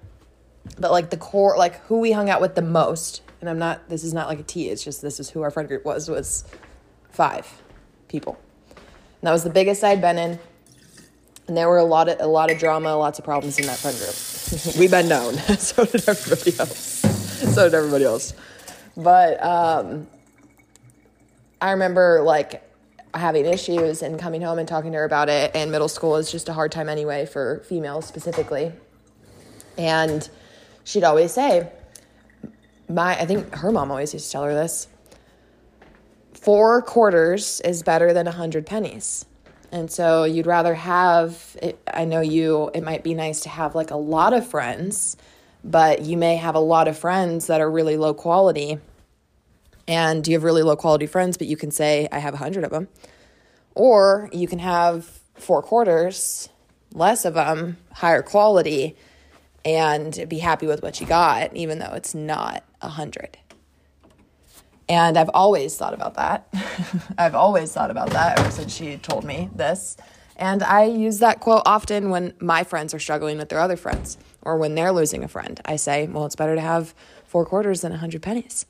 But 0.79 0.91
like 0.91 1.11
the 1.11 1.16
core, 1.16 1.57
like 1.57 1.81
who 1.87 2.01
we 2.01 2.12
hung 2.12 2.29
out 2.29 2.41
with 2.41 2.55
the 2.55 2.62
most, 2.62 3.22
and 3.41 3.49
I'm 3.49 3.59
not, 3.59 3.89
this 3.89 4.05
is 4.05 4.12
not 4.12 4.29
like 4.29 4.41
a 4.41 4.43
T, 4.43 4.68
it's 4.68 4.83
just 4.83 5.03
this 5.03 5.20
is 5.20 5.31
who 5.31 5.43
our 5.43 5.51
friend 5.51 5.68
group 5.68 5.85
was, 5.85 6.09
was 6.09 6.45
five 7.11 7.62
people. 8.09 8.39
And 8.70 9.29
that 9.29 9.33
was 9.33 9.45
the 9.45 9.51
biggest 9.51 9.85
I'd 9.85 10.01
been 10.01 10.18
in. 10.18 10.39
And 11.47 11.57
there 11.57 11.68
were 11.68 11.79
a 11.79 11.85
lot 11.85 12.09
of 12.09 12.20
a 12.20 12.27
lot 12.27 12.51
of 12.51 12.59
drama, 12.59 12.97
lots 12.97 13.18
of 13.18 13.25
problems 13.25 13.59
in 13.59 13.66
that 13.66 13.79
friend 13.79 13.97
group. 13.97 14.77
We've 14.79 14.91
been 14.91 15.09
known. 15.09 15.35
so 15.59 15.85
did 15.85 16.09
everybody 16.09 16.59
else. 16.59 16.79
So 17.55 17.64
did 17.64 17.75
everybody 17.75 18.05
else. 18.05 18.33
But 18.97 19.42
um, 19.45 20.07
I 21.61 21.72
remember 21.72 22.22
like 22.22 22.62
having 23.14 23.47
issues 23.47 24.03
and 24.03 24.18
coming 24.18 24.42
home 24.42 24.59
and 24.59 24.68
talking 24.68 24.92
to 24.92 24.99
her 24.99 25.05
about 25.05 25.28
it. 25.28 25.53
And 25.55 25.70
middle 25.70 25.88
school 25.88 26.16
is 26.16 26.30
just 26.30 26.49
a 26.49 26.53
hard 26.53 26.72
time 26.72 26.88
anyway 26.88 27.26
for 27.26 27.61
females 27.68 28.07
specifically. 28.07 28.72
And 29.78 30.28
she'd 30.84 31.05
always 31.05 31.32
say, 31.32 31.68
my 32.88 33.18
I 33.18 33.26
think 33.26 33.55
her 33.55 33.72
mom 33.72 33.90
always 33.90 34.12
used 34.12 34.26
to 34.26 34.32
tell 34.32 34.45
her 34.45 34.55
this. 34.55 34.88
Four 36.34 36.82
quarters 36.82 37.61
is 37.62 37.82
better 37.82 38.12
than 38.12 38.26
a 38.26 38.32
hundred 38.32 38.66
pennies. 38.66 39.24
And 39.72 39.90
so 39.90 40.24
you'd 40.24 40.47
rather 40.47 40.74
have, 40.74 41.57
it, 41.61 41.80
I 41.92 42.05
know 42.05 42.20
you, 42.20 42.70
it 42.74 42.84
might 42.84 43.03
be 43.03 43.14
nice 43.14 43.40
to 43.40 43.49
have 43.49 43.74
like 43.74 43.90
a 43.90 43.97
lot 43.97 44.32
of 44.32 44.47
friends, 44.47 45.16
but 45.65 46.03
you 46.03 46.19
may 46.19 46.37
have 46.37 46.55
a 46.55 46.61
lot 46.61 46.87
of 46.87 46.99
friends 46.99 47.47
that 47.47 47.61
are 47.61 47.71
really 47.71 47.97
low 47.97 48.12
quality. 48.12 48.79
And 49.89 50.27
you 50.27 50.35
have 50.35 50.45
really 50.45 50.62
low 50.62 50.77
quality 50.77 51.07
friends, 51.07 51.37
but 51.37 51.47
you 51.47 51.57
can 51.57 51.71
say, 51.71 52.07
I 52.12 52.19
have 52.19 52.35
a 52.35 52.39
hundred 52.39 52.65
of 52.65 52.71
them. 52.71 52.89
Or 53.75 54.29
you 54.33 54.47
can 54.47 54.59
have 54.61 55.21
four 55.35 55.62
quarters, 55.62 56.49
less 56.93 57.25
of 57.25 57.35
them, 57.35 57.79
higher 57.93 58.23
quality, 58.23 58.97
and 59.65 60.27
be 60.29 60.39
happy 60.39 60.67
with 60.67 60.83
what 60.83 61.01
you 61.01 61.07
got, 61.07 61.57
even 61.57 61.79
though 61.79 61.93
it's 61.95 62.15
not 62.15 62.62
a 62.83 62.91
hundred. 62.91 63.39
And 64.89 65.17
I've 65.17 65.31
always 65.33 65.77
thought 65.77 65.95
about 65.95 66.15
that. 66.15 66.47
I've 67.19 67.35
always 67.35 67.73
thought 67.73 67.91
about 67.91 68.11
that 68.11 68.39
ever 68.39 68.51
since 68.51 68.75
she 68.75 68.99
told 68.99 69.25
me 69.25 69.49
this. 69.55 69.97
And 70.37 70.62
I 70.62 70.85
use 70.85 71.18
that 71.18 71.41
quote 71.41 71.62
often 71.64 72.11
when 72.11 72.35
my 72.41 72.64
friends 72.64 72.93
are 72.93 72.99
struggling 72.99 73.39
with 73.39 73.49
their 73.49 73.61
other 73.61 73.76
friends 73.76 74.18
or 74.43 74.57
when 74.57 74.74
they're 74.74 74.93
losing 74.93 75.22
a 75.22 75.28
friend. 75.28 75.61
I 75.64 75.76
say, 75.76 76.07
well, 76.07 76.26
it's 76.26 76.37
better 76.37 76.55
to 76.55 76.61
have 76.61 76.95
four 77.24 77.47
quarters 77.47 77.82
than 77.82 77.93
a 77.93 77.97
hundred 77.97 78.22
pennies. 78.22 78.66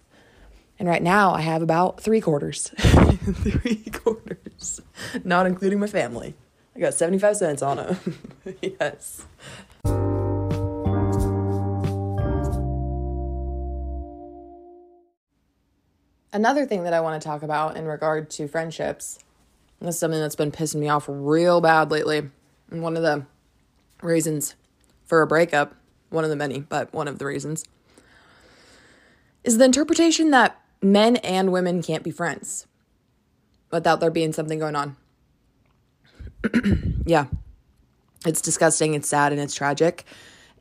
And 0.79 0.89
right 0.89 1.03
now 1.03 1.33
I 1.33 1.41
have 1.41 1.63
about 1.63 2.01
three 2.01 2.21
quarters. 2.21 2.69
three 2.79 3.85
quarters, 3.93 4.81
not 5.23 5.47
including 5.47 5.79
my 5.79 5.87
family. 5.87 6.35
I 6.77 6.81
got 6.81 6.95
75 6.95 7.37
cents 7.37 7.63
on 7.63 7.77
them. 7.77 8.19
yes. 8.63 9.25
Another 16.33 16.67
thing 16.67 16.83
that 16.83 16.93
I 16.93 17.01
want 17.01 17.23
to 17.23 17.25
talk 17.25 17.45
about 17.45 17.77
in 17.77 17.87
regard 17.87 18.29
to 18.31 18.49
friendships, 18.49 19.21
this 19.87 19.97
is 19.97 20.01
something 20.01 20.21
that's 20.21 20.37
been 20.37 20.53
pissing 20.53 20.81
me 20.81 20.89
off 20.89 21.05
real 21.09 21.61
bad 21.61 21.91
lately. 21.91 22.31
And 22.71 22.83
one 22.83 22.97
of 22.97 23.03
the 23.03 23.27
reasons 24.03 24.55
for 25.05 25.23
a 25.23 25.27
breakup, 25.27 25.75
one 26.11 26.25
of 26.25 26.31
the 26.31 26.37
many, 26.37 26.61
but 26.61 26.93
one 26.93 27.09
of 27.09 27.19
the 27.19 27.27
reasons, 27.27 27.65
is 29.43 29.59
the 29.59 29.65
interpretation 29.65 30.31
that 30.31 30.61
men 30.83 31.17
and 31.17 31.53
women 31.53 31.83
can't 31.83 32.03
be 32.03 32.11
friends 32.11 32.67
without 33.71 34.01
there 34.01 34.11
being 34.11 34.33
something 34.33 34.59
going 34.59 34.77
on. 34.77 34.97
yeah. 37.07 37.27
It's 38.27 38.41
disgusting, 38.41 38.95
it's 38.95 39.09
sad, 39.09 39.33
and 39.33 39.41
it's 39.41 39.55
tragic. 39.55 40.05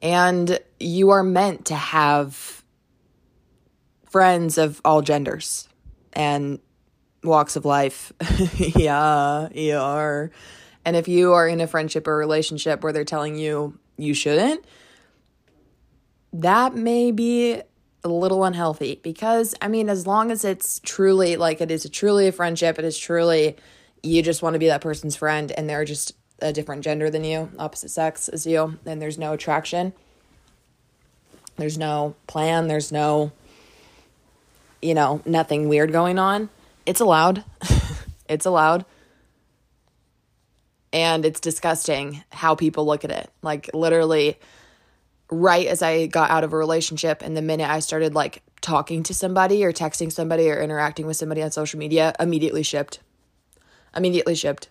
And 0.02 0.60
you 0.80 1.12
are 1.12 1.24
meant 1.24 1.66
to 1.66 1.76
have 1.76 2.64
friends 4.10 4.58
of 4.58 4.82
all 4.84 5.02
genders 5.02 5.70
and 6.12 6.60
walks 7.24 7.56
of 7.56 7.66
life. 7.66 8.14
yeah, 8.58 9.50
you 9.54 9.78
are. 9.78 10.32
And 10.86 10.96
if 10.96 11.08
you 11.08 11.34
are 11.34 11.48
in 11.48 11.62
a 11.62 11.68
friendship 11.68 12.08
or 12.08 12.18
relationship 12.18 12.84
where 12.84 12.92
they're 12.92 13.06
telling 13.06 13.36
you 13.38 13.78
you 13.98 14.14
shouldn't, 14.14 14.66
that 16.34 16.76
may 16.76 17.12
be 17.12 17.62
a 18.04 18.10
little 18.10 18.44
unhealthy 18.44 19.00
because 19.02 19.56
I 19.62 19.68
mean, 19.68 19.90
as 19.90 20.06
long 20.06 20.32
as 20.32 20.44
it's 20.44 20.80
truly 20.80 21.38
like 21.38 21.62
it 21.62 21.72
is 21.72 21.90
truly 21.90 22.28
a 22.28 22.32
friendship, 22.32 22.78
it 22.78 22.86
is 22.86 22.98
truly 22.98 23.56
you 24.02 24.22
just 24.22 24.42
want 24.42 24.54
to 24.56 24.60
be 24.60 24.68
that 24.68 24.82
person's 24.82 25.16
friend 25.16 25.52
and 25.52 25.70
they're 25.70 25.86
just 25.86 26.14
a 26.42 26.52
different 26.52 26.84
gender 26.84 27.10
than 27.10 27.24
you, 27.24 27.50
opposite 27.58 27.90
sex 27.90 28.28
as 28.28 28.46
you, 28.46 28.78
and 28.86 29.02
there's 29.02 29.18
no 29.18 29.34
attraction. 29.34 29.94
There's 31.56 31.78
no 31.78 32.16
plan, 32.28 32.68
there's 32.68 32.92
no 32.92 33.32
you 34.82 34.94
know, 34.94 35.22
nothing 35.26 35.70
weird 35.70 35.94
going 35.94 36.20
on, 36.20 36.50
it's 36.86 37.02
allowed. 37.02 37.44
it's 38.30 38.46
allowed. 38.46 38.86
And 40.92 41.26
it's 41.26 41.40
disgusting 41.40 42.24
how 42.32 42.56
people 42.56 42.86
look 42.86 43.04
at 43.04 43.12
it. 43.12 43.30
Like, 43.42 43.70
literally, 43.74 44.38
right 45.32 45.66
as 45.68 45.82
I 45.82 46.06
got 46.06 46.30
out 46.30 46.44
of 46.44 46.54
a 46.54 46.58
relationship, 46.58 47.22
and 47.22 47.36
the 47.36 47.42
minute 47.42 47.70
I 47.70 47.80
started 47.80 48.14
like 48.14 48.44
talking 48.62 49.04
to 49.04 49.14
somebody 49.14 49.64
or 49.64 49.74
texting 49.74 50.12
somebody 50.12 50.50
or 50.52 50.62
interacting 50.62 51.08
with 51.08 51.18
somebody 51.18 51.42
on 51.42 51.52
social 51.52 51.80
media, 51.80 52.14
immediately 52.20 52.64
shipped. 52.64 53.00
Immediately 53.96 54.36
shipped. 54.36 54.70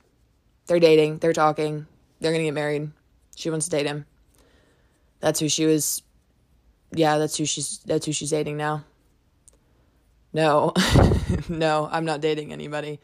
They're 0.66 0.80
dating, 0.80 1.18
they're 1.18 1.32
talking, 1.32 1.86
they're 2.20 2.32
gonna 2.32 2.44
get 2.44 2.54
married. 2.54 2.90
She 3.34 3.50
wants 3.50 3.66
to 3.66 3.70
date 3.70 3.86
him. 3.86 4.06
That's 5.18 5.40
who 5.40 5.48
she 5.48 5.66
was. 5.66 6.02
Yeah, 6.92 7.18
that's 7.18 7.36
who 7.36 7.44
she's. 7.44 7.78
That's 7.86 8.06
who 8.06 8.12
she's 8.12 8.30
dating 8.30 8.56
now 8.56 8.84
no, 10.32 10.72
no, 11.48 11.88
I'm 11.90 12.04
not 12.04 12.20
dating 12.20 12.52
anybody. 12.52 13.00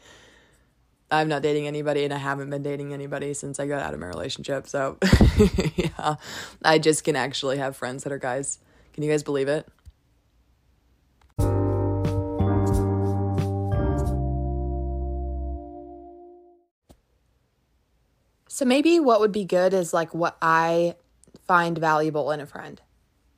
I'm 1.11 1.29
not 1.29 1.43
dating 1.43 1.67
anybody 1.67 2.05
and 2.05 2.13
I 2.13 2.19
haven't 2.19 2.51
been 2.51 2.63
dating 2.63 2.93
anybody 2.93 3.33
since 3.33 3.59
I 3.59 3.67
got 3.67 3.81
out 3.81 3.95
of 3.95 4.01
my 4.01 4.07
relationship. 4.07 4.67
So, 4.69 4.99
yeah, 5.77 6.17
I 6.63 6.79
just 6.79 7.05
can 7.05 7.17
actually 7.17 7.59
have 7.59 7.77
friends 7.77 8.05
that 8.05 8.13
are 8.13 8.19
guys. 8.19 8.59
Can 8.93 9.03
you 9.03 9.11
guys 9.11 9.23
believe 9.23 9.49
it? 9.49 9.67
So, 18.49 18.65
maybe 18.65 18.99
what 18.99 19.21
would 19.21 19.33
be 19.33 19.45
good 19.45 19.73
is 19.73 19.95
like 19.95 20.13
what 20.13 20.37
I 20.43 20.97
find 21.47 21.79
valuable 21.79 22.31
in 22.33 22.41
a 22.41 22.47
friend. 22.47 22.81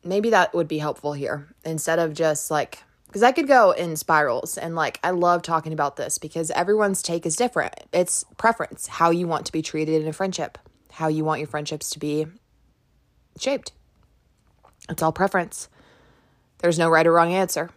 Maybe 0.02 0.30
that 0.30 0.54
would 0.54 0.66
be 0.66 0.78
helpful 0.78 1.12
here 1.12 1.54
instead 1.62 1.98
of 1.98 2.14
just 2.14 2.50
like 2.50 2.82
because 3.10 3.24
I 3.24 3.32
could 3.32 3.48
go 3.48 3.72
in 3.72 3.96
spirals 3.96 4.56
and 4.56 4.76
like 4.76 5.00
I 5.02 5.10
love 5.10 5.42
talking 5.42 5.72
about 5.72 5.96
this 5.96 6.16
because 6.16 6.52
everyone's 6.52 7.02
take 7.02 7.26
is 7.26 7.34
different. 7.34 7.74
It's 7.92 8.24
preference, 8.36 8.86
how 8.86 9.10
you 9.10 9.26
want 9.26 9.46
to 9.46 9.52
be 9.52 9.62
treated 9.62 10.00
in 10.00 10.06
a 10.06 10.12
friendship, 10.12 10.58
how 10.92 11.08
you 11.08 11.24
want 11.24 11.40
your 11.40 11.48
friendships 11.48 11.90
to 11.90 11.98
be 11.98 12.26
shaped. 13.36 13.72
It's 14.88 15.02
all 15.02 15.10
preference. 15.10 15.68
There's 16.58 16.78
no 16.78 16.88
right 16.88 17.04
or 17.04 17.12
wrong 17.12 17.32
answer 17.32 17.70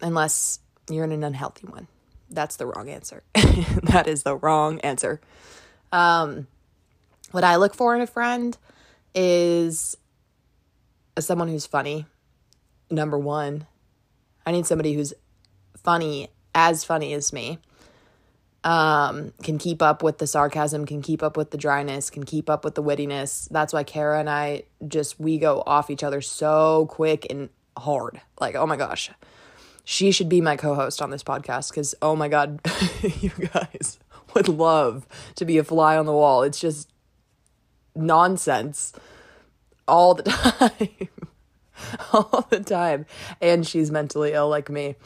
unless 0.00 0.58
you're 0.88 1.04
in 1.04 1.12
an 1.12 1.22
unhealthy 1.22 1.66
one. 1.66 1.86
That's 2.30 2.56
the 2.56 2.64
wrong 2.64 2.88
answer. 2.88 3.22
that 3.34 4.06
is 4.06 4.22
the 4.22 4.36
wrong 4.36 4.80
answer. 4.80 5.20
Um, 5.92 6.46
what 7.30 7.44
I 7.44 7.56
look 7.56 7.74
for 7.74 7.94
in 7.94 8.00
a 8.00 8.06
friend 8.06 8.56
is 9.14 9.98
someone 11.18 11.48
who's 11.48 11.66
funny, 11.66 12.06
number 12.90 13.18
one 13.18 13.66
I 14.46 14.52
need 14.52 14.66
somebody 14.66 14.94
who's 14.94 15.14
funny, 15.82 16.28
as 16.54 16.84
funny 16.84 17.12
as 17.14 17.32
me. 17.32 17.58
Um, 18.64 19.32
can 19.42 19.58
keep 19.58 19.82
up 19.82 20.04
with 20.04 20.18
the 20.18 20.26
sarcasm, 20.26 20.86
can 20.86 21.02
keep 21.02 21.22
up 21.22 21.36
with 21.36 21.50
the 21.50 21.58
dryness, 21.58 22.10
can 22.10 22.22
keep 22.24 22.48
up 22.48 22.64
with 22.64 22.76
the 22.76 22.82
wittiness. 22.82 23.48
That's 23.50 23.72
why 23.72 23.82
Kara 23.82 24.20
and 24.20 24.30
I 24.30 24.62
just 24.86 25.18
we 25.18 25.38
go 25.38 25.64
off 25.66 25.90
each 25.90 26.04
other 26.04 26.20
so 26.20 26.86
quick 26.88 27.26
and 27.28 27.48
hard. 27.76 28.20
Like, 28.40 28.54
oh 28.54 28.66
my 28.66 28.76
gosh. 28.76 29.10
She 29.84 30.12
should 30.12 30.28
be 30.28 30.40
my 30.40 30.56
co-host 30.56 31.02
on 31.02 31.10
this 31.10 31.24
podcast 31.24 31.72
cuz 31.72 31.96
oh 32.00 32.14
my 32.14 32.28
god, 32.28 32.60
you 33.20 33.30
guys 33.30 33.98
would 34.34 34.46
love 34.46 35.08
to 35.34 35.44
be 35.44 35.58
a 35.58 35.64
fly 35.64 35.96
on 35.96 36.06
the 36.06 36.12
wall. 36.12 36.44
It's 36.44 36.60
just 36.60 36.88
nonsense 37.96 38.92
all 39.88 40.14
the 40.14 40.22
time. 40.22 41.08
all 42.12 42.46
the 42.50 42.60
time. 42.60 43.06
And 43.40 43.66
she's 43.66 43.90
mentally 43.90 44.32
ill 44.32 44.48
like 44.48 44.70
me. 44.70 44.96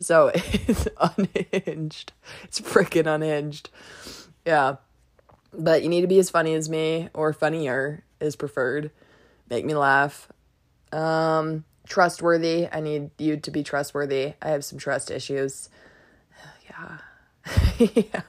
So 0.00 0.30
it's 0.34 0.88
unhinged. 0.98 2.12
It's 2.44 2.60
freaking 2.60 3.06
unhinged. 3.06 3.70
Yeah. 4.44 4.76
But 5.52 5.82
you 5.82 5.88
need 5.88 6.02
to 6.02 6.06
be 6.06 6.18
as 6.18 6.30
funny 6.30 6.54
as 6.54 6.68
me 6.68 7.08
or 7.14 7.32
funnier 7.32 8.04
is 8.20 8.36
preferred. 8.36 8.90
Make 9.48 9.64
me 9.64 9.74
laugh. 9.74 10.28
Um 10.92 11.64
trustworthy. 11.86 12.68
I 12.70 12.80
need 12.80 13.10
you 13.18 13.36
to 13.38 13.50
be 13.50 13.62
trustworthy. 13.62 14.34
I 14.42 14.48
have 14.48 14.64
some 14.64 14.78
trust 14.78 15.10
issues. 15.10 15.68
Yeah. 16.68 16.98
yeah. 17.78 18.22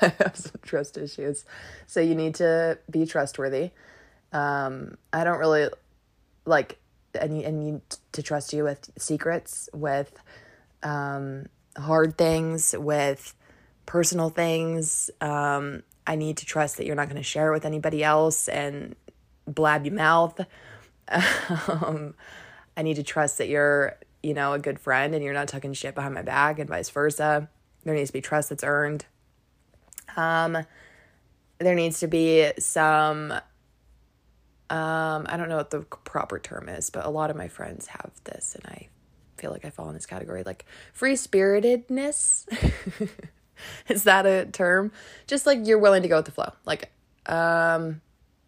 I 0.00 0.12
have 0.18 0.36
some 0.36 0.60
trust 0.62 0.96
issues. 0.96 1.44
So 1.86 2.00
you 2.00 2.14
need 2.14 2.36
to 2.36 2.78
be 2.90 3.06
trustworthy. 3.06 3.70
Um, 4.32 4.96
I 5.12 5.24
don't 5.24 5.38
really 5.38 5.68
like 6.44 6.78
I 7.20 7.26
need, 7.26 7.46
I 7.46 7.50
need 7.50 7.80
to 8.12 8.22
trust 8.22 8.52
you 8.52 8.64
with 8.64 8.90
secrets, 8.98 9.68
with 9.72 10.12
um, 10.82 11.46
hard 11.76 12.18
things, 12.18 12.74
with 12.78 13.34
personal 13.86 14.30
things. 14.30 15.10
Um, 15.20 15.82
I 16.06 16.16
need 16.16 16.38
to 16.38 16.46
trust 16.46 16.76
that 16.76 16.86
you're 16.86 16.96
not 16.96 17.08
going 17.08 17.16
to 17.16 17.22
share 17.22 17.48
it 17.48 17.52
with 17.52 17.64
anybody 17.64 18.02
else 18.04 18.48
and 18.48 18.94
blab 19.46 19.84
your 19.84 19.94
mouth. 19.94 20.40
Um, 21.68 22.14
I 22.76 22.82
need 22.82 22.96
to 22.96 23.02
trust 23.02 23.38
that 23.38 23.48
you're, 23.48 23.96
you 24.22 24.34
know, 24.34 24.52
a 24.52 24.58
good 24.58 24.78
friend 24.78 25.14
and 25.14 25.24
you're 25.24 25.32
not 25.32 25.48
tucking 25.48 25.72
shit 25.72 25.94
behind 25.94 26.12
my 26.12 26.20
back 26.20 26.58
and 26.58 26.68
vice 26.68 26.90
versa. 26.90 27.48
There 27.84 27.94
needs 27.94 28.10
to 28.10 28.12
be 28.12 28.20
trust 28.20 28.50
that's 28.50 28.62
earned. 28.62 29.06
Um, 30.16 30.58
there 31.58 31.74
needs 31.74 32.00
to 32.00 32.06
be 32.06 32.52
some 32.58 33.32
um, 34.70 35.26
I 35.28 35.36
don't 35.36 35.48
know 35.48 35.56
what 35.56 35.70
the 35.70 35.80
proper 35.80 36.38
term 36.38 36.68
is, 36.68 36.90
but 36.90 37.06
a 37.06 37.10
lot 37.10 37.30
of 37.30 37.36
my 37.36 37.48
friends 37.48 37.86
have 37.86 38.10
this, 38.24 38.54
and 38.54 38.66
I 38.66 38.88
feel 39.38 39.50
like 39.50 39.64
I 39.64 39.70
fall 39.70 39.88
in 39.88 39.94
this 39.94 40.06
category. 40.06 40.42
Like 40.44 40.64
free 40.92 41.14
spiritedness. 41.14 42.46
is 43.88 44.04
that 44.04 44.26
a 44.26 44.46
term? 44.46 44.92
Just 45.26 45.46
like 45.46 45.66
you're 45.66 45.78
willing 45.78 46.02
to 46.02 46.08
go 46.08 46.16
with 46.16 46.26
the 46.26 46.32
flow. 46.32 46.52
Like, 46.66 46.90
um, 47.26 48.00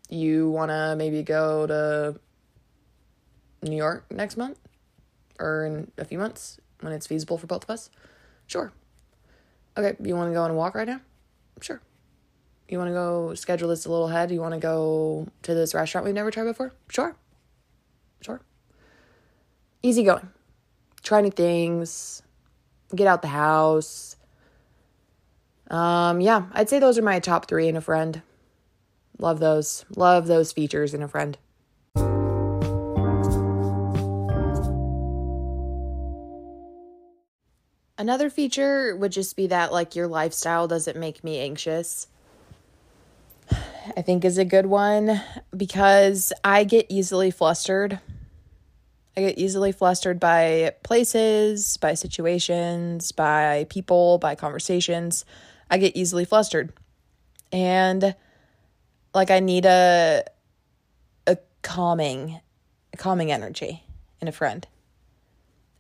you 0.09 0.51
want 0.51 0.71
to 0.71 0.95
maybe 0.97 1.23
go 1.23 1.67
to 1.67 2.21
New 3.63 3.77
York 3.77 4.07
next 4.11 4.37
month 4.37 4.59
or 5.39 5.65
in 5.65 5.91
a 5.99 6.05
few 6.05 6.19
months 6.19 6.61
when 6.81 6.93
it's 6.93 7.07
feasible 7.07 7.39
for 7.39 7.47
both 7.47 7.65
of 7.65 7.71
us? 7.71 7.91
Sure. 8.47 8.73
Okay, 9.77 9.97
you 10.03 10.17
want 10.17 10.31
to 10.31 10.35
go 10.35 10.43
on 10.43 10.51
a 10.51 10.55
walk 10.55 10.75
right 10.75 10.89
now? 10.89 11.01
Sure. 11.61 11.81
You 12.71 12.79
want 12.79 12.89
to 12.89 12.95
go 12.95 13.35
schedule 13.35 13.69
this 13.69 13.85
a 13.85 13.91
little 13.91 14.09
ahead? 14.09 14.31
You 14.31 14.41
want 14.41 14.55
to 14.55 14.61
go 14.61 15.27
to 15.43 15.55
this 15.55 15.75
restaurant 15.75 16.05
we've 16.05 16.15
never 16.15 16.31
tried 16.31 16.45
before? 16.45 16.73
Sure. 16.89 17.17
Sure. 18.21 18.41
Easy 19.83 20.05
going. 20.05 20.29
Try 21.03 21.21
new 21.21 21.33
things. 21.33 22.23
Get 22.95 23.09
out 23.09 23.23
the 23.23 23.29
house. 23.29 24.15
Um, 25.69 26.21
yeah, 26.21 26.45
I'd 26.53 26.69
say 26.69 26.79
those 26.79 26.97
are 26.97 27.03
my 27.03 27.19
top 27.19 27.49
three 27.49 27.67
in 27.67 27.77
a 27.77 27.81
friend. 27.81 28.23
Love 29.19 29.41
those. 29.41 29.85
Love 29.97 30.29
those 30.29 30.53
features 30.53 30.95
in 30.95 31.03
a 31.03 31.09
friend. 31.09 31.39
Another 37.99 38.31
feature 38.31 38.97
would 38.97 39.11
just 39.11 39.35
be 39.35 39.49
that, 39.49 39.73
like, 39.73 39.97
your 39.97 40.07
lifestyle 40.07 40.69
doesn't 40.69 40.97
make 40.97 41.25
me 41.25 41.41
anxious. 41.41 42.07
I 43.97 44.03
think 44.03 44.25
is 44.25 44.39
a 44.39 44.45
good 44.45 44.67
one 44.67 45.21
because 45.57 46.33
I 46.45 46.65
get 46.65 46.87
easily 46.89 47.31
flustered. 47.31 47.99
I 49.17 49.21
get 49.21 49.39
easily 49.39 49.73
flustered 49.73 50.21
by 50.21 50.75
places, 50.83 51.77
by 51.77 51.95
situations, 51.95 53.13
by 53.13 53.67
people, 53.69 54.19
by 54.19 54.35
conversations. 54.35 55.25
I 55.71 55.79
get 55.79 55.97
easily 55.97 56.25
flustered. 56.25 56.73
And 57.53 58.15
like 59.15 59.31
I 59.31 59.41
need 59.41 59.67
a 59.67 60.25
a 61.27 61.39
calming 61.63 62.41
a 62.93 62.97
calming 62.97 63.33
energy 63.33 63.85
in 64.21 64.29
a 64.29 64.33
friend. 64.33 64.67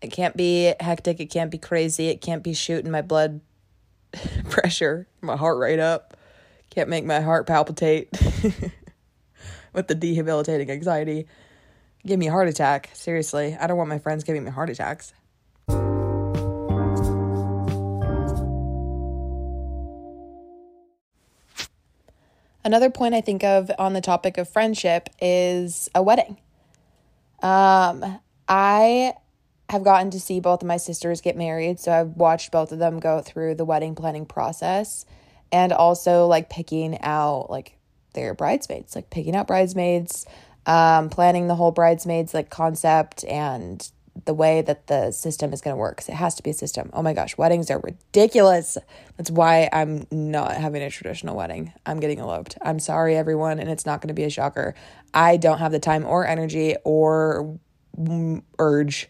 It 0.02 0.12
can't 0.12 0.36
be 0.36 0.74
hectic, 0.80 1.20
it 1.20 1.26
can't 1.26 1.50
be 1.50 1.58
crazy, 1.58 2.08
it 2.08 2.20
can't 2.20 2.42
be 2.42 2.54
shooting 2.54 2.90
my 2.90 3.02
blood 3.02 3.40
pressure, 4.50 5.06
my 5.20 5.36
heart 5.36 5.58
rate 5.58 5.78
up. 5.78 6.16
Can't 6.70 6.88
make 6.88 7.04
my 7.04 7.20
heart 7.20 7.48
palpitate 7.48 8.08
with 9.72 9.88
the 9.88 9.94
debilitating 9.94 10.70
anxiety. 10.70 11.26
Give 12.06 12.18
me 12.18 12.28
a 12.28 12.30
heart 12.30 12.48
attack. 12.48 12.90
Seriously, 12.92 13.56
I 13.60 13.66
don't 13.66 13.76
want 13.76 13.88
my 13.88 13.98
friends 13.98 14.22
giving 14.22 14.44
me 14.44 14.50
heart 14.50 14.70
attacks. 14.70 15.12
Another 22.62 22.90
point 22.90 23.14
I 23.14 23.20
think 23.20 23.42
of 23.42 23.70
on 23.78 23.94
the 23.94 24.00
topic 24.00 24.38
of 24.38 24.48
friendship 24.48 25.08
is 25.20 25.88
a 25.94 26.02
wedding. 26.02 26.36
Um, 27.42 28.20
I 28.48 29.14
have 29.70 29.82
gotten 29.82 30.10
to 30.10 30.20
see 30.20 30.38
both 30.40 30.62
of 30.62 30.68
my 30.68 30.76
sisters 30.76 31.20
get 31.20 31.36
married, 31.36 31.80
so 31.80 31.90
I've 31.90 32.16
watched 32.16 32.52
both 32.52 32.70
of 32.70 32.78
them 32.78 33.00
go 33.00 33.22
through 33.22 33.56
the 33.56 33.64
wedding 33.64 33.94
planning 33.94 34.26
process 34.26 35.04
and 35.53 35.72
also 35.72 36.26
like 36.26 36.51
picking 36.51 37.01
out 37.03 37.51
like 37.51 37.76
their 38.14 38.34
bridesmaids, 38.34 38.94
like 38.94 39.11
picking 39.11 39.36
out 39.36 39.46
bridesmaids, 39.46 40.26
um, 40.66 41.09
planning 41.09 41.48
the 41.48 41.55
whole 41.55 41.72
bridesmaids 41.72 42.34
like 42.34 42.51
concept 42.51 43.24
and 43.24 43.90
the 44.24 44.34
way 44.34 44.61
that 44.62 44.86
the 44.86 45.11
system 45.11 45.53
is 45.53 45.61
going 45.61 45.72
to 45.74 45.78
work 45.78 45.96
because 45.96 46.09
it 46.09 46.14
has 46.14 46.34
to 46.34 46.42
be 46.42 46.51
a 46.51 46.55
system. 46.55 46.90
Oh 46.92 47.03
my 47.03 47.12
gosh, 47.12 47.38
weddings 47.38 47.70
are 47.70 47.78
ridiculous. 47.78 48.76
That's 49.16 49.30
why 49.30 49.68
I'm 49.72 50.07
not 50.11 50.57
having 50.57 50.82
a 50.82 50.90
traditional 50.90 51.36
wedding. 51.36 51.72
I'm 51.86 52.01
getting 52.01 52.18
eloped. 52.18 52.59
I'm 52.62 52.78
sorry, 52.78 53.16
everyone, 53.16 53.59
and 53.59 53.70
it's 53.70 53.86
not 53.86 54.01
going 54.01 54.09
to 54.09 54.14
be 54.14 54.24
a 54.24 54.30
shocker. 54.30 54.74
I 55.14 55.36
don't 55.36 55.59
have 55.59 55.72
the 55.72 55.78
time 55.78 56.05
or 56.05 56.26
energy 56.26 56.76
or 56.84 57.59
urge. 58.59 59.09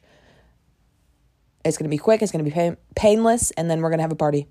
It's 1.64 1.76
going 1.76 1.84
to 1.84 1.90
be 1.90 1.98
quick, 1.98 2.22
it's 2.22 2.32
going 2.32 2.44
to 2.44 2.50
be 2.50 2.54
pain- 2.54 2.76
painless, 2.94 3.50
and 3.52 3.70
then 3.70 3.80
we're 3.80 3.90
going 3.90 3.98
to 3.98 4.02
have 4.02 4.12
a 4.12 4.16
party. 4.16 4.46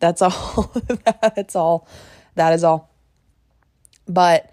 That's 0.00 0.22
all. 0.22 0.72
That's 1.22 1.56
all. 1.56 1.88
That 2.34 2.52
is 2.52 2.64
all. 2.64 2.90
But 4.06 4.52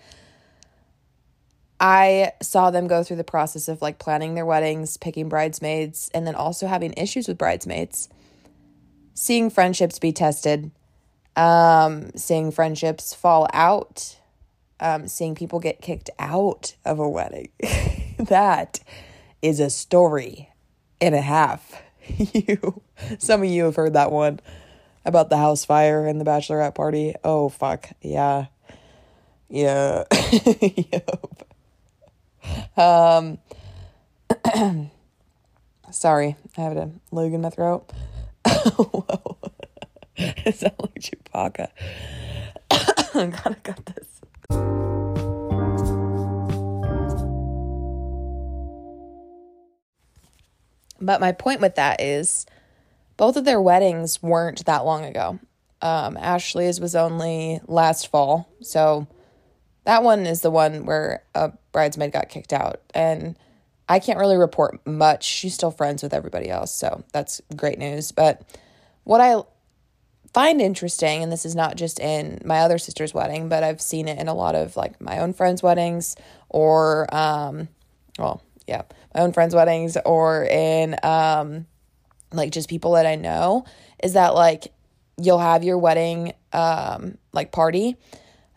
I 1.79 2.33
saw 2.41 2.71
them 2.71 2.87
go 2.87 3.03
through 3.03 3.17
the 3.17 3.23
process 3.23 3.67
of 3.67 3.81
like 3.81 3.99
planning 3.99 4.33
their 4.35 4.45
weddings, 4.45 4.97
picking 4.97 5.29
bridesmaids, 5.29 6.09
and 6.13 6.25
then 6.25 6.35
also 6.35 6.67
having 6.67 6.93
issues 6.93 7.27
with 7.27 7.37
bridesmaids, 7.37 8.09
seeing 9.13 9.49
friendships 9.49 9.99
be 9.99 10.11
tested, 10.11 10.71
um, 11.35 12.11
seeing 12.15 12.51
friendships 12.51 13.13
fall 13.13 13.47
out, 13.53 14.17
um, 14.79 15.07
seeing 15.07 15.35
people 15.35 15.59
get 15.59 15.81
kicked 15.81 16.09
out 16.17 16.75
of 16.85 16.99
a 16.99 17.09
wedding. 17.09 17.49
that 18.17 18.79
is 19.41 19.59
a 19.59 19.69
story 19.69 20.49
and 21.01 21.13
a 21.13 21.21
half. 21.21 21.81
you, 22.17 22.81
some 23.17 23.43
of 23.43 23.49
you 23.49 23.65
have 23.65 23.75
heard 23.75 23.93
that 23.93 24.11
one 24.11 24.39
about 25.05 25.29
the 25.29 25.37
house 25.37 25.63
fire 25.63 26.05
and 26.05 26.19
the 26.19 26.25
bachelorette 26.25 26.75
party. 26.75 27.15
Oh 27.23 27.49
fuck. 27.49 27.89
Yeah. 28.01 28.47
Yeah. 29.49 30.03
yep. 30.91 31.47
Um 32.75 33.37
sorry, 35.91 36.35
I 36.57 36.61
have 36.61 36.75
a 36.75 36.91
lug 37.11 37.33
in 37.33 37.41
my 37.41 37.49
throat. 37.49 37.91
Whoa. 38.45 39.37
it 40.17 40.55
sounds 40.55 40.73
like 40.79 40.99
Chewbacca. 40.99 41.69
I 43.15 43.25
gotta 43.27 43.55
cut 43.55 43.85
this. 43.85 44.21
But 51.01 51.21
my 51.21 51.33
point 51.33 51.61
with 51.61 51.75
that 51.75 52.01
is 52.01 52.45
both 53.17 53.37
of 53.37 53.45
their 53.45 53.61
weddings 53.61 54.21
weren't 54.21 54.65
that 54.65 54.85
long 54.85 55.05
ago. 55.05 55.39
Um, 55.81 56.17
Ashley's 56.17 56.79
was 56.79 56.95
only 56.95 57.59
last 57.67 58.07
fall. 58.07 58.49
So 58.61 59.07
that 59.85 60.03
one 60.03 60.25
is 60.25 60.41
the 60.41 60.51
one 60.51 60.85
where 60.85 61.23
a 61.33 61.53
bridesmaid 61.71 62.11
got 62.11 62.29
kicked 62.29 62.53
out. 62.53 62.81
And 62.93 63.37
I 63.87 63.99
can't 63.99 64.19
really 64.19 64.37
report 64.37 64.85
much. 64.85 65.23
She's 65.23 65.53
still 65.53 65.71
friends 65.71 66.01
with 66.01 66.13
everybody 66.13 66.49
else. 66.49 66.73
So 66.73 67.03
that's 67.13 67.41
great 67.55 67.77
news. 67.77 68.11
But 68.11 68.41
what 69.03 69.21
I 69.21 69.41
find 70.33 70.59
interesting, 70.59 71.23
and 71.23 71.31
this 71.31 71.45
is 71.45 71.55
not 71.55 71.77
just 71.77 71.99
in 71.99 72.41
my 72.43 72.59
other 72.59 72.77
sister's 72.77 73.13
wedding, 73.13 73.47
but 73.47 73.63
I've 73.63 73.81
seen 73.81 74.07
it 74.07 74.19
in 74.19 74.27
a 74.27 74.33
lot 74.33 74.55
of 74.55 74.75
like 74.75 74.99
my 74.99 75.19
own 75.19 75.33
friends' 75.33 75.61
weddings 75.61 76.15
or, 76.49 77.13
um, 77.15 77.67
well, 78.17 78.41
yeah, 78.67 78.81
my 79.13 79.21
own 79.21 79.33
friends' 79.33 79.53
weddings 79.53 79.97
or 80.03 80.45
in, 80.45 80.95
um, 81.03 81.67
like 82.31 82.51
just 82.51 82.69
people 82.69 82.93
that 82.93 83.05
I 83.05 83.15
know, 83.15 83.65
is 84.03 84.13
that 84.13 84.33
like 84.35 84.73
you'll 85.17 85.39
have 85.39 85.63
your 85.63 85.77
wedding 85.77 86.33
um 86.51 87.17
like 87.31 87.53
party 87.53 87.95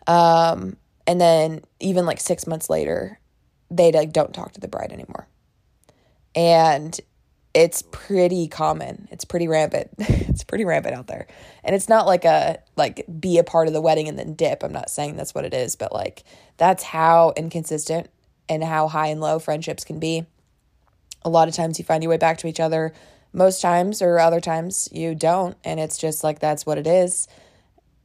um 0.07 0.75
and 1.07 1.19
then 1.19 1.61
even 1.79 2.05
like 2.05 2.19
6 2.19 2.47
months 2.47 2.69
later 2.69 3.19
they 3.71 3.91
like 3.91 4.11
don't 4.11 4.33
talk 4.33 4.53
to 4.53 4.59
the 4.59 4.67
bride 4.67 4.91
anymore. 4.91 5.27
And 6.35 6.99
it's 7.53 7.81
pretty 7.91 8.47
common. 8.47 9.07
It's 9.11 9.25
pretty 9.25 9.47
rampant. 9.47 9.89
it's 9.97 10.43
pretty 10.43 10.65
rampant 10.65 10.95
out 10.95 11.07
there. 11.07 11.27
And 11.63 11.75
it's 11.75 11.89
not 11.89 12.05
like 12.05 12.25
a 12.25 12.59
like 12.75 13.05
be 13.19 13.37
a 13.37 13.43
part 13.43 13.67
of 13.67 13.73
the 13.73 13.81
wedding 13.81 14.07
and 14.07 14.17
then 14.17 14.33
dip. 14.33 14.63
I'm 14.63 14.71
not 14.71 14.89
saying 14.89 15.15
that's 15.15 15.33
what 15.33 15.45
it 15.45 15.53
is, 15.53 15.75
but 15.75 15.93
like 15.93 16.23
that's 16.57 16.83
how 16.83 17.33
inconsistent 17.35 18.09
and 18.47 18.63
how 18.63 18.87
high 18.87 19.07
and 19.07 19.21
low 19.21 19.39
friendships 19.39 19.83
can 19.83 19.99
be. 19.99 20.25
A 21.23 21.29
lot 21.29 21.47
of 21.47 21.55
times 21.55 21.79
you 21.79 21.85
find 21.85 22.01
your 22.01 22.09
way 22.09 22.17
back 22.17 22.37
to 22.39 22.47
each 22.47 22.59
other. 22.59 22.93
Most 23.31 23.61
times 23.61 24.01
or 24.01 24.19
other 24.19 24.41
times 24.41 24.89
you 24.91 25.15
don't. 25.15 25.55
And 25.63 25.79
it's 25.79 25.97
just 25.97 26.23
like 26.23 26.39
that's 26.39 26.65
what 26.65 26.77
it 26.77 26.87
is. 26.87 27.27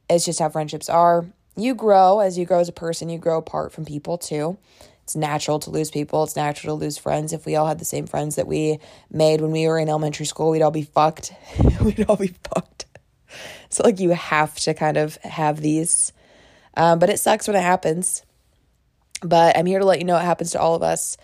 It's 0.09 0.25
just 0.25 0.39
how 0.39 0.49
friendships 0.49 0.89
are. 0.89 1.25
You 1.55 1.73
grow 1.73 2.19
as 2.19 2.37
you 2.37 2.45
grow 2.45 2.59
as 2.59 2.69
a 2.69 2.73
person, 2.73 3.09
you 3.09 3.17
grow 3.17 3.37
apart 3.37 3.71
from 3.71 3.85
people 3.85 4.17
too. 4.17 4.57
It's 5.05 5.15
natural 5.15 5.59
to 5.59 5.69
lose 5.69 5.91
people. 5.91 6.23
It's 6.23 6.35
natural 6.35 6.77
to 6.77 6.83
lose 6.83 6.97
friends. 6.97 7.31
If 7.31 7.45
we 7.45 7.55
all 7.55 7.67
had 7.67 7.77
the 7.77 7.85
same 7.85 8.07
friends 8.07 8.37
that 8.37 8.47
we 8.47 8.79
made 9.11 9.39
when 9.39 9.51
we 9.51 9.67
were 9.67 9.77
in 9.77 9.87
elementary 9.87 10.25
school, 10.25 10.49
we'd 10.49 10.63
all 10.63 10.71
be 10.71 10.81
fucked. 10.81 11.31
we'd 11.81 12.03
all 12.09 12.15
be 12.15 12.33
fucked. 12.43 12.85
So, 13.69 13.83
like, 13.83 13.99
you 13.99 14.09
have 14.11 14.55
to 14.61 14.73
kind 14.73 14.97
of 14.97 15.17
have 15.17 15.61
these. 15.61 16.11
Um, 16.75 16.97
but 16.97 17.11
it 17.11 17.19
sucks 17.19 17.47
when 17.47 17.55
it 17.55 17.61
happens. 17.61 18.23
But 19.21 19.55
I'm 19.55 19.67
here 19.67 19.77
to 19.77 19.85
let 19.85 19.99
you 19.99 20.05
know 20.05 20.17
it 20.17 20.23
happens 20.23 20.51
to 20.51 20.59
all 20.59 20.73
of 20.73 20.81
us. 20.81 21.17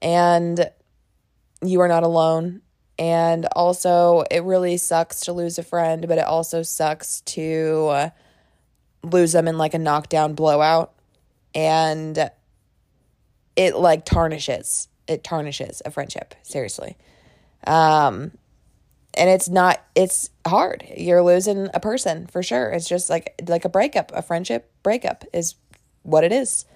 And 0.00 0.70
you 1.62 1.80
are 1.80 1.88
not 1.88 2.04
alone. 2.04 2.62
And 2.98 3.46
also, 3.54 4.24
it 4.30 4.40
really 4.44 4.78
sucks 4.78 5.20
to 5.22 5.32
lose 5.32 5.58
a 5.58 5.62
friend, 5.62 6.08
but 6.08 6.18
it 6.18 6.24
also 6.24 6.62
sucks 6.62 7.20
to 7.22 8.10
lose 9.02 9.32
them 9.32 9.48
in 9.48 9.58
like 9.58 9.74
a 9.74 9.78
knockdown 9.78 10.34
blowout. 10.34 10.92
And 11.54 12.30
it 13.56 13.76
like 13.76 14.04
tarnishes 14.04 14.88
it 15.08 15.24
tarnishes 15.24 15.82
a 15.84 15.90
friendship 15.90 16.34
seriously. 16.42 16.96
Um 17.66 18.32
and 19.14 19.30
it's 19.30 19.48
not 19.48 19.82
it's 19.94 20.30
hard. 20.46 20.84
You're 20.94 21.22
losing 21.22 21.68
a 21.72 21.80
person 21.80 22.26
for 22.26 22.42
sure. 22.42 22.70
It's 22.70 22.88
just 22.88 23.08
like 23.08 23.40
like 23.48 23.64
a 23.64 23.68
breakup 23.68 24.12
a 24.14 24.22
friendship 24.22 24.70
breakup 24.82 25.24
is 25.32 25.54
what 26.02 26.22
it 26.22 26.32
is. 26.32 26.66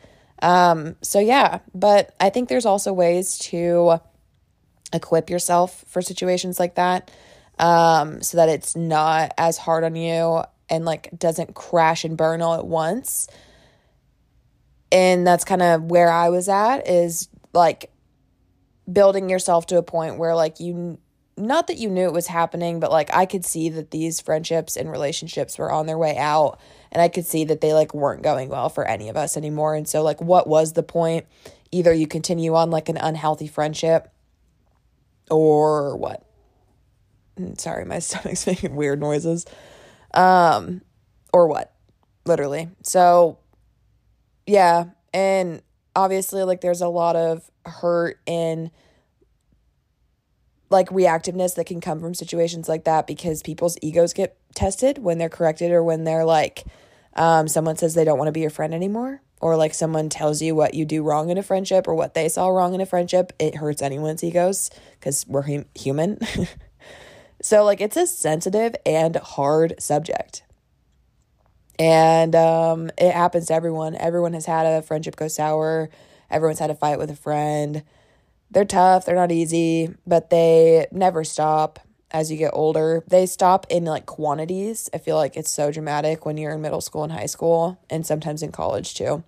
Um 0.42 0.96
so 1.02 1.20
yeah 1.20 1.58
but 1.74 2.14
i 2.18 2.30
think 2.30 2.48
there's 2.48 2.64
also 2.64 2.94
ways 2.94 3.36
to 3.38 4.00
equip 4.92 5.30
yourself 5.30 5.84
for 5.86 6.02
situations 6.02 6.58
like 6.58 6.74
that 6.74 7.10
um 7.58 8.22
so 8.22 8.36
that 8.36 8.48
it's 8.48 8.74
not 8.74 9.32
as 9.38 9.56
hard 9.56 9.84
on 9.84 9.94
you 9.94 10.42
and 10.70 10.84
like 10.84 11.10
doesn't 11.18 11.54
crash 11.54 12.04
and 12.04 12.16
burn 12.16 12.40
all 12.40 12.54
at 12.54 12.66
once. 12.66 13.28
And 14.92 15.26
that's 15.26 15.44
kind 15.44 15.62
of 15.62 15.84
where 15.84 16.10
I 16.10 16.30
was 16.30 16.48
at 16.48 16.88
is 16.88 17.28
like 17.52 17.90
building 18.90 19.28
yourself 19.28 19.66
to 19.66 19.78
a 19.78 19.82
point 19.82 20.16
where 20.16 20.34
like 20.34 20.60
you 20.60 20.98
not 21.36 21.68
that 21.68 21.78
you 21.78 21.88
knew 21.88 22.04
it 22.04 22.12
was 22.12 22.26
happening 22.26 22.80
but 22.80 22.90
like 22.90 23.12
I 23.14 23.24
could 23.24 23.44
see 23.44 23.68
that 23.70 23.92
these 23.92 24.20
friendships 24.20 24.76
and 24.76 24.90
relationships 24.90 25.58
were 25.58 25.70
on 25.70 25.86
their 25.86 25.96
way 25.96 26.16
out 26.16 26.60
and 26.92 27.00
I 27.00 27.08
could 27.08 27.24
see 27.24 27.44
that 27.44 27.60
they 27.60 27.72
like 27.72 27.94
weren't 27.94 28.22
going 28.22 28.48
well 28.48 28.68
for 28.68 28.84
any 28.84 29.08
of 29.08 29.16
us 29.16 29.36
anymore. 29.36 29.74
And 29.74 29.88
so 29.88 30.02
like 30.02 30.20
what 30.20 30.46
was 30.46 30.72
the 30.72 30.82
point? 30.82 31.26
Either 31.72 31.92
you 31.92 32.06
continue 32.06 32.54
on 32.54 32.70
like 32.70 32.88
an 32.88 32.96
unhealthy 32.96 33.46
friendship 33.46 34.12
or 35.30 35.96
what? 35.96 36.24
Mm, 37.38 37.60
sorry 37.60 37.84
my 37.84 37.98
stomach's 38.00 38.46
making 38.46 38.76
weird 38.76 39.00
noises. 39.00 39.46
Um 40.12 40.82
or 41.32 41.46
what? 41.46 41.72
Literally. 42.26 42.68
So 42.82 43.38
yeah. 44.46 44.86
And 45.12 45.62
obviously, 45.94 46.42
like, 46.42 46.60
there's 46.60 46.80
a 46.80 46.88
lot 46.88 47.16
of 47.16 47.48
hurt 47.64 48.20
and 48.26 48.70
like 50.70 50.88
reactiveness 50.88 51.56
that 51.56 51.66
can 51.66 51.80
come 51.80 52.00
from 52.00 52.14
situations 52.14 52.68
like 52.68 52.84
that 52.84 53.06
because 53.06 53.42
people's 53.42 53.76
egos 53.82 54.12
get 54.12 54.36
tested 54.54 54.98
when 54.98 55.18
they're 55.18 55.28
corrected 55.28 55.72
or 55.72 55.82
when 55.82 56.04
they're 56.04 56.24
like, 56.24 56.64
um, 57.14 57.48
someone 57.48 57.76
says 57.76 57.94
they 57.94 58.04
don't 58.04 58.18
want 58.18 58.28
to 58.28 58.32
be 58.32 58.40
your 58.40 58.50
friend 58.50 58.72
anymore 58.72 59.20
or 59.40 59.56
like 59.56 59.74
someone 59.74 60.08
tells 60.08 60.42
you 60.42 60.54
what 60.54 60.74
you 60.74 60.84
do 60.84 61.02
wrong 61.02 61.30
in 61.30 61.38
a 61.38 61.42
friendship 61.42 61.88
or 61.88 61.94
what 61.94 62.14
they 62.14 62.28
saw 62.28 62.48
wrong 62.48 62.74
in 62.74 62.80
a 62.80 62.86
friendship, 62.86 63.32
it 63.38 63.56
hurts 63.56 63.80
anyone's 63.82 64.22
egos 64.22 64.70
because 64.98 65.26
we're 65.26 65.42
hum- 65.42 65.66
human. 65.74 66.18
so, 67.42 67.64
like, 67.64 67.80
it's 67.80 67.96
a 67.96 68.06
sensitive 68.06 68.74
and 68.84 69.16
hard 69.16 69.74
subject. 69.78 70.42
And 71.78 72.36
um, 72.36 72.90
it 72.98 73.12
happens 73.12 73.46
to 73.46 73.54
everyone. 73.54 73.94
Everyone 73.94 74.34
has 74.34 74.44
had 74.44 74.66
a 74.66 74.82
friendship 74.82 75.16
go 75.16 75.28
sour. 75.28 75.88
Everyone's 76.30 76.58
had 76.58 76.70
a 76.70 76.74
fight 76.74 76.98
with 76.98 77.10
a 77.10 77.16
friend. 77.16 77.82
They're 78.50 78.64
tough, 78.64 79.06
they're 79.06 79.14
not 79.14 79.32
easy, 79.32 79.94
but 80.06 80.28
they 80.28 80.86
never 80.90 81.22
stop 81.22 81.78
as 82.10 82.30
you 82.30 82.36
get 82.36 82.52
older. 82.52 83.02
They 83.06 83.26
stop 83.26 83.66
in 83.70 83.84
like 83.84 84.06
quantities. 84.06 84.90
I 84.92 84.98
feel 84.98 85.16
like 85.16 85.36
it's 85.36 85.50
so 85.50 85.70
dramatic 85.70 86.26
when 86.26 86.36
you're 86.36 86.52
in 86.52 86.62
middle 86.62 86.80
school 86.80 87.04
and 87.04 87.12
high 87.12 87.26
school, 87.26 87.78
and 87.88 88.06
sometimes 88.06 88.42
in 88.42 88.52
college 88.52 88.94
too, 88.94 89.22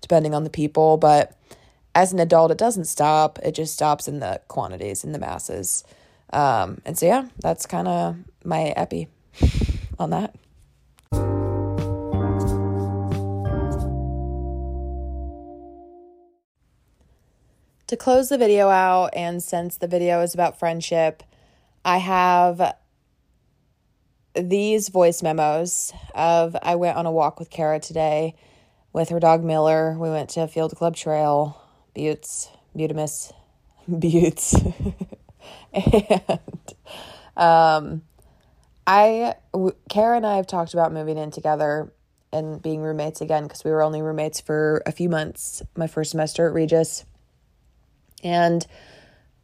depending 0.00 0.34
on 0.34 0.44
the 0.44 0.50
people. 0.50 0.96
But 0.96 1.36
as 1.94 2.12
an 2.12 2.18
adult, 2.18 2.50
it 2.50 2.58
doesn't 2.58 2.86
stop. 2.86 3.38
It 3.42 3.52
just 3.52 3.74
stops 3.74 4.08
in 4.08 4.20
the 4.20 4.40
quantities, 4.48 5.04
in 5.04 5.12
the 5.12 5.18
masses. 5.18 5.84
Um, 6.32 6.80
and 6.84 6.98
so, 6.98 7.06
yeah, 7.06 7.28
that's 7.38 7.66
kind 7.66 7.88
of 7.88 8.16
my 8.44 8.74
epi 8.76 9.08
on 9.98 10.10
that. 10.10 10.34
to 17.86 17.96
close 17.96 18.28
the 18.28 18.38
video 18.38 18.68
out, 18.68 19.10
and 19.14 19.42
since 19.42 19.76
the 19.76 19.86
video 19.86 20.20
is 20.20 20.34
about 20.34 20.58
friendship, 20.58 21.22
I 21.86 21.98
have 21.98 22.74
these 24.34 24.88
voice 24.88 25.22
memos 25.22 25.92
of 26.16 26.56
I 26.60 26.74
went 26.74 26.96
on 26.96 27.06
a 27.06 27.12
walk 27.12 27.38
with 27.38 27.48
Kara 27.48 27.78
today 27.78 28.34
with 28.92 29.10
her 29.10 29.20
dog 29.20 29.44
Miller. 29.44 29.96
We 29.96 30.10
went 30.10 30.30
to 30.30 30.48
Field 30.48 30.74
Club 30.74 30.96
Trail, 30.96 31.62
Buttes, 31.94 32.48
Butamus, 32.76 33.32
Buttes. 33.88 34.52
and 35.72 36.74
um, 37.36 38.02
I, 38.84 39.36
w- 39.52 39.76
Kara 39.88 40.16
and 40.16 40.26
I 40.26 40.38
have 40.38 40.48
talked 40.48 40.74
about 40.74 40.92
moving 40.92 41.16
in 41.16 41.30
together 41.30 41.92
and 42.32 42.60
being 42.60 42.80
roommates 42.80 43.20
again 43.20 43.44
because 43.44 43.62
we 43.62 43.70
were 43.70 43.82
only 43.84 44.02
roommates 44.02 44.40
for 44.40 44.82
a 44.86 44.90
few 44.90 45.08
months 45.08 45.62
my 45.76 45.86
first 45.86 46.10
semester 46.10 46.48
at 46.48 46.52
Regis. 46.52 47.04
And 48.24 48.66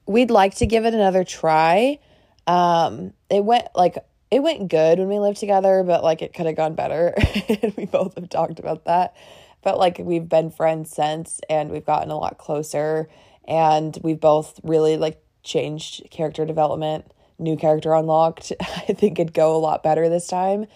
we'd 0.06 0.32
like 0.32 0.56
to 0.56 0.66
give 0.66 0.84
it 0.84 0.92
another 0.92 1.22
try. 1.22 2.00
Um, 2.46 3.12
it 3.30 3.44
went 3.44 3.68
like 3.74 3.98
it 4.30 4.42
went 4.42 4.68
good 4.68 4.98
when 4.98 5.08
we 5.08 5.18
lived 5.18 5.38
together, 5.38 5.82
but 5.84 6.02
like 6.02 6.22
it 6.22 6.32
could 6.32 6.46
have 6.46 6.56
gone 6.56 6.74
better. 6.74 7.14
and 7.62 7.74
we 7.76 7.84
both 7.84 8.14
have 8.14 8.28
talked 8.28 8.58
about 8.58 8.86
that. 8.86 9.14
But 9.62 9.78
like 9.78 9.98
we've 9.98 10.28
been 10.28 10.50
friends 10.50 10.90
since 10.90 11.40
and 11.48 11.70
we've 11.70 11.84
gotten 11.84 12.10
a 12.10 12.16
lot 12.16 12.38
closer 12.38 13.08
and 13.46 13.96
we've 14.02 14.20
both 14.20 14.58
really 14.62 14.96
like 14.96 15.22
changed 15.42 16.08
character 16.10 16.44
development, 16.44 17.12
new 17.38 17.56
character 17.56 17.92
unlocked. 17.92 18.52
I 18.60 18.94
think 18.94 19.18
it'd 19.18 19.34
go 19.34 19.54
a 19.54 19.58
lot 19.58 19.82
better 19.82 20.08
this 20.08 20.26
time. 20.26 20.66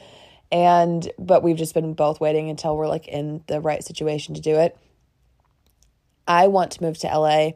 And 0.53 1.11
but 1.19 1.43
we've 1.43 1.57
just 1.57 1.75
been 1.75 1.95
both 1.95 2.21
waiting 2.21 2.51
until 2.51 2.77
we're 2.77 2.89
like 2.89 3.09
in 3.09 3.43
the 3.47 3.61
right 3.61 3.83
situation 3.83 4.35
to 4.35 4.41
do 4.41 4.57
it. 4.57 4.77
I 6.29 6.49
want 6.49 6.73
to 6.73 6.83
move 6.83 6.99
to 6.99 7.07
LA 7.07 7.53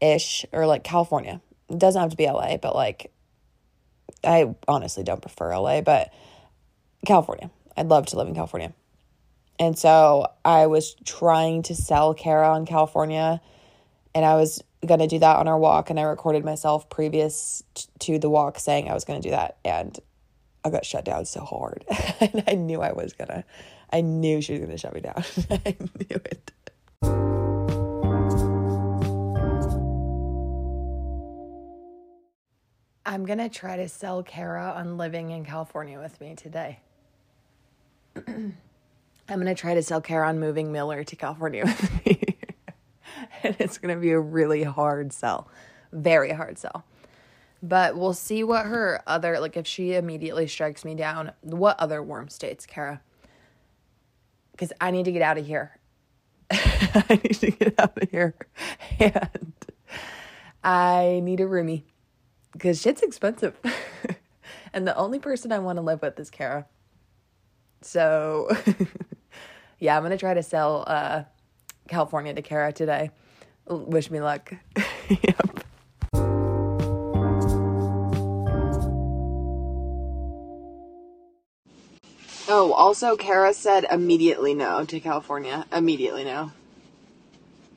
ish 0.00 0.44
or 0.52 0.66
like 0.66 0.84
California. 0.84 1.40
It 1.68 1.78
doesn't 1.78 2.00
have 2.00 2.10
to 2.10 2.16
be 2.16 2.26
LA, 2.26 2.56
but 2.56 2.74
like 2.74 3.11
I 4.24 4.54
honestly 4.68 5.04
don't 5.04 5.22
prefer 5.22 5.56
LA, 5.56 5.80
but 5.80 6.12
California. 7.06 7.50
I'd 7.76 7.88
love 7.88 8.06
to 8.06 8.16
live 8.16 8.28
in 8.28 8.34
California. 8.34 8.72
And 9.58 9.78
so 9.78 10.26
I 10.44 10.66
was 10.66 10.94
trying 11.04 11.62
to 11.64 11.74
sell 11.74 12.14
Kara 12.14 12.52
on 12.52 12.66
California 12.66 13.40
and 14.14 14.24
I 14.24 14.34
was 14.36 14.62
going 14.84 15.00
to 15.00 15.06
do 15.06 15.18
that 15.20 15.36
on 15.36 15.48
our 15.48 15.58
walk 15.58 15.90
and 15.90 15.98
I 15.98 16.02
recorded 16.02 16.44
myself 16.44 16.90
previous 16.90 17.62
t- 17.74 17.86
to 18.00 18.18
the 18.18 18.28
walk 18.28 18.58
saying 18.58 18.90
I 18.90 18.94
was 18.94 19.04
going 19.04 19.20
to 19.20 19.28
do 19.28 19.30
that 19.30 19.58
and 19.64 19.98
I 20.64 20.70
got 20.70 20.84
shut 20.84 21.04
down 21.04 21.24
so 21.26 21.44
hard. 21.44 21.84
and 22.20 22.44
I 22.46 22.54
knew 22.54 22.82
I 22.82 22.92
was 22.92 23.12
going 23.12 23.28
to 23.28 23.44
I 23.92 24.00
knew 24.00 24.40
she 24.40 24.52
was 24.52 24.60
going 24.60 24.70
to 24.72 24.78
shut 24.78 24.94
me 24.94 25.00
down. 25.00 25.22
I 25.66 25.76
knew 25.78 26.20
it. 26.24 26.50
I'm 33.04 33.26
going 33.26 33.38
to 33.38 33.48
try 33.48 33.76
to 33.76 33.88
sell 33.88 34.22
Kara 34.22 34.74
on 34.76 34.96
living 34.96 35.30
in 35.30 35.44
California 35.44 35.98
with 35.98 36.20
me 36.20 36.34
today. 36.36 36.80
I'm 38.16 38.54
going 39.28 39.46
to 39.46 39.54
try 39.54 39.74
to 39.74 39.82
sell 39.82 40.00
Kara 40.00 40.28
on 40.28 40.38
moving 40.38 40.70
Miller 40.70 41.02
to 41.02 41.16
California 41.16 41.64
with 41.66 42.06
me. 42.06 42.20
and 43.42 43.56
it's 43.58 43.78
going 43.78 43.94
to 43.94 44.00
be 44.00 44.12
a 44.12 44.20
really 44.20 44.62
hard 44.62 45.12
sell. 45.12 45.48
Very 45.92 46.30
hard 46.32 46.58
sell. 46.58 46.84
But 47.60 47.96
we'll 47.96 48.14
see 48.14 48.44
what 48.44 48.66
her 48.66 49.02
other, 49.06 49.38
like 49.40 49.56
if 49.56 49.66
she 49.66 49.94
immediately 49.94 50.46
strikes 50.46 50.84
me 50.84 50.94
down, 50.94 51.32
what 51.42 51.78
other 51.80 52.02
warm 52.02 52.28
states, 52.28 52.66
Kara? 52.66 53.00
Because 54.52 54.72
I 54.80 54.90
need 54.90 55.04
to 55.06 55.12
get 55.12 55.22
out 55.22 55.38
of 55.38 55.46
here. 55.46 55.78
I 56.50 57.20
need 57.22 57.34
to 57.34 57.50
get 57.50 57.80
out 57.80 58.00
of 58.00 58.10
here. 58.10 58.34
And 59.00 59.52
I 60.62 61.20
need 61.24 61.40
a 61.40 61.44
roomie 61.44 61.82
because 62.52 62.80
shit's 62.80 63.02
expensive. 63.02 63.56
and 64.72 64.86
the 64.86 64.96
only 64.96 65.18
person 65.18 65.52
I 65.52 65.58
want 65.58 65.76
to 65.76 65.82
live 65.82 66.02
with 66.02 66.18
is 66.20 66.30
Kara. 66.30 66.66
So, 67.80 68.48
yeah, 69.78 69.96
I'm 69.96 70.02
going 70.02 70.12
to 70.12 70.18
try 70.18 70.34
to 70.34 70.42
sell 70.42 70.84
uh, 70.86 71.24
California 71.88 72.32
to 72.34 72.42
Kara 72.42 72.72
today. 72.72 73.10
Wish 73.66 74.10
me 74.10 74.20
luck. 74.20 74.52
yep. 75.08 75.64
Oh, 82.48 82.72
also, 82.76 83.16
Kara 83.16 83.54
said 83.54 83.86
immediately 83.90 84.52
no 84.52 84.84
to 84.84 85.00
California. 85.00 85.64
Immediately 85.72 86.24
no. 86.24 86.52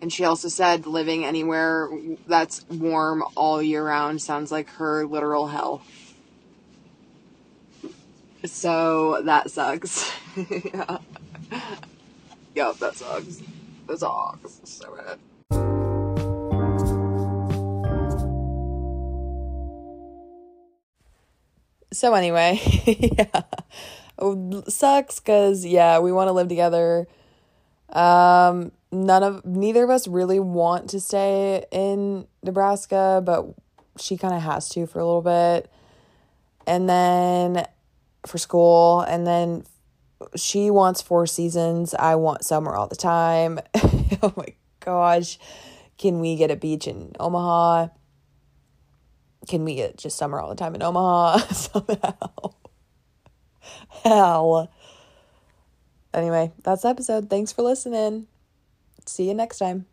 And 0.06 0.14
she 0.14 0.24
also 0.24 0.50
said 0.50 0.86
living 0.86 1.26
anywhere 1.26 1.90
that's 2.28 2.64
warm 2.70 3.24
all 3.34 3.60
year 3.60 3.84
round 3.84 4.22
sounds 4.22 4.52
like 4.52 4.70
her 4.74 5.04
literal 5.04 5.48
hell. 5.48 5.82
So 8.46 9.24
that 9.24 9.50
sucks. 9.50 10.12
yeah. 10.38 11.00
Yep, 12.54 12.78
that 12.78 12.96
sucks. 12.98 13.42
That 13.88 13.98
sucks. 13.98 14.62
So 14.66 14.96
bad. 14.96 15.18
So 21.92 22.14
anyway, 22.14 22.62
yeah. 22.86 23.42
Sucks 24.68 25.20
cuz 25.20 25.66
yeah, 25.66 25.98
we 25.98 26.12
want 26.12 26.28
to 26.28 26.32
live 26.32 26.48
together. 26.48 27.08
Um 27.90 28.72
none 28.96 29.24
of 29.24 29.46
neither 29.46 29.84
of 29.84 29.90
us 29.90 30.08
really 30.08 30.40
want 30.40 30.90
to 30.92 31.00
stay 31.00 31.66
in 31.72 32.28
Nebraska, 32.44 33.22
but 33.26 33.46
she 33.98 34.18
kind 34.18 34.34
of 34.34 34.42
has 34.42 34.70
to 34.70 34.88
for 34.88 35.00
a 35.00 35.06
little 35.06 35.22
bit. 35.22 35.70
And 36.68 36.90
then 36.90 37.66
for 38.26 38.38
school 38.38 39.02
and 39.02 39.26
then 39.28 39.66
she 40.36 40.72
wants 40.72 41.02
four 41.02 41.28
seasons. 41.28 41.94
I 41.94 42.16
want 42.16 42.44
summer 42.44 42.76
all 42.76 42.88
the 42.88 42.96
time. 42.96 43.60
oh 44.22 44.34
my 44.36 44.48
gosh. 44.80 45.38
Can 45.98 46.20
we 46.20 46.36
get 46.36 46.52
a 46.52 46.56
beach 46.56 46.88
in 46.88 47.14
Omaha? 47.20 47.88
Can 49.48 49.64
we 49.64 49.76
get 49.76 49.98
just 49.98 50.18
summer 50.18 50.40
all 50.40 50.50
the 50.50 50.56
time 50.56 50.76
in 50.76 50.82
Omaha 50.82 51.38
somehow? 51.54 52.54
Hell. 54.04 54.72
Anyway, 56.14 56.52
that's 56.64 56.84
the 56.84 56.90
episode. 56.90 57.30
Thanks 57.30 57.52
for 57.52 57.62
listening. 57.62 58.28
See 59.06 59.28
you 59.28 59.34
next 59.34 59.60
time. 59.60 59.86